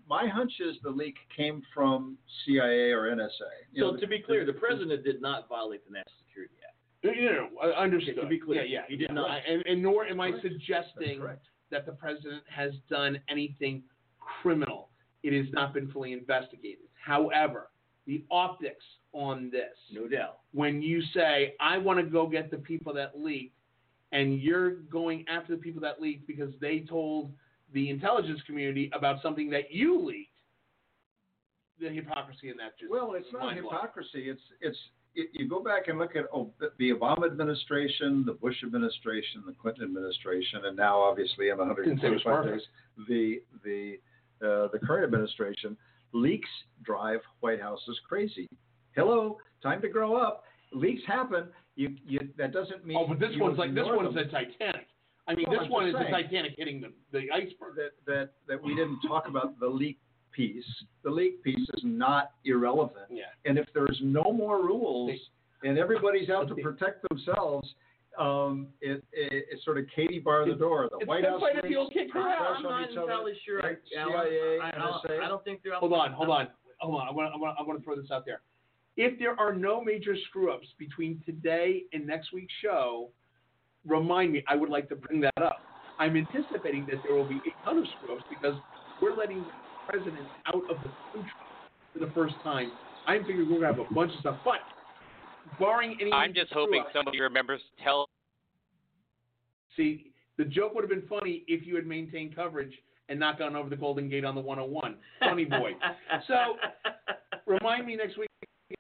[0.08, 3.28] my hunch is the leak came from CIA or NSA.
[3.72, 7.16] You So know, to be clear, the president did not violate the National Security Act.
[7.16, 8.14] You know, I understood.
[8.16, 9.14] Yeah, to be clear, yeah, yeah, he did yeah.
[9.14, 9.38] not.
[9.48, 10.42] And, and nor am I Correct.
[10.42, 11.22] suggesting
[11.70, 13.82] that the president has done anything
[14.42, 14.88] criminal.
[15.22, 16.86] It has not been fully investigated.
[17.02, 17.70] However,
[18.06, 22.58] the optics on this, no doubt, when you say, I want to go get the
[22.58, 23.56] people that leaked,
[24.12, 27.32] and you're going after the people that leaked because they told
[27.72, 30.30] the intelligence community about something that you leaked,
[31.80, 34.30] the hypocrisy in that just Well, it's not hypocrisy.
[34.30, 34.78] It's it's
[35.16, 39.54] it, you go back and look at oh, the Obama administration, the Bush administration, the
[39.60, 42.62] Clinton administration, and now obviously in Didn't say it 145 days,
[43.08, 43.98] the the
[44.42, 45.76] uh, the current administration
[46.14, 46.48] leaks
[46.82, 48.48] drive White Houses crazy.
[48.92, 50.44] Hello, time to grow up.
[50.72, 51.48] Leaks happen.
[51.76, 52.96] You, you that doesn't mean.
[52.98, 54.24] Oh, but this one's like this one's them.
[54.24, 54.86] the Titanic.
[55.26, 56.10] I mean, Well, this I'm one is just the.
[56.10, 57.76] Titanic hitting the, the iceberg.
[57.76, 59.98] That, that, that we didn't talk about the leak
[60.32, 60.64] piece.
[61.02, 63.06] The leak piece is not irrelevant.
[63.10, 63.24] Yeah.
[63.44, 65.18] And if there's no more rules
[65.62, 67.74] and everybody's out to protect themselves,
[68.18, 70.88] um, it, it, it's sort of Katie bar the door.
[70.90, 73.60] The It's White House fight if leaks, kick her I'm not entirely sure.
[73.60, 73.78] Right?
[73.92, 75.20] CIA, I, NSA.
[75.20, 75.74] I don't think they're.
[75.74, 77.08] Hold on, hold on, hold on.
[77.08, 78.40] I want, I want, I want to throw this out there.
[78.96, 83.10] If there are no major screw ups between today and next week's show,
[83.86, 84.44] remind me.
[84.48, 85.58] I would like to bring that up.
[85.98, 88.54] I'm anticipating that there will be a ton of screw ups because
[89.02, 89.48] we're letting the
[89.88, 91.30] president out of the country
[91.92, 92.70] for the first time.
[93.06, 94.38] I'm figuring we're going to have a bunch of stuff.
[94.44, 94.60] But
[95.58, 96.12] barring any.
[96.12, 98.08] I'm just hoping screw-ups- somebody remembers to tell.
[99.76, 102.72] See, the joke would have been funny if you had maintained coverage
[103.08, 104.96] and not gone over the Golden Gate on the 101.
[105.20, 105.72] Funny boy.
[106.28, 106.56] so,
[107.46, 108.28] remind me next week.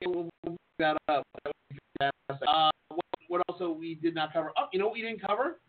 [0.04, 0.30] We'll
[0.78, 1.24] that up.
[1.44, 2.48] That would be fantastic.
[2.48, 4.52] Uh, what, what also we did not cover?
[4.56, 5.60] Oh, you know what we didn't cover?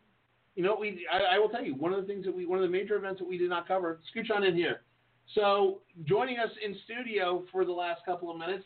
[0.56, 1.06] You know what we?
[1.12, 2.96] I, I will tell you one of the things that we, one of the major
[2.96, 4.00] events that we did not cover.
[4.16, 4.82] Scooch on in here.
[5.34, 8.64] So, joining us in studio for the last couple of minutes,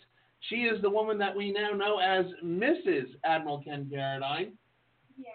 [0.49, 3.05] she is the woman that we now know as Mrs.
[3.23, 4.51] Admiral Ken Carradine.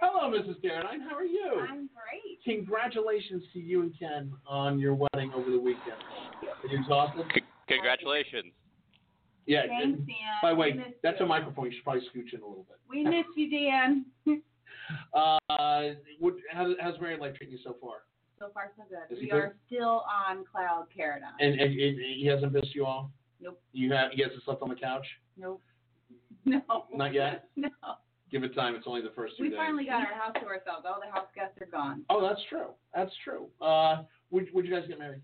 [0.00, 0.56] Hello, Mrs.
[0.62, 1.00] Carradine.
[1.08, 1.66] How are you?
[1.68, 2.42] I'm great.
[2.44, 5.96] Congratulations to you and Ken on your wedding over the weekend.
[6.42, 7.24] Are you exhausted?
[7.68, 8.52] Congratulations.
[9.46, 9.66] Yeah.
[9.66, 10.16] Thanks, and- Dan.
[10.42, 11.26] By the way, that's you.
[11.26, 11.66] a microphone.
[11.66, 12.78] You should probably scooch in a little bit.
[12.88, 14.06] We miss you, Dan.
[15.14, 15.38] Uh,
[16.20, 18.02] what, how, how's married life treating you so far?
[18.38, 19.10] so far, so good.
[19.10, 19.36] Is he we good?
[19.38, 21.32] are still on cloud paradigm.
[21.40, 23.06] And, and, and he hasn't pissed you off?
[23.74, 23.82] Nope.
[23.82, 24.12] You have?
[24.12, 25.06] He hasn't slept on the couch?
[25.36, 25.60] Nope.
[26.46, 26.60] No.
[26.92, 27.48] Not yet.
[27.56, 27.68] No.
[28.30, 28.74] Give it time.
[28.74, 29.58] It's only the first two We days.
[29.58, 30.84] We finally got our house to ourselves.
[30.88, 32.04] All the house guests are gone.
[32.10, 32.70] Oh, that's true.
[32.94, 33.46] That's true.
[33.60, 35.20] Uh, would would you guys get married?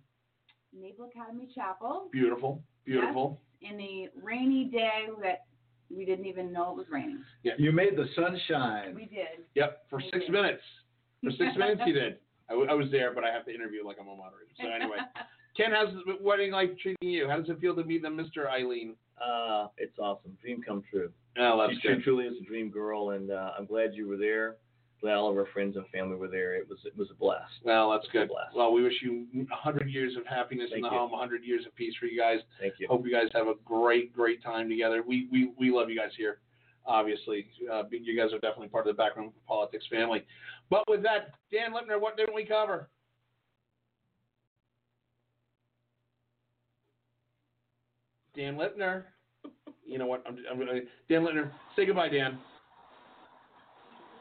[0.72, 2.08] Naval Academy Chapel.
[2.12, 2.62] Beautiful.
[2.84, 3.40] Beautiful.
[3.60, 5.44] Yes, in a rainy day that
[5.94, 7.24] we didn't even know it was raining.
[7.42, 7.54] Yeah.
[7.58, 8.94] You made the sunshine.
[8.94, 9.44] We did.
[9.56, 9.86] Yep.
[9.90, 10.62] For six minutes.
[11.24, 12.18] For six minutes, you did.
[12.48, 14.52] I, w- I was there, but I have to interview like I'm a moderator.
[14.60, 14.98] So anyway,
[15.60, 17.28] Ken, how's the wedding life treating you?
[17.28, 18.48] How does it feel to be the Mr.
[18.48, 18.94] Eileen?
[19.22, 20.36] Uh, it's awesome.
[20.40, 21.10] Dream come true.
[21.38, 21.98] Oh, that's she, good.
[21.98, 24.56] She truly is a dream girl, and uh, I'm glad you were there.
[25.02, 26.54] Glad all of our friends and family were there.
[26.54, 27.52] It was it was a blast.
[27.62, 28.36] Well, that's It was a good.
[28.56, 30.94] Well, we wish you hundred years of happiness in the you.
[30.94, 32.38] home, hundred years of peace for you guys.
[32.58, 32.88] Thank you.
[32.88, 35.02] Hope you guys have a great, great time together.
[35.06, 36.38] We we, we love you guys here.
[36.86, 40.24] Obviously, uh, you guys are definitely part of the backroom politics family.
[40.70, 42.88] But with that, Dan Lipner, what didn't we cover?
[48.40, 49.02] Dan Lipner.
[49.84, 50.24] You know what?
[50.26, 50.80] I'm, I'm gonna
[51.10, 51.50] Dan Lipner.
[51.76, 52.38] Say goodbye, Dan.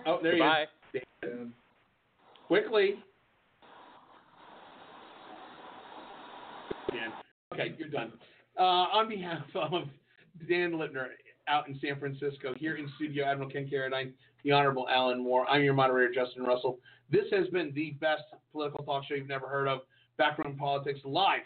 [0.05, 0.65] Oh, there Goodbye.
[0.91, 1.03] he is.
[1.21, 1.53] Dan.
[2.47, 2.95] Quickly.
[6.91, 7.11] Dan.
[7.53, 8.11] Okay, you're done.
[8.57, 9.83] Uh, on behalf of
[10.49, 11.07] Dan Lipner
[11.47, 14.11] out in San Francisco, here in studio, Admiral Ken Carradine,
[14.43, 15.49] the Honorable Alan Moore.
[15.49, 16.79] I'm your moderator, Justin Russell.
[17.09, 19.79] This has been the best political talk show you've never heard of,
[20.17, 21.41] Backroom Politics, live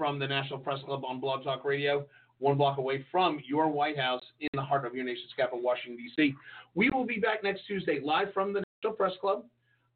[0.00, 2.06] from the National Press Club on Blog Talk Radio,
[2.38, 5.98] one block away from your White House in the heart of your nation's capital, Washington,
[5.98, 6.34] D.C.
[6.74, 9.44] We will be back next Tuesday, live from the National Press Club.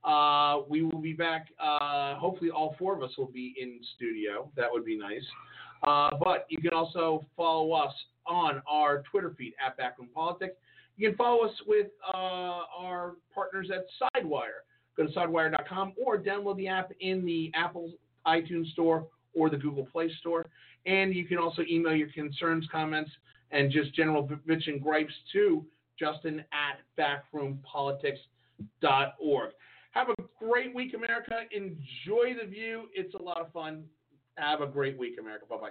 [0.05, 1.47] Uh, we will be back.
[1.59, 4.51] Uh, hopefully, all four of us will be in studio.
[4.59, 5.25] That would be nice.
[5.83, 7.95] Uh, but you can also follow us
[8.27, 10.57] on our Twitter feed at Backroom Politics.
[10.99, 14.67] You can follow us with uh, our partners at Sidewire.
[14.99, 17.91] Go to sidewire.com or download the app in the Apple
[18.27, 20.47] iTunes Store or the Google Play Store.
[20.87, 23.11] And you can also email your concerns, comments,
[23.51, 25.65] and just general bitch and gripes to
[25.99, 29.51] Justin at backroompolitics.org.
[29.93, 31.43] Have a great week, America.
[31.53, 32.89] Enjoy the view.
[32.95, 33.85] It's a lot of fun.
[34.37, 35.47] Have a great week, America.
[35.49, 35.71] Bye bye.